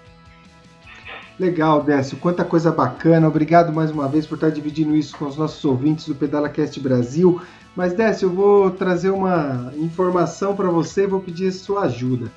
Legal, 1.39 1.83
Décio. 1.83 2.17
Quanta 2.19 2.45
coisa 2.45 2.73
bacana. 2.73 3.29
Obrigado 3.29 3.73
mais 3.73 3.91
uma 3.91 4.09
vez 4.09 4.27
por 4.27 4.37
estar 4.37 4.51
dividindo 4.51 4.97
isso 4.97 5.17
com 5.19 5.27
os 5.27 5.37
nossos 5.37 5.63
ouvintes 5.65 6.07
do 6.09 6.15
PedalaCast 6.15 6.81
Brasil. 6.81 7.43
Mas, 7.75 7.93
Décio, 7.93 8.27
eu 8.27 8.33
vou 8.33 8.71
trazer 8.71 9.11
uma 9.11 9.71
informação 9.77 10.57
para 10.57 10.71
você 10.71 11.05
e 11.05 11.07
vou 11.07 11.21
pedir 11.21 11.53
sua 11.53 11.83
ajuda. 11.83 12.31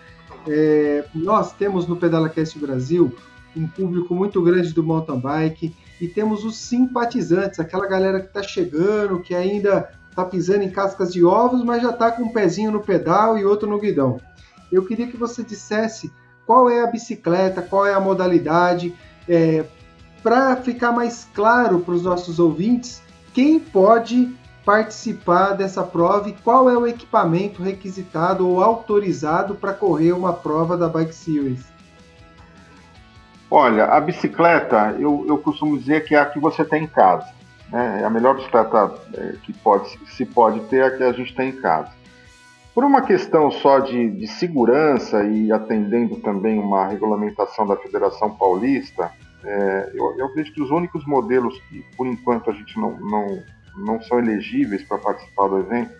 É, 0.47 1.05
nós 1.13 1.53
temos 1.53 1.87
no 1.87 1.95
PedalaCast 1.95 2.57
Brasil 2.59 3.15
um 3.55 3.67
público 3.67 4.13
muito 4.13 4.41
grande 4.41 4.73
do 4.73 4.83
mountain 4.83 5.19
bike 5.19 5.75
e 5.99 6.07
temos 6.07 6.45
os 6.45 6.57
simpatizantes, 6.57 7.59
aquela 7.59 7.87
galera 7.87 8.19
que 8.21 8.27
está 8.27 8.41
chegando, 8.41 9.21
que 9.21 9.35
ainda 9.35 9.89
está 10.09 10.23
pisando 10.23 10.63
em 10.63 10.69
cascas 10.69 11.11
de 11.11 11.23
ovos, 11.23 11.63
mas 11.63 11.81
já 11.81 11.89
está 11.89 12.11
com 12.11 12.23
um 12.23 12.33
pezinho 12.33 12.71
no 12.71 12.81
pedal 12.81 13.37
e 13.37 13.45
outro 13.45 13.69
no 13.69 13.79
guidão. 13.79 14.19
Eu 14.71 14.85
queria 14.85 15.07
que 15.07 15.17
você 15.17 15.43
dissesse 15.43 16.11
qual 16.45 16.69
é 16.69 16.81
a 16.81 16.87
bicicleta, 16.87 17.61
qual 17.61 17.85
é 17.85 17.93
a 17.93 17.99
modalidade, 17.99 18.93
é, 19.27 19.65
para 20.23 20.55
ficar 20.57 20.91
mais 20.91 21.27
claro 21.33 21.79
para 21.79 21.93
os 21.93 22.03
nossos 22.03 22.39
ouvintes 22.39 23.01
quem 23.33 23.59
pode 23.59 24.35
participar 24.65 25.53
dessa 25.53 25.83
prova 25.83 26.29
e 26.29 26.33
qual 26.33 26.69
é 26.69 26.77
o 26.77 26.85
equipamento 26.85 27.63
requisitado 27.63 28.47
ou 28.47 28.63
autorizado 28.63 29.55
para 29.55 29.73
correr 29.73 30.11
uma 30.11 30.33
prova 30.33 30.77
da 30.77 30.87
Bike 30.87 31.15
Series? 31.15 31.65
Olha, 33.51 33.85
a 33.85 33.99
bicicleta, 33.99 34.95
eu, 34.99 35.25
eu 35.27 35.37
costumo 35.39 35.77
dizer 35.77 36.05
que 36.05 36.13
é 36.13 36.19
a 36.19 36.25
que 36.25 36.39
você 36.39 36.63
tem 36.63 36.83
em 36.83 36.87
casa. 36.87 37.27
Né? 37.71 38.01
É 38.01 38.05
a 38.05 38.09
melhor 38.09 38.35
bicicleta 38.35 38.93
é, 39.13 39.33
que 39.43 39.53
pode, 39.53 39.97
se 40.11 40.25
pode 40.25 40.59
ter 40.61 40.77
é 40.77 40.85
a 40.85 40.97
que 40.97 41.03
a 41.03 41.11
gente 41.11 41.35
tem 41.35 41.49
em 41.49 41.61
casa. 41.61 41.89
Por 42.73 42.83
uma 42.83 43.01
questão 43.01 43.49
só 43.49 43.79
de, 43.79 44.11
de 44.11 44.27
segurança 44.27 45.23
e 45.23 45.51
atendendo 45.51 46.17
também 46.17 46.59
uma 46.59 46.87
regulamentação 46.87 47.65
da 47.65 47.75
Federação 47.75 48.35
Paulista, 48.35 49.11
é, 49.43 49.91
eu, 49.93 50.17
eu 50.17 50.33
vejo 50.33 50.53
que 50.53 50.61
os 50.61 50.69
únicos 50.69 51.05
modelos 51.05 51.59
que, 51.69 51.83
por 51.97 52.05
enquanto, 52.05 52.49
a 52.49 52.53
gente 52.53 52.77
não, 52.79 52.91
não 52.99 53.43
não 53.79 54.01
são 54.01 54.19
elegíveis 54.19 54.83
para 54.83 54.97
participar 54.97 55.47
do 55.47 55.59
evento 55.59 55.91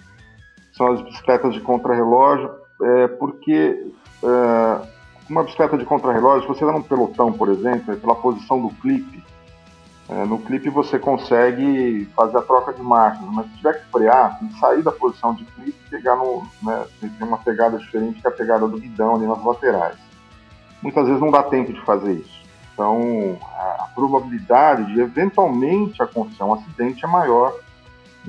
são 0.79 0.93
as 0.93 1.01
bicicletas 1.01 1.53
de 1.53 1.59
contrarrelógio, 1.59 2.49
é, 2.81 3.07
porque 3.09 3.85
é, 4.23 4.87
uma 5.29 5.43
bicicleta 5.43 5.77
de 5.77 5.83
contrarrelógio, 5.83 6.43
se 6.43 6.47
você 6.47 6.63
está 6.63 6.71
num 6.71 6.81
pelotão, 6.81 7.33
por 7.33 7.49
exemplo, 7.49 7.93
é 7.93 7.97
pela 7.97 8.15
posição 8.15 8.61
do 8.61 8.69
clipe, 8.75 9.21
é, 10.07 10.25
no 10.25 10.39
clipe 10.39 10.69
você 10.69 10.97
consegue 10.97 12.09
fazer 12.15 12.37
a 12.37 12.41
troca 12.41 12.73
de 12.73 12.81
marchas, 12.81 13.23
mas 13.31 13.45
se 13.47 13.57
tiver 13.57 13.73
que 13.73 13.91
frear, 13.91 14.39
tem 14.39 14.47
que 14.47 14.59
sair 14.59 14.81
da 14.81 14.91
posição 14.91 15.35
de 15.35 15.43
clipe 15.45 15.77
e 15.85 15.89
pegar 15.89 16.15
no. 16.15 16.47
Né, 16.63 16.85
tem 16.99 17.27
uma 17.27 17.37
pegada 17.37 17.77
diferente 17.77 18.19
que 18.19 18.27
a 18.27 18.31
pegada 18.31 18.67
do 18.67 18.79
guidão 18.79 19.15
ali 19.15 19.27
nas 19.27 19.43
laterais. 19.43 19.97
Muitas 20.81 21.05
vezes 21.05 21.21
não 21.21 21.29
dá 21.29 21.43
tempo 21.43 21.73
de 21.73 21.81
fazer 21.81 22.13
isso. 22.13 22.39
Então, 22.73 23.37
a, 23.55 23.83
a 23.83 23.87
probabilidade 23.93 24.93
de 24.93 25.01
eventualmente 25.01 26.01
acontecer 26.01 26.43
um 26.43 26.53
acidente 26.53 27.05
é 27.05 27.07
maior 27.07 27.53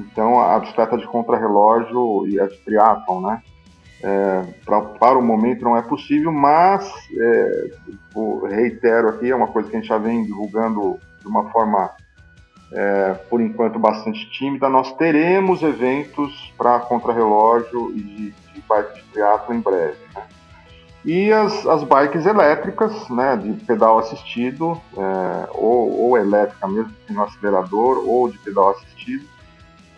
então, 0.00 0.40
a 0.40 0.58
bicicleta 0.58 0.96
de 0.96 1.06
contrarrelógio 1.06 2.26
e 2.26 2.40
a 2.40 2.46
de 2.46 2.56
triatlon, 2.58 3.20
né? 3.20 3.42
É, 4.02 4.42
pra, 4.64 4.80
para 4.80 5.18
o 5.18 5.22
momento 5.22 5.62
não 5.62 5.76
é 5.76 5.82
possível, 5.82 6.32
mas 6.32 6.90
é, 7.18 7.70
reitero 8.48 9.10
aqui, 9.10 9.30
é 9.30 9.36
uma 9.36 9.48
coisa 9.48 9.68
que 9.68 9.76
a 9.76 9.78
gente 9.78 9.88
já 9.88 9.98
vem 9.98 10.24
divulgando 10.24 10.98
de 11.20 11.28
uma 11.28 11.50
forma, 11.50 11.90
é, 12.72 13.12
por 13.28 13.42
enquanto, 13.42 13.78
bastante 13.78 14.30
tímida. 14.30 14.70
Nós 14.70 14.92
teremos 14.94 15.62
eventos 15.62 16.52
para 16.56 16.78
contrarrelógio 16.80 17.90
e 17.90 18.00
de, 18.00 18.30
de 18.30 18.64
bike 18.66 18.94
de 18.94 19.02
triatlo 19.12 19.54
em 19.54 19.60
breve. 19.60 19.98
Né? 20.14 20.22
E 21.04 21.32
as, 21.32 21.66
as 21.66 21.82
bikes 21.82 22.24
elétricas, 22.24 23.08
né, 23.10 23.36
de 23.36 23.52
pedal 23.64 23.98
assistido, 23.98 24.80
é, 24.96 25.48
ou, 25.52 26.08
ou 26.08 26.16
elétrica 26.18 26.66
mesmo, 26.66 26.92
no 27.08 27.22
acelerador, 27.22 28.02
ou 28.06 28.30
de 28.30 28.38
pedal 28.38 28.70
assistido, 28.70 29.26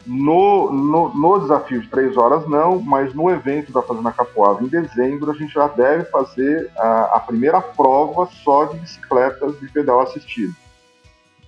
no, 0.07 0.73
no, 0.73 1.09
no, 1.15 1.41
desafio 1.41 1.81
de 1.81 1.89
três 1.89 2.17
horas 2.17 2.49
não, 2.49 2.81
mas 2.81 3.15
no 3.15 3.31
evento 3.31 3.73
da 3.73 3.83
Fazenda 3.83 4.13
Capoava 4.13 4.63
em 4.63 4.67
dezembro 4.67 5.31
a 5.31 5.35
gente 5.35 5.53
já 5.53 5.69
deve 5.69 6.05
fazer 6.07 6.71
a, 6.77 7.17
a, 7.17 7.21
primeira 7.21 7.61
prova 7.61 8.29
só 8.43 8.65
de 8.67 8.79
bicicletas 8.79 9.59
de 9.61 9.69
pedal 9.69 10.01
assistido. 10.01 10.55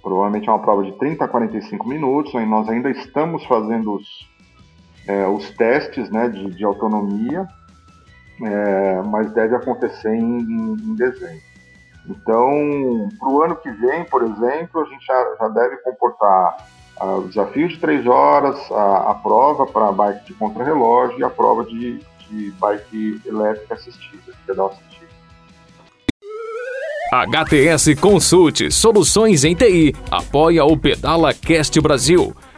Provavelmente 0.03 0.49
é 0.49 0.53
uma 0.53 0.63
prova 0.63 0.85
de 0.85 0.93
30 0.93 1.25
a 1.25 1.29
45 1.29 1.89
minutos, 1.89 2.35
e 2.35 2.45
nós 2.45 2.69
ainda 2.69 2.91
estamos 2.91 3.45
fazendo 3.47 3.95
os, 3.95 4.29
é, 5.09 5.27
os 5.27 5.51
testes 5.51 6.11
né, 6.11 6.29
de, 6.29 6.51
de 6.51 6.65
autonomia, 6.65 7.49
é, 8.43 9.03
mas 9.03 9.33
deve 9.33 9.57
acontecer 9.57 10.15
em, 10.15 10.41
em, 10.41 10.73
em 10.75 10.95
dezembro. 10.95 11.55
Então, 12.09 13.09
para 13.19 13.29
o 13.29 13.43
ano 13.43 13.57
que 13.57 13.71
vem, 13.71 14.05
por 14.05 14.23
exemplo, 14.23 14.83
a 14.83 14.85
gente 14.85 15.07
já, 15.07 15.37
já 15.41 15.49
deve 15.49 15.77
comportar 15.79 16.57
o 17.01 17.29
desafio 17.29 17.69
de 17.69 17.79
três 17.79 18.07
horas, 18.07 18.59
a, 18.71 19.11
a 19.11 19.15
prova 19.15 19.67
para 19.67 19.93
bike 19.93 20.27
de 20.27 20.35
contrarrelógio 20.35 21.19
e 21.19 21.25
a 21.25 21.31
prova 21.31 21.65
de, 21.65 22.01
de 22.29 22.51
bike 22.53 23.21
elétrica 23.27 23.75
assistida, 23.75 24.33
pedal 24.47 24.69
assistido. 24.69 24.95
HTS 27.13 27.95
Consulte 28.01 28.73
Soluções 28.73 29.45
em 29.45 29.55
TI 29.55 29.95
apoia 30.11 30.65
o 30.65 30.77
Pedala 30.77 31.33
Cast 31.33 31.81
Brasil. 31.81 32.35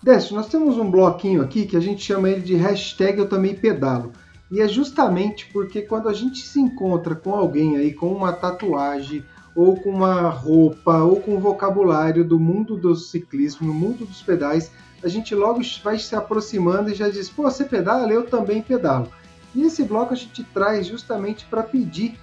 Décio, 0.00 0.36
nós 0.36 0.48
temos 0.48 0.78
um 0.78 0.88
bloquinho 0.88 1.42
aqui 1.42 1.66
que 1.66 1.76
a 1.76 1.80
gente 1.80 2.04
chama 2.04 2.30
ele 2.30 2.40
de 2.40 2.54
hashtag 2.54 3.18
eu 3.18 3.28
também 3.28 3.54
pedalo. 3.54 4.12
E 4.50 4.60
é 4.60 4.68
justamente 4.68 5.50
porque 5.52 5.82
quando 5.82 6.08
a 6.08 6.12
gente 6.14 6.38
se 6.38 6.60
encontra 6.60 7.16
com 7.16 7.34
alguém 7.34 7.76
aí 7.76 7.92
com 7.92 8.12
uma 8.12 8.32
tatuagem, 8.32 9.24
ou 9.56 9.76
com 9.76 9.90
uma 9.90 10.30
roupa, 10.30 10.98
ou 10.98 11.20
com 11.20 11.34
um 11.34 11.40
vocabulário 11.40 12.24
do 12.24 12.38
mundo 12.38 12.76
do 12.76 12.94
ciclismo, 12.94 13.66
no 13.66 13.74
mundo 13.74 14.06
dos 14.06 14.22
pedais, 14.22 14.70
a 15.02 15.08
gente 15.08 15.34
logo 15.34 15.60
vai 15.82 15.98
se 15.98 16.14
aproximando 16.14 16.90
e 16.90 16.94
já 16.94 17.08
diz: 17.08 17.28
pô, 17.28 17.42
você 17.42 17.64
pedala? 17.64 18.12
Eu 18.12 18.24
também 18.24 18.62
pedalo. 18.62 19.08
E 19.52 19.62
esse 19.62 19.82
bloco 19.82 20.14
a 20.14 20.16
gente 20.16 20.44
traz 20.44 20.86
justamente 20.86 21.44
para 21.46 21.64
pedir 21.64 22.16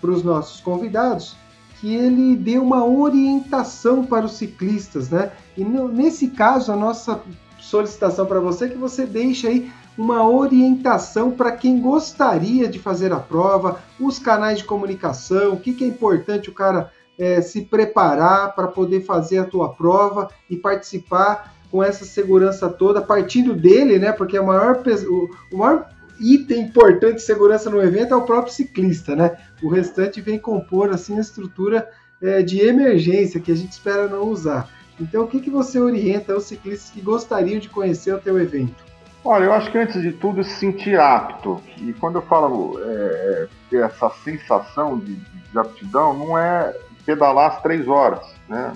para 0.00 0.10
os 0.10 0.24
nossos 0.24 0.60
convidados 0.60 1.36
que 1.82 1.92
ele 1.92 2.36
dê 2.36 2.58
uma 2.58 2.86
orientação 2.86 4.06
para 4.06 4.24
os 4.24 4.36
ciclistas, 4.36 5.10
né? 5.10 5.32
E 5.56 5.64
nesse 5.64 6.28
caso, 6.28 6.70
a 6.70 6.76
nossa 6.76 7.20
solicitação 7.58 8.24
para 8.24 8.38
você 8.38 8.66
é 8.66 8.68
que 8.68 8.76
você 8.76 9.04
deixe 9.04 9.48
aí 9.48 9.72
uma 9.98 10.24
orientação 10.24 11.32
para 11.32 11.50
quem 11.50 11.80
gostaria 11.80 12.68
de 12.68 12.78
fazer 12.78 13.12
a 13.12 13.18
prova, 13.18 13.80
os 13.98 14.16
canais 14.20 14.58
de 14.58 14.64
comunicação, 14.64 15.54
o 15.54 15.60
que, 15.60 15.72
que 15.72 15.82
é 15.82 15.88
importante 15.88 16.48
o 16.48 16.54
cara 16.54 16.92
é, 17.18 17.42
se 17.42 17.62
preparar 17.62 18.54
para 18.54 18.68
poder 18.68 19.00
fazer 19.00 19.38
a 19.38 19.44
tua 19.44 19.70
prova 19.70 20.28
e 20.48 20.56
participar 20.56 21.52
com 21.68 21.82
essa 21.82 22.04
segurança 22.04 22.68
toda, 22.68 23.02
partindo 23.02 23.54
dele, 23.54 23.98
né? 23.98 24.12
Porque 24.12 24.38
o 24.38 24.46
maior, 24.46 24.80
o, 24.86 25.30
o 25.52 25.58
maior 25.58 25.88
item 26.22 26.62
importante 26.62 27.16
de 27.16 27.22
segurança 27.22 27.68
no 27.68 27.82
evento 27.82 28.14
é 28.14 28.16
o 28.16 28.22
próprio 28.22 28.52
ciclista, 28.52 29.16
né? 29.16 29.36
O 29.62 29.68
restante 29.68 30.20
vem 30.20 30.38
compor 30.38 30.90
assim 30.90 31.18
a 31.18 31.20
estrutura 31.20 31.88
é, 32.22 32.42
de 32.42 32.60
emergência 32.60 33.40
que 33.40 33.50
a 33.50 33.56
gente 33.56 33.72
espera 33.72 34.06
não 34.06 34.22
usar. 34.22 34.68
Então, 35.00 35.24
o 35.24 35.26
que, 35.26 35.40
que 35.40 35.50
você 35.50 35.80
orienta 35.80 36.32
aos 36.32 36.44
ciclistas 36.44 36.90
que 36.90 37.00
gostariam 37.00 37.58
de 37.58 37.68
conhecer 37.68 38.14
o 38.14 38.20
teu 38.20 38.40
evento? 38.40 38.84
Olha, 39.24 39.44
eu 39.44 39.52
acho 39.52 39.70
que 39.70 39.78
antes 39.78 40.00
de 40.00 40.12
tudo 40.12 40.42
se 40.42 40.54
sentir 40.54 40.98
apto. 40.98 41.60
E 41.78 41.92
quando 41.94 42.16
eu 42.16 42.22
falo 42.22 42.78
é, 42.80 43.48
ter 43.70 43.82
essa 43.82 44.10
sensação 44.24 44.98
de, 44.98 45.14
de 45.14 45.58
aptidão, 45.58 46.16
não 46.16 46.38
é 46.38 46.74
pedalar 47.04 47.52
as 47.52 47.62
três 47.62 47.88
horas, 47.88 48.24
né? 48.48 48.72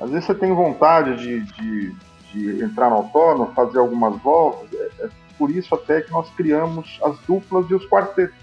Às 0.00 0.10
vezes 0.10 0.26
você 0.26 0.34
tem 0.34 0.54
vontade 0.54 1.16
de, 1.16 1.40
de, 1.40 1.94
de 2.32 2.62
entrar 2.62 2.90
no 2.90 2.96
autónomo, 2.96 3.52
fazer 3.54 3.78
algumas 3.78 4.20
voltas, 4.22 4.68
é, 4.72 5.04
é 5.04 5.08
por 5.38 5.50
isso 5.50 5.74
até 5.74 6.00
que 6.00 6.10
nós 6.10 6.28
criamos 6.30 6.98
as 7.02 7.18
duplas 7.20 7.70
e 7.70 7.74
os 7.74 7.86
quartetos. 7.86 8.36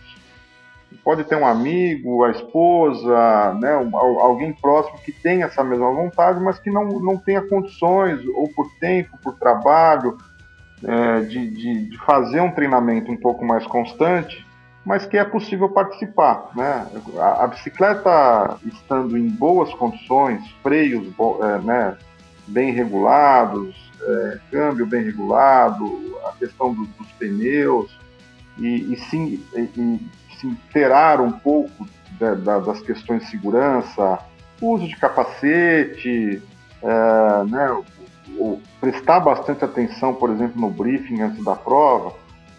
Pode 1.03 1.23
ter 1.25 1.35
um 1.35 1.45
amigo, 1.45 2.23
a 2.23 2.31
esposa, 2.31 3.53
né, 3.59 3.73
alguém 3.93 4.53
próximo 4.53 4.97
que 4.99 5.11
tenha 5.11 5.45
essa 5.45 5.63
mesma 5.63 5.91
vontade, 5.91 6.39
mas 6.39 6.57
que 6.57 6.71
não, 6.71 6.85
não 6.99 7.17
tenha 7.17 7.41
condições, 7.41 8.25
ou 8.33 8.47
por 8.49 8.67
tempo, 8.79 9.17
por 9.21 9.37
trabalho, 9.37 10.17
é, 10.83 11.21
de, 11.21 11.49
de, 11.49 11.89
de, 11.89 11.97
fazer 11.99 12.41
um 12.41 12.51
treinamento 12.51 13.11
um 13.11 13.17
pouco 13.17 13.45
mais 13.45 13.65
constante, 13.67 14.45
mas 14.85 15.05
que 15.05 15.17
é 15.17 15.23
possível 15.23 15.69
participar. 15.69 16.49
Né? 16.55 16.87
A, 17.17 17.43
a 17.43 17.47
bicicleta 17.47 18.57
estando 18.65 19.17
em 19.17 19.27
boas 19.27 19.73
condições, 19.73 20.41
freios 20.63 21.07
é, 21.41 21.57
né, 21.59 21.97
bem 22.47 22.71
regulados, 22.71 23.84
é, 24.01 24.39
câmbio 24.51 24.85
bem 24.85 25.03
regulado, 25.03 26.17
a 26.25 26.31
questão 26.33 26.73
do, 26.73 26.85
dos 26.85 27.11
pneus, 27.13 27.97
e, 28.57 28.93
e, 28.93 28.97
sim, 29.09 29.43
se 30.39 30.47
interar 30.47 31.21
um 31.21 31.31
pouco 31.31 31.87
da, 32.19 32.33
da, 32.35 32.59
das 32.59 32.81
questões 32.81 33.23
de 33.23 33.31
segurança, 33.31 34.19
uso 34.61 34.87
de 34.87 34.95
capacete, 34.95 36.41
é, 36.81 37.43
né, 37.45 37.83
prestar 38.79 39.19
bastante 39.19 39.63
atenção, 39.63 40.13
por 40.13 40.29
exemplo, 40.29 40.59
no 40.59 40.69
briefing 40.69 41.21
antes 41.21 41.43
da 41.43 41.55
prova, 41.55 42.13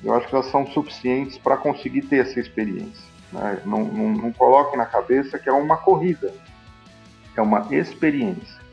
eu 0.05 0.15
acho 0.15 0.29
que 0.29 0.35
elas 0.35 0.51
são 0.51 0.67
suficientes 0.67 1.39
para 1.39 1.57
conseguir 1.57 2.03
ter 2.03 2.19
essa 2.19 2.39
experiência. 2.39 3.05
Né? 3.33 3.61
Não, 3.65 3.85
não, 3.85 4.13
não 4.13 4.33
coloque 4.33 4.77
na 4.77 4.87
cabeça 4.87 5.39
que 5.39 5.49
é 5.49 5.53
uma 5.53 5.77
corrida, 5.77 6.33
é 7.37 7.43
uma 7.43 7.67
experiência. 7.71 8.66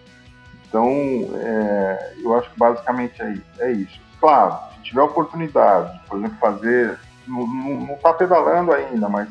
Então, 0.74 0.90
é, 1.36 2.14
eu 2.24 2.36
acho 2.36 2.50
que 2.50 2.58
basicamente 2.58 3.22
é, 3.22 3.36
é 3.60 3.72
isso. 3.74 4.02
Claro, 4.20 4.58
se 4.78 4.86
tiver 4.86 5.04
oportunidade, 5.04 6.02
por 6.10 6.18
exemplo, 6.18 6.36
fazer, 6.40 6.98
não 7.28 7.94
está 7.94 8.12
pedalando 8.12 8.74
ainda, 8.74 9.08
mas 9.08 9.30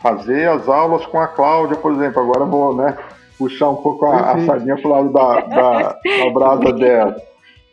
fazer 0.00 0.48
as 0.48 0.66
aulas 0.70 1.04
com 1.04 1.20
a 1.20 1.28
Cláudia, 1.28 1.76
por 1.76 1.92
exemplo, 1.92 2.22
agora 2.22 2.46
vou 2.46 2.74
né, 2.74 2.96
puxar 3.36 3.68
um 3.68 3.76
pouco 3.76 4.06
a, 4.06 4.32
a 4.32 4.46
sardinha 4.46 4.74
para 4.78 4.88
o 4.88 4.90
lado 4.90 5.12
da, 5.12 5.40
da, 5.40 5.82
da 5.92 6.30
brasa 6.32 6.72
dela. 6.72 7.16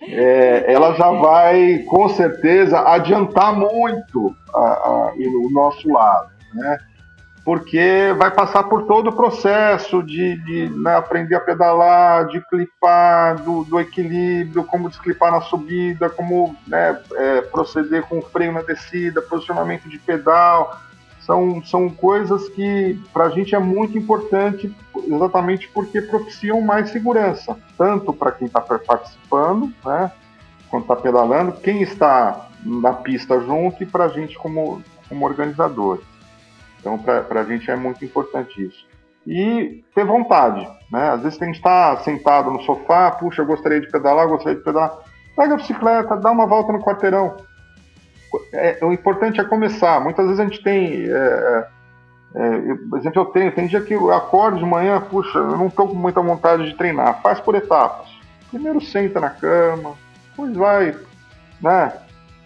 É, 0.02 0.66
ela 0.68 0.94
já 0.96 1.10
vai, 1.10 1.86
com 1.88 2.10
certeza, 2.10 2.78
adiantar 2.90 3.56
muito 3.56 4.36
a, 4.54 4.60
a, 4.60 5.14
o 5.16 5.50
nosso 5.50 5.90
lado. 5.90 6.28
Né? 6.54 6.78
Porque 7.48 8.14
vai 8.18 8.30
passar 8.30 8.64
por 8.64 8.84
todo 8.88 9.10
o 9.10 9.16
processo 9.16 10.04
de, 10.04 10.36
de 10.44 10.70
né, 10.78 10.98
aprender 10.98 11.34
a 11.34 11.40
pedalar, 11.40 12.28
de 12.28 12.42
clipar, 12.50 13.42
do, 13.42 13.64
do, 13.64 13.80
equilíbrio, 13.80 14.66
como 14.66 14.90
desclipar 14.90 15.32
na 15.32 15.40
subida, 15.40 16.10
como 16.10 16.54
né, 16.68 17.02
é, 17.14 17.42
proceder 17.44 18.04
com 18.04 18.20
o 18.20 18.22
freio 18.22 18.52
na 18.52 18.64
descida, 18.64 19.22
posicionamento 19.22 19.88
de 19.88 19.98
pedal. 19.98 20.78
São, 21.22 21.64
são 21.64 21.90
coisas 21.90 22.50
que 22.50 23.00
para 23.14 23.28
a 23.28 23.30
gente 23.30 23.56
é 23.56 23.60
muito 23.60 23.98
importante, 23.98 24.76
exatamente 25.08 25.70
porque 25.70 26.02
propiciam 26.02 26.60
mais 26.60 26.90
segurança, 26.90 27.58
tanto 27.78 28.12
para 28.12 28.34
quem 28.34 28.48
está 28.48 28.60
participando, 28.60 29.72
né, 29.86 30.12
quando 30.70 30.82
está 30.82 30.98
pedalando, 30.98 31.54
quem 31.54 31.82
está 31.82 32.50
na 32.62 32.92
pista 32.92 33.40
junto 33.40 33.82
e 33.82 33.86
para 33.86 34.04
a 34.04 34.10
gente 34.10 34.38
como, 34.38 34.84
como 35.08 35.26
organizadores. 35.26 36.17
Então, 36.80 36.98
para 36.98 37.42
a 37.42 37.44
gente 37.44 37.70
é 37.70 37.76
muito 37.76 38.04
importante 38.04 38.66
isso. 38.66 38.86
e 39.26 39.84
ter 39.94 40.06
vontade. 40.06 40.66
Né? 40.92 41.10
Às 41.10 41.22
vezes 41.22 41.42
a 41.42 41.46
gente 41.46 41.56
está 41.56 41.98
sentado 41.98 42.50
no 42.50 42.62
sofá, 42.62 43.12
puxa, 43.12 43.42
eu 43.42 43.46
gostaria 43.46 43.82
de 43.82 43.92
pedalar, 43.92 44.28
gostaria 44.28 44.58
de 44.58 44.64
pedalar. 44.64 45.00
Pega 45.36 45.54
a 45.54 45.58
bicicleta, 45.58 46.16
dá 46.16 46.32
uma 46.32 46.48
volta 46.48 46.72
no 46.72 46.82
quarteirão. 46.82 47.36
É, 48.54 48.80
o 48.82 48.92
importante 48.92 49.40
é 49.40 49.44
começar. 49.44 50.00
Muitas 50.00 50.26
vezes 50.26 50.40
a 50.40 50.44
gente 50.44 50.64
tem. 50.64 51.10
É, 51.10 51.68
é, 52.36 52.48
é 52.72 52.76
por 52.90 53.00
exemplo, 53.00 53.22
eu 53.22 53.26
tenho, 53.26 53.52
tem 53.52 53.68
dia 53.68 53.82
que 53.82 53.94
eu 53.94 54.12
acordo 54.14 54.60
de 54.60 54.66
manhã, 54.66 55.02
puxa, 55.02 55.38
eu 55.38 55.58
não 55.58 55.68
estou 55.68 55.88
com 55.88 55.96
muita 55.96 56.22
vontade 56.22 56.66
de 56.66 56.76
treinar. 56.76 57.22
Faz 57.22 57.40
por 57.40 57.56
etapas. 57.56 58.08
Primeiro 58.50 58.80
senta 58.80 59.20
na 59.20 59.30
cama, 59.30 59.96
depois 60.30 60.56
vai, 60.56 60.96
né? 61.62 61.94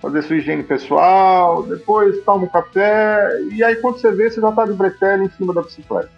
Fazer 0.01 0.21
sua 0.23 0.37
higiene 0.37 0.63
pessoal, 0.63 1.63
depois 1.63 2.23
toma 2.23 2.45
um 2.45 2.49
café, 2.49 3.39
e 3.51 3.63
aí 3.63 3.75
quando 3.75 3.99
você 3.99 4.11
vê, 4.11 4.29
você 4.29 4.41
já 4.41 4.49
está 4.49 4.65
de 4.65 4.73
bretelle 4.73 5.25
em 5.25 5.29
cima 5.29 5.53
da 5.53 5.61
bicicleta. 5.61 6.09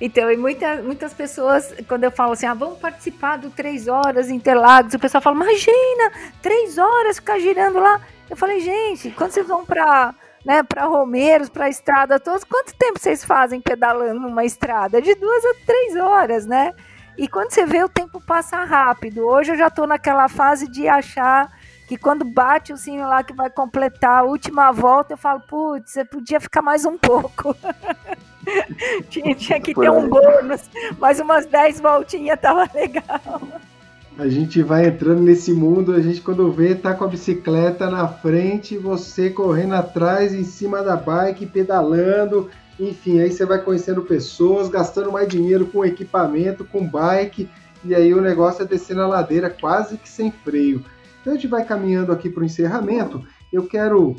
Então, 0.00 0.30
e 0.30 0.36
muita, 0.36 0.82
muitas 0.82 1.14
pessoas, 1.14 1.74
quando 1.88 2.04
eu 2.04 2.10
falo 2.10 2.32
assim, 2.32 2.46
ah, 2.46 2.54
vamos 2.54 2.78
participar 2.78 3.38
do 3.38 3.50
Três 3.50 3.88
Horas 3.88 4.30
Interlagos, 4.30 4.94
o 4.94 4.98
pessoal 4.98 5.22
fala, 5.22 5.36
imagina, 5.36 6.12
três 6.42 6.76
horas 6.76 7.16
ficar 7.16 7.38
girando 7.38 7.78
lá. 7.78 8.00
Eu 8.28 8.36
falei, 8.36 8.60
gente, 8.60 9.10
quando 9.10 9.30
vocês 9.30 9.46
vão 9.46 9.64
para 9.64 10.14
né, 10.44 10.62
para 10.62 10.84
Romeiros, 10.84 11.48
para 11.48 11.64
a 11.64 11.68
estrada 11.68 12.20
todos, 12.20 12.44
quanto 12.44 12.72
tempo 12.76 13.00
vocês 13.00 13.24
fazem 13.24 13.60
pedalando 13.60 14.20
numa 14.20 14.44
estrada? 14.44 15.02
De 15.02 15.12
duas 15.16 15.44
a 15.44 15.54
três 15.66 15.96
horas, 15.96 16.46
né? 16.46 16.72
E 17.18 17.26
quando 17.26 17.50
você 17.50 17.66
vê, 17.66 17.82
o 17.82 17.88
tempo 17.88 18.20
passa 18.20 18.62
rápido. 18.62 19.26
Hoje 19.26 19.52
eu 19.52 19.56
já 19.56 19.66
estou 19.66 19.88
naquela 19.88 20.28
fase 20.28 20.68
de 20.68 20.86
achar 20.86 21.50
que 21.86 21.96
quando 21.96 22.24
bate 22.24 22.72
o 22.72 22.76
sino 22.76 23.08
lá 23.08 23.22
que 23.22 23.32
vai 23.32 23.48
completar 23.48 24.20
a 24.20 24.22
última 24.24 24.72
volta, 24.72 25.12
eu 25.12 25.16
falo, 25.16 25.40
putz, 25.40 25.92
você 25.92 26.04
podia 26.04 26.40
ficar 26.40 26.60
mais 26.60 26.84
um 26.84 26.98
pouco. 26.98 27.56
tinha, 29.08 29.34
tinha, 29.34 29.60
que 29.60 29.74
ter 29.74 29.90
um 29.90 30.08
bônus, 30.08 30.68
mais 30.98 31.20
umas 31.20 31.46
10 31.46 31.80
voltinhas 31.80 32.40
tava 32.40 32.68
legal. 32.74 33.40
A 34.18 34.28
gente 34.28 34.62
vai 34.62 34.86
entrando 34.86 35.20
nesse 35.20 35.52
mundo, 35.52 35.92
a 35.92 36.00
gente 36.00 36.22
quando 36.22 36.50
vê 36.50 36.74
tá 36.74 36.94
com 36.94 37.04
a 37.04 37.08
bicicleta 37.08 37.88
na 37.88 38.08
frente, 38.08 38.78
você 38.78 39.30
correndo 39.30 39.74
atrás, 39.74 40.34
em 40.34 40.44
cima 40.44 40.82
da 40.82 40.96
bike, 40.96 41.46
pedalando, 41.46 42.50
enfim, 42.80 43.20
aí 43.20 43.30
você 43.30 43.44
vai 43.44 43.60
conhecendo 43.60 44.02
pessoas, 44.02 44.68
gastando 44.68 45.12
mais 45.12 45.28
dinheiro 45.28 45.66
com 45.66 45.84
equipamento, 45.84 46.64
com 46.64 46.86
bike, 46.86 47.48
e 47.84 47.94
aí 47.94 48.12
o 48.14 48.20
negócio 48.20 48.62
é 48.62 48.66
descer 48.66 48.96
na 48.96 49.06
ladeira 49.06 49.50
quase 49.50 49.98
que 49.98 50.08
sem 50.08 50.32
freio. 50.32 50.82
Então 51.26 51.34
a 51.34 51.36
gente 51.36 51.48
vai 51.48 51.64
caminhando 51.64 52.12
aqui 52.12 52.30
para 52.30 52.42
o 52.44 52.46
encerramento. 52.46 53.26
Eu 53.52 53.66
quero 53.66 54.14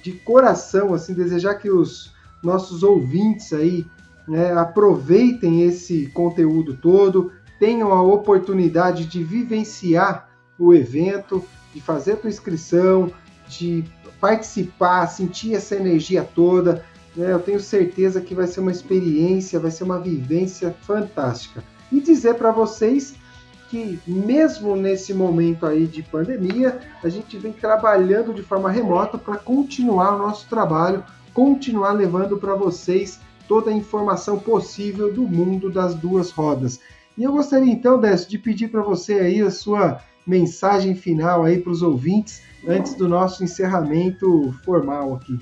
de 0.00 0.12
coração 0.12 0.94
assim 0.94 1.12
desejar 1.12 1.56
que 1.56 1.68
os 1.68 2.14
nossos 2.40 2.84
ouvintes 2.84 3.52
aí 3.52 3.84
né, 4.28 4.52
aproveitem 4.52 5.64
esse 5.64 6.06
conteúdo 6.14 6.76
todo, 6.76 7.32
tenham 7.58 7.92
a 7.92 8.00
oportunidade 8.00 9.06
de 9.06 9.24
vivenciar 9.24 10.28
o 10.56 10.72
evento, 10.72 11.44
de 11.74 11.80
fazer 11.80 12.20
a 12.22 12.28
inscrição, 12.28 13.10
de 13.48 13.82
participar, 14.20 15.08
sentir 15.08 15.56
essa 15.56 15.74
energia 15.74 16.22
toda. 16.22 16.84
Né? 17.16 17.32
Eu 17.32 17.40
tenho 17.40 17.58
certeza 17.58 18.20
que 18.20 18.36
vai 18.36 18.46
ser 18.46 18.60
uma 18.60 18.70
experiência, 18.70 19.58
vai 19.58 19.72
ser 19.72 19.82
uma 19.82 19.98
vivência 19.98 20.72
fantástica. 20.82 21.64
E 21.90 22.00
dizer 22.00 22.34
para 22.36 22.52
vocês 22.52 23.16
que 23.72 23.98
mesmo 24.06 24.76
nesse 24.76 25.14
momento 25.14 25.64
aí 25.64 25.86
de 25.86 26.02
pandemia, 26.02 26.78
a 27.02 27.08
gente 27.08 27.38
vem 27.38 27.54
trabalhando 27.54 28.34
de 28.34 28.42
forma 28.42 28.70
remota 28.70 29.16
para 29.16 29.38
continuar 29.38 30.14
o 30.14 30.18
nosso 30.18 30.46
trabalho, 30.46 31.02
continuar 31.32 31.92
levando 31.92 32.36
para 32.36 32.54
vocês 32.54 33.18
toda 33.48 33.70
a 33.70 33.74
informação 33.74 34.38
possível 34.38 35.10
do 35.10 35.22
mundo 35.22 35.70
das 35.70 35.94
duas 35.94 36.30
rodas. 36.30 36.80
E 37.16 37.22
eu 37.22 37.32
gostaria 37.32 37.72
então, 37.72 37.98
Décio, 37.98 38.28
de 38.28 38.36
pedir 38.36 38.68
para 38.68 38.82
você 38.82 39.14
aí 39.14 39.40
a 39.40 39.50
sua 39.50 40.00
mensagem 40.26 40.94
final 40.94 41.42
aí 41.42 41.58
para 41.58 41.72
os 41.72 41.80
ouvintes 41.80 42.42
antes 42.68 42.92
do 42.94 43.08
nosso 43.08 43.42
encerramento 43.42 44.54
formal 44.66 45.14
aqui. 45.14 45.40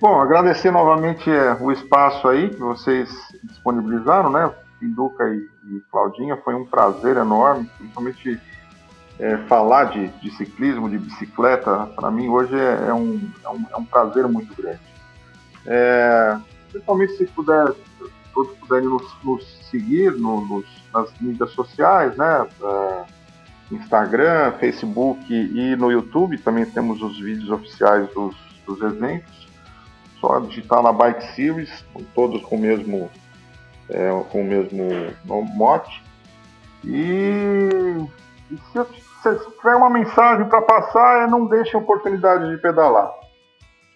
Bom, 0.00 0.20
agradecer 0.20 0.72
novamente 0.72 1.30
é, 1.30 1.56
o 1.60 1.70
espaço 1.70 2.26
aí 2.26 2.50
que 2.50 2.58
vocês 2.58 3.08
disponibilizaram, 3.44 4.30
né? 4.30 4.52
Pinduca 4.80 5.24
e, 5.28 5.48
e 5.70 5.80
Claudinha, 5.90 6.36
foi 6.38 6.54
um 6.54 6.64
prazer 6.64 7.16
enorme, 7.16 7.70
principalmente 7.76 8.40
é, 9.18 9.36
falar 9.48 9.84
de, 9.84 10.08
de, 10.08 10.30
ciclismo, 10.36 10.88
de 10.88 10.98
bicicleta, 10.98 11.86
para 11.94 12.10
mim 12.10 12.28
hoje 12.28 12.54
é, 12.54 12.88
é, 12.88 12.94
um, 12.94 13.20
é, 13.44 13.48
um, 13.48 13.66
é, 13.70 13.76
um, 13.76 13.84
prazer 13.84 14.26
muito 14.28 14.54
grande. 14.54 14.80
É, 15.66 16.38
principalmente 16.70 17.16
se 17.16 17.26
puder, 17.26 17.74
todos 18.32 18.56
puderem 18.58 18.88
nos, 18.88 19.24
nos 19.24 19.68
seguir 19.70 20.12
no, 20.12 20.40
nos, 20.46 20.66
nas 20.94 21.12
mídias 21.20 21.50
sociais, 21.50 22.16
né? 22.16 22.46
É, 22.62 23.18
Instagram, 23.70 24.52
Facebook 24.52 25.30
e 25.30 25.76
no 25.76 25.92
YouTube 25.92 26.38
também 26.38 26.64
temos 26.64 27.02
os 27.02 27.18
vídeos 27.20 27.50
oficiais 27.50 28.08
dos, 28.14 28.34
dos 28.66 28.80
eventos. 28.80 29.46
Só 30.20 30.40
digitar 30.40 30.82
na 30.82 30.92
Bike 30.92 31.34
Series, 31.34 31.84
todos 32.14 32.42
com 32.42 32.56
o 32.56 32.60
mesmo 32.60 33.10
é, 33.90 34.10
com 34.30 34.42
o 34.42 34.44
mesmo 34.44 35.12
mote. 35.24 36.02
E, 36.84 37.68
e 38.50 38.58
se 38.72 39.34
tiver 39.56 39.74
uma 39.74 39.90
mensagem 39.90 40.46
para 40.48 40.62
passar, 40.62 41.24
é 41.24 41.26
não 41.26 41.46
deixe 41.46 41.76
a 41.76 41.80
oportunidade 41.80 42.50
de 42.50 42.56
pedalar. 42.58 43.12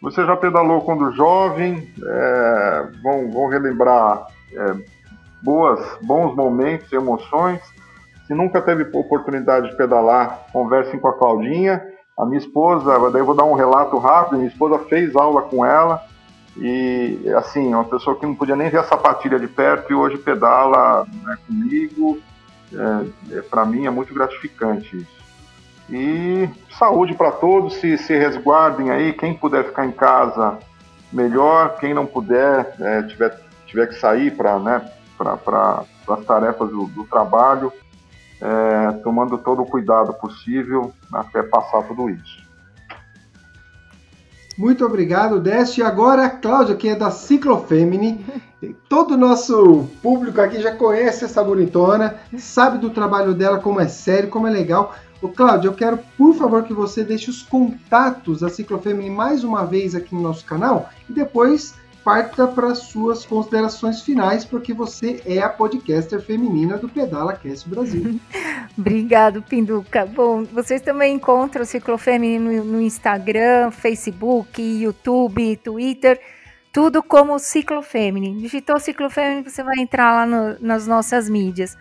Você 0.02 0.24
já 0.26 0.36
pedalou 0.36 0.80
quando 0.80 1.12
jovem, 1.12 1.88
é, 2.04 2.88
vão, 3.02 3.30
vão 3.30 3.48
relembrar 3.48 4.26
é, 4.52 4.74
boas, 5.42 5.80
bons 6.02 6.34
momentos 6.34 6.92
emoções. 6.92 7.60
Se 8.26 8.34
nunca 8.34 8.60
teve 8.60 8.82
oportunidade 8.96 9.70
de 9.70 9.76
pedalar, 9.76 10.46
conversem 10.52 10.98
com 10.98 11.08
a 11.08 11.18
Claudinha. 11.18 11.82
A 12.18 12.26
minha 12.26 12.38
esposa, 12.38 12.98
daí 13.10 13.22
eu 13.22 13.26
vou 13.26 13.34
dar 13.34 13.44
um 13.44 13.54
relato 13.54 13.96
rápido, 13.96 14.36
minha 14.36 14.48
esposa 14.48 14.78
fez 14.80 15.16
aula 15.16 15.42
com 15.42 15.64
ela, 15.64 16.02
e, 16.56 17.18
assim, 17.36 17.72
uma 17.74 17.84
pessoa 17.84 18.16
que 18.16 18.26
não 18.26 18.34
podia 18.34 18.56
nem 18.56 18.68
ver 18.68 18.78
a 18.78 18.84
sapatilha 18.84 19.38
de 19.38 19.46
perto 19.46 19.90
e 19.90 19.94
hoje 19.94 20.18
pedala 20.18 21.06
né, 21.24 21.36
comigo. 21.46 22.20
É, 22.72 23.38
é 23.38 23.42
para 23.42 23.64
mim 23.64 23.86
é 23.86 23.90
muito 23.90 24.12
gratificante 24.12 24.96
isso. 24.96 25.22
E 25.90 26.48
saúde 26.78 27.14
para 27.14 27.30
todos, 27.32 27.74
se, 27.74 27.98
se 27.98 28.16
resguardem 28.16 28.90
aí. 28.90 29.12
Quem 29.12 29.34
puder 29.34 29.64
ficar 29.64 29.86
em 29.86 29.92
casa, 29.92 30.58
melhor. 31.12 31.76
Quem 31.78 31.94
não 31.94 32.06
puder, 32.06 32.74
é, 32.80 33.02
tiver, 33.02 33.38
tiver 33.66 33.86
que 33.88 33.94
sair 33.94 34.30
para 34.36 34.58
né, 34.58 34.90
as 36.08 36.24
tarefas 36.24 36.70
do, 36.70 36.86
do 36.86 37.04
trabalho, 37.04 37.72
é, 38.40 38.92
tomando 39.02 39.38
todo 39.38 39.62
o 39.62 39.66
cuidado 39.66 40.12
possível 40.14 40.92
até 41.12 41.42
passar 41.42 41.82
tudo 41.82 42.10
isso. 42.10 42.41
Muito 44.56 44.84
obrigado, 44.84 45.40
Décio. 45.40 45.82
E 45.82 45.86
agora 45.86 46.26
a 46.26 46.30
Cláudia, 46.30 46.74
que 46.74 46.88
é 46.88 46.94
da 46.94 47.10
Ciclofemini. 47.10 48.24
Todo 48.88 49.14
o 49.14 49.16
nosso 49.16 49.88
público 50.02 50.40
aqui 50.40 50.60
já 50.60 50.74
conhece 50.76 51.24
essa 51.24 51.42
bonitona, 51.42 52.16
sabe 52.38 52.78
do 52.78 52.90
trabalho 52.90 53.34
dela, 53.34 53.58
como 53.58 53.80
é 53.80 53.88
sério, 53.88 54.28
como 54.28 54.46
é 54.46 54.50
legal. 54.50 54.94
Ô, 55.20 55.28
Cláudia, 55.28 55.68
eu 55.68 55.72
quero, 55.72 55.98
por 56.16 56.34
favor, 56.34 56.62
que 56.64 56.72
você 56.72 57.02
deixe 57.02 57.30
os 57.30 57.42
contatos 57.42 58.40
da 58.40 58.48
Ciclofemini 58.48 59.10
mais 59.10 59.42
uma 59.42 59.64
vez 59.64 59.94
aqui 59.94 60.14
no 60.14 60.20
nosso 60.20 60.44
canal 60.44 60.90
e 61.08 61.12
depois 61.12 61.74
parta 62.04 62.46
para 62.46 62.74
suas 62.74 63.24
considerações 63.24 64.02
finais, 64.02 64.44
porque 64.44 64.72
você 64.72 65.22
é 65.24 65.38
a 65.40 65.48
podcaster 65.48 66.20
feminina 66.20 66.76
do 66.76 66.88
Pedala 66.88 67.34
Cast 67.34 67.68
Brasil. 67.68 68.20
Obrigado, 68.76 69.42
Pinduca. 69.42 70.06
Bom, 70.06 70.44
vocês 70.44 70.80
também 70.80 71.14
encontram 71.14 71.62
o 71.62 71.66
Ciclo 71.66 71.98
Feminino 71.98 72.64
no 72.64 72.80
Instagram, 72.80 73.70
Facebook, 73.70 74.60
YouTube, 74.60 75.56
Twitter, 75.56 76.20
tudo 76.72 77.02
como 77.02 77.38
Ciclo 77.38 77.82
Feminino. 77.82 78.40
Digitou 78.40 78.80
Ciclo 78.80 79.10
Feminino, 79.10 79.48
você 79.48 79.62
vai 79.62 79.78
entrar 79.78 80.12
lá 80.12 80.26
no, 80.26 80.56
nas 80.60 80.86
nossas 80.86 81.28
mídias. 81.28 81.76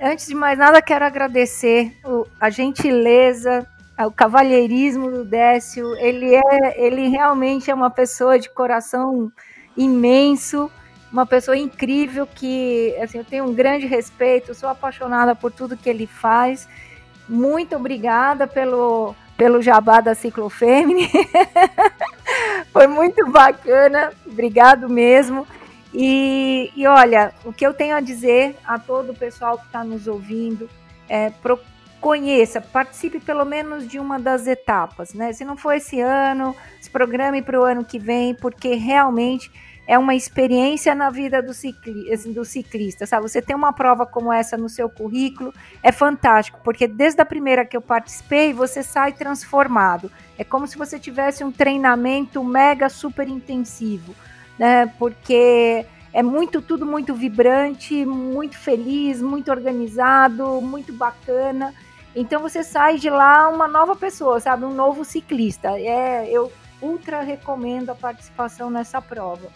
Antes 0.00 0.26
de 0.28 0.34
mais 0.34 0.58
nada, 0.58 0.80
quero 0.80 1.04
agradecer 1.04 1.92
a 2.40 2.48
gentileza 2.48 3.66
o 4.06 4.10
cavalheirismo 4.10 5.10
do 5.10 5.24
Décio, 5.24 5.94
ele 5.96 6.34
é, 6.34 6.84
ele 6.84 7.08
realmente 7.08 7.70
é 7.70 7.74
uma 7.74 7.90
pessoa 7.90 8.38
de 8.38 8.48
coração 8.48 9.30
imenso, 9.76 10.70
uma 11.12 11.26
pessoa 11.26 11.56
incrível 11.56 12.26
que, 12.26 12.96
assim, 13.02 13.18
eu 13.18 13.24
tenho 13.24 13.44
um 13.44 13.54
grande 13.54 13.86
respeito, 13.86 14.54
sou 14.54 14.68
apaixonada 14.68 15.34
por 15.34 15.50
tudo 15.50 15.76
que 15.76 15.88
ele 15.88 16.06
faz. 16.06 16.68
Muito 17.28 17.76
obrigada 17.76 18.46
pelo 18.46 19.14
pelo 19.40 19.62
jabá 19.62 20.02
da 20.02 20.14
Ciclofemini. 20.14 21.08
Foi 22.70 22.86
muito 22.86 23.26
bacana, 23.30 24.12
obrigado 24.26 24.86
mesmo. 24.86 25.46
E, 25.94 26.70
e, 26.76 26.86
olha, 26.86 27.32
o 27.42 27.50
que 27.50 27.66
eu 27.66 27.72
tenho 27.72 27.96
a 27.96 28.00
dizer 28.00 28.54
a 28.66 28.78
todo 28.78 29.12
o 29.12 29.16
pessoal 29.16 29.56
que 29.56 29.64
está 29.64 29.82
nos 29.82 30.06
ouvindo 30.06 30.68
é 31.08 31.30
conheça, 32.00 32.60
participe 32.60 33.20
pelo 33.20 33.44
menos 33.44 33.86
de 33.86 33.98
uma 33.98 34.18
das 34.18 34.46
etapas, 34.46 35.12
né? 35.12 35.32
Se 35.32 35.44
não 35.44 35.56
for 35.56 35.72
esse 35.72 36.00
ano, 36.00 36.56
se 36.80 36.90
programe 36.90 37.42
para 37.42 37.60
o 37.60 37.64
ano 37.64 37.84
que 37.84 37.98
vem, 37.98 38.34
porque 38.34 38.74
realmente 38.74 39.50
é 39.86 39.98
uma 39.98 40.14
experiência 40.14 40.94
na 40.94 41.10
vida 41.10 41.42
do, 41.42 41.52
cicli 41.52 42.16
do 42.28 42.44
ciclista, 42.44 43.06
sabe? 43.06 43.28
Você 43.28 43.42
tem 43.42 43.56
uma 43.56 43.72
prova 43.72 44.06
como 44.06 44.32
essa 44.32 44.56
no 44.56 44.68
seu 44.68 44.88
currículo, 44.88 45.52
é 45.82 45.90
fantástico, 45.90 46.60
porque 46.62 46.86
desde 46.86 47.20
a 47.20 47.24
primeira 47.24 47.64
que 47.64 47.76
eu 47.76 47.82
participei, 47.82 48.52
você 48.52 48.82
sai 48.82 49.12
transformado. 49.12 50.10
É 50.38 50.44
como 50.44 50.66
se 50.66 50.78
você 50.78 50.98
tivesse 50.98 51.42
um 51.42 51.50
treinamento 51.50 52.42
mega 52.44 52.88
super 52.88 53.28
intensivo, 53.28 54.14
né? 54.58 54.86
Porque 54.98 55.84
é 56.12 56.22
muito 56.22 56.62
tudo 56.62 56.86
muito 56.86 57.14
vibrante, 57.14 58.04
muito 58.04 58.56
feliz, 58.56 59.20
muito 59.20 59.50
organizado, 59.50 60.60
muito 60.60 60.92
bacana. 60.92 61.74
Então 62.14 62.40
você 62.40 62.62
sai 62.62 62.96
de 62.96 63.08
lá 63.08 63.48
uma 63.48 63.68
nova 63.68 63.94
pessoa, 63.94 64.40
sabe, 64.40 64.64
um 64.64 64.74
novo 64.74 65.04
ciclista. 65.04 65.78
É, 65.78 66.28
eu 66.28 66.50
ultra 66.82 67.20
recomendo 67.20 67.90
a 67.90 67.94
participação 67.94 68.70
nessa 68.70 69.00
prova. 69.00 69.48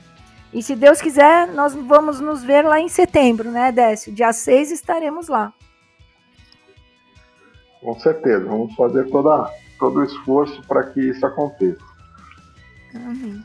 E 0.53 0.63
se 0.63 0.77
Deus 0.77 1.01
quiser, 1.01 1.49
nós 1.49 1.75
vamos 1.75 2.21
nos 2.21 2.45
ver 2.45 2.63
lá 2.63 2.79
em 2.79 2.89
setembro, 2.89 3.51
né, 3.51 3.73
Décio? 3.73 4.15
Dia 4.15 4.33
6 4.33 4.71
estaremos 4.71 5.27
lá. 5.27 5.53
Com 7.81 7.99
certeza, 7.99 8.45
vamos 8.47 8.75
fazer 8.77 9.11
toda, 9.11 9.51
todo 9.79 9.99
o 9.99 10.05
esforço 10.05 10.63
para 10.67 10.85
que 10.85 11.01
isso 11.01 11.27
aconteça. 11.27 11.85
Amém. 12.95 13.43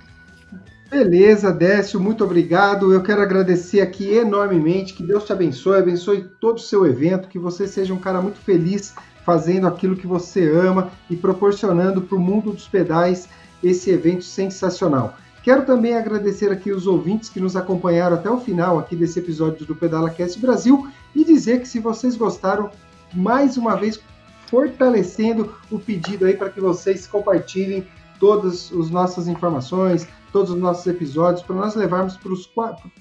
Beleza, 0.90 1.54
Décio, 1.54 2.00
muito 2.00 2.24
obrigado. 2.24 2.92
Eu 2.92 3.04
quero 3.04 3.22
agradecer 3.22 3.80
aqui 3.80 4.12
enormemente. 4.12 4.96
Que 4.96 5.04
Deus 5.04 5.24
te 5.24 5.32
abençoe, 5.32 5.78
abençoe 5.78 6.28
todo 6.42 6.58
o 6.58 6.62
seu 6.62 6.84
evento, 6.84 7.28
que 7.28 7.38
você 7.38 7.68
seja 7.68 7.94
um 7.94 8.00
cara 8.00 8.20
muito 8.20 8.40
feliz 8.40 8.96
fazendo 9.24 9.68
aquilo 9.68 9.96
que 9.96 10.08
você 10.08 10.50
ama 10.50 10.90
e 11.08 11.16
proporcionando 11.16 12.02
para 12.02 12.18
o 12.18 12.20
mundo 12.20 12.52
dos 12.52 12.68
pedais 12.68 13.30
esse 13.64 13.92
evento 13.92 14.24
sensacional. 14.24 15.16
Quero 15.44 15.64
também 15.64 15.96
agradecer 15.96 16.52
aqui 16.52 16.72
os 16.72 16.88
ouvintes 16.88 17.30
que 17.30 17.40
nos 17.40 17.56
acompanharam 17.56 18.16
até 18.16 18.30
o 18.30 18.40
final 18.40 18.80
aqui 18.80 18.96
desse 18.96 19.20
episódio 19.20 19.68
do 19.68 19.76
Pedala 19.76 20.10
Cast 20.10 20.40
Brasil 20.40 20.88
e 21.16 21.24
dizer 21.24 21.62
que 21.62 21.68
se 21.68 21.78
vocês 21.78 22.16
gostaram, 22.16 22.72
mais 23.14 23.58
uma 23.58 23.76
vez 23.76 24.00
fortalecendo 24.48 25.54
o 25.70 25.78
pedido 25.78 26.26
aí 26.26 26.36
para 26.36 26.50
que 26.50 26.60
vocês 26.60 27.06
compartilhem 27.06 27.88
todas 28.20 28.72
as 28.74 28.90
nossas 28.90 29.28
informações, 29.28 30.08
todos 30.32 30.52
os 30.52 30.58
nossos 30.58 30.86
episódios, 30.88 31.42
para 31.42 31.56
nós 31.56 31.76
levarmos 31.76 32.18
para 32.18 32.32
os 32.32 32.46
quatro, 32.46 32.92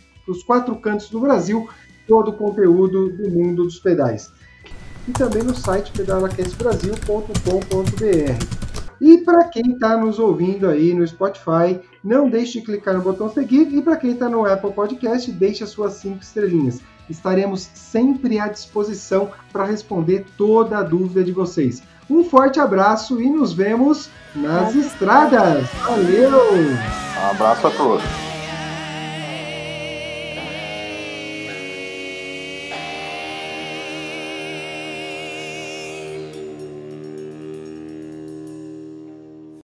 quatro 0.46 0.76
cantos 0.76 1.10
do 1.10 1.20
Brasil 1.20 1.68
todo 2.08 2.30
o 2.30 2.32
conteúdo 2.32 3.10
do 3.10 3.30
mundo 3.30 3.64
dos 3.64 3.78
pedais. 3.78 4.32
E 5.06 5.12
também 5.12 5.42
no 5.42 5.54
site 5.54 5.92
pedalacastbrasil.com.br. 5.92 8.68
E 9.00 9.18
para 9.18 9.44
quem 9.44 9.72
está 9.72 9.96
nos 9.96 10.18
ouvindo 10.18 10.68
aí 10.68 10.92
no 10.92 11.06
Spotify, 11.06 11.78
não 12.02 12.28
deixe 12.28 12.58
de 12.58 12.66
clicar 12.66 12.94
no 12.94 13.02
botão 13.02 13.30
seguir. 13.30 13.72
E 13.72 13.80
para 13.80 13.96
quem 13.96 14.12
está 14.12 14.28
no 14.28 14.44
Apple 14.44 14.72
Podcast, 14.72 15.30
deixe 15.30 15.62
as 15.62 15.70
suas 15.70 15.94
cinco 15.94 16.22
estrelinhas. 16.22 16.80
Estaremos 17.08 17.70
sempre 17.74 18.38
à 18.38 18.48
disposição 18.48 19.30
para 19.52 19.64
responder 19.64 20.26
toda 20.36 20.78
a 20.78 20.82
dúvida 20.82 21.22
de 21.22 21.32
vocês. 21.32 21.82
Um 22.10 22.24
forte 22.24 22.58
abraço 22.58 23.20
e 23.20 23.28
nos 23.28 23.52
vemos 23.52 24.08
nas 24.34 24.74
estradas. 24.74 25.66
Valeu! 25.86 26.54
Um 26.54 27.30
abraço 27.30 27.66
a 27.66 27.70
todos. 27.70 28.27